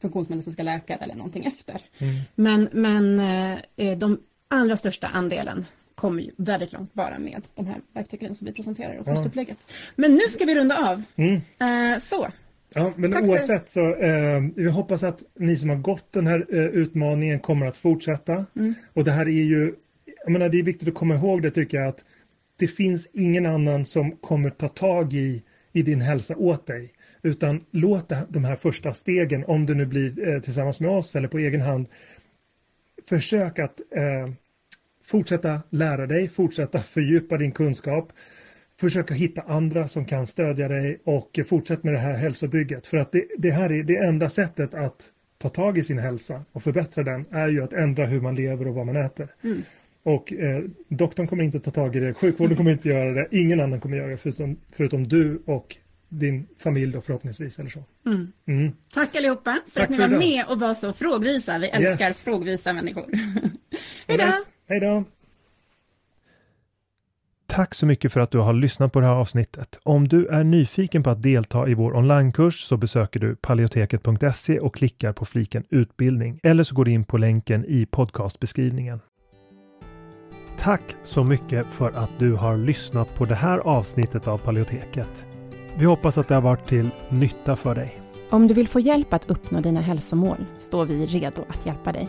funktionsmedicinska 0.00 0.62
läkare 0.62 0.98
eller 0.98 1.14
någonting 1.14 1.44
efter. 1.44 1.80
Mm. 1.98 2.14
Men, 2.34 2.68
men 2.72 3.20
uh, 3.76 3.98
de 3.98 4.20
allra 4.48 4.76
största 4.76 5.06
andelen 5.06 5.66
kommer 5.94 6.22
ju 6.22 6.30
väldigt 6.36 6.72
långt 6.72 6.94
bara 6.94 7.18
med 7.18 7.42
de 7.54 7.66
här 7.66 7.80
verktygen 7.92 8.34
som 8.34 8.46
vi 8.46 8.52
presenterar 8.52 8.96
och 8.96 9.06
kostupplägget. 9.06 9.58
Ja. 9.66 9.74
Men 9.96 10.14
nu 10.14 10.30
ska 10.30 10.44
vi 10.44 10.54
runda 10.54 10.90
av. 10.90 11.02
Mm. 11.16 11.34
Uh, 11.34 11.98
så. 11.98 12.28
Ja, 12.74 12.92
men 12.96 13.12
Tack 13.12 13.24
oavsett 13.24 13.68
så 13.68 13.94
eh, 13.94 14.40
vi 14.56 14.70
hoppas 14.70 15.02
att 15.02 15.22
ni 15.38 15.56
som 15.56 15.68
har 15.68 15.76
gått 15.76 16.12
den 16.12 16.26
här 16.26 16.46
eh, 16.50 16.64
utmaningen 16.64 17.40
kommer 17.40 17.66
att 17.66 17.76
fortsätta. 17.76 18.46
Mm. 18.56 18.74
Och 18.92 19.04
det 19.04 19.12
här 19.12 19.26
är 19.26 19.30
ju, 19.30 19.74
jag 20.24 20.32
menar 20.32 20.48
det 20.48 20.58
är 20.58 20.62
viktigt 20.62 20.88
att 20.88 20.94
komma 20.94 21.14
ihåg 21.14 21.42
det 21.42 21.50
tycker 21.50 21.78
jag 21.78 21.88
att 21.88 22.04
det 22.58 22.68
finns 22.68 23.08
ingen 23.12 23.46
annan 23.46 23.84
som 23.84 24.16
kommer 24.16 24.50
ta 24.50 24.68
tag 24.68 25.14
i, 25.14 25.42
i 25.72 25.82
din 25.82 26.00
hälsa 26.00 26.36
åt 26.36 26.66
dig. 26.66 26.92
Utan 27.22 27.64
låt 27.70 28.12
de 28.28 28.44
här 28.44 28.56
första 28.56 28.92
stegen, 28.92 29.44
om 29.44 29.66
det 29.66 29.74
nu 29.74 29.86
blir 29.86 30.28
eh, 30.28 30.40
tillsammans 30.40 30.80
med 30.80 30.90
oss 30.90 31.16
eller 31.16 31.28
på 31.28 31.38
egen 31.38 31.60
hand, 31.60 31.88
försök 33.08 33.58
att 33.58 33.80
eh, 33.80 34.32
fortsätta 35.04 35.62
lära 35.70 36.06
dig, 36.06 36.28
fortsätta 36.28 36.78
fördjupa 36.78 37.36
din 37.36 37.52
kunskap, 37.52 38.12
försöka 38.80 39.14
hitta 39.14 39.42
andra 39.42 39.88
som 39.88 40.04
kan 40.04 40.26
stödja 40.26 40.68
dig 40.68 41.00
och 41.04 41.40
fortsätt 41.46 41.82
med 41.82 41.94
det 41.94 41.98
här 41.98 42.14
hälsobygget. 42.14 42.86
För 42.86 42.96
att 42.96 43.12
det, 43.12 43.24
det 43.38 43.50
här 43.50 43.72
är 43.72 43.82
det 43.82 43.96
enda 43.96 44.28
sättet 44.28 44.74
att 44.74 45.02
ta 45.38 45.48
tag 45.48 45.78
i 45.78 45.82
sin 45.82 45.98
hälsa 45.98 46.44
och 46.52 46.62
förbättra 46.62 47.04
den 47.04 47.26
är 47.30 47.48
ju 47.48 47.62
att 47.62 47.72
ändra 47.72 48.06
hur 48.06 48.20
man 48.20 48.34
lever 48.34 48.68
och 48.68 48.74
vad 48.74 48.86
man 48.86 48.96
äter. 48.96 49.28
Mm. 49.44 49.62
Och 50.02 50.32
eh, 50.32 50.64
doktorn 50.88 51.26
kommer 51.26 51.44
inte 51.44 51.60
ta 51.60 51.70
tag 51.70 51.96
i 51.96 52.00
det, 52.00 52.14
sjukvården 52.14 52.56
kommer 52.56 52.70
inte 52.70 52.88
göra 52.88 53.12
det, 53.12 53.28
ingen 53.30 53.60
annan 53.60 53.80
kommer 53.80 53.96
göra 53.96 54.10
det 54.10 54.16
förutom, 54.16 54.56
förutom 54.76 55.08
du 55.08 55.42
och 55.46 55.76
din 56.08 56.46
familj 56.58 56.92
då 56.92 57.00
förhoppningsvis 57.00 57.58
eller 57.58 57.70
så. 57.70 57.84
Mm. 58.06 58.32
Mm. 58.46 58.72
Tack 58.94 59.16
allihopa 59.16 59.60
för 59.72 59.80
Tack 59.80 59.90
att 59.90 59.90
ni 59.90 59.98
var 59.98 60.08
med 60.08 60.44
och 60.48 60.60
var 60.60 60.74
så 60.74 60.92
frågvisa. 60.92 61.58
Vi 61.58 61.68
älskar 61.68 62.06
yes. 62.06 62.20
frågvisa 62.20 62.72
människor. 62.72 63.06
Hej 64.06 64.18
då! 64.18 64.32
Hej 64.68 64.80
då! 64.80 65.04
Tack 67.56 67.74
så 67.74 67.86
mycket 67.86 68.12
för 68.12 68.20
att 68.20 68.30
du 68.30 68.38
har 68.38 68.52
lyssnat 68.52 68.92
på 68.92 69.00
det 69.00 69.06
här 69.06 69.14
avsnittet. 69.14 69.78
Om 69.82 70.08
du 70.08 70.26
är 70.26 70.44
nyfiken 70.44 71.02
på 71.02 71.10
att 71.10 71.22
delta 71.22 71.68
i 71.68 71.74
vår 71.74 71.96
onlinekurs 71.96 72.64
så 72.64 72.76
besöker 72.76 73.20
du 73.20 73.36
paleoteket.se 73.36 74.58
och 74.60 74.74
klickar 74.74 75.12
på 75.12 75.24
fliken 75.24 75.64
utbildning 75.70 76.40
eller 76.42 76.64
så 76.64 76.74
går 76.74 76.84
du 76.84 76.90
in 76.90 77.04
på 77.04 77.18
länken 77.18 77.64
i 77.64 77.86
podcastbeskrivningen. 77.86 79.00
Tack 80.58 80.82
så 81.04 81.24
mycket 81.24 81.66
för 81.66 81.92
att 81.92 82.10
du 82.18 82.32
har 82.32 82.56
lyssnat 82.56 83.14
på 83.14 83.24
det 83.24 83.34
här 83.34 83.58
avsnittet 83.58 84.28
av 84.28 84.38
Paleoteket. 84.38 85.26
Vi 85.78 85.84
hoppas 85.84 86.18
att 86.18 86.28
det 86.28 86.34
har 86.34 86.42
varit 86.42 86.68
till 86.68 86.90
nytta 87.08 87.56
för 87.56 87.74
dig. 87.74 88.00
Om 88.30 88.46
du 88.46 88.54
vill 88.54 88.68
få 88.68 88.80
hjälp 88.80 89.12
att 89.12 89.30
uppnå 89.30 89.60
dina 89.60 89.80
hälsomål 89.80 90.44
står 90.58 90.84
vi 90.84 91.06
redo 91.06 91.44
att 91.48 91.66
hjälpa 91.66 91.92
dig. 91.92 92.08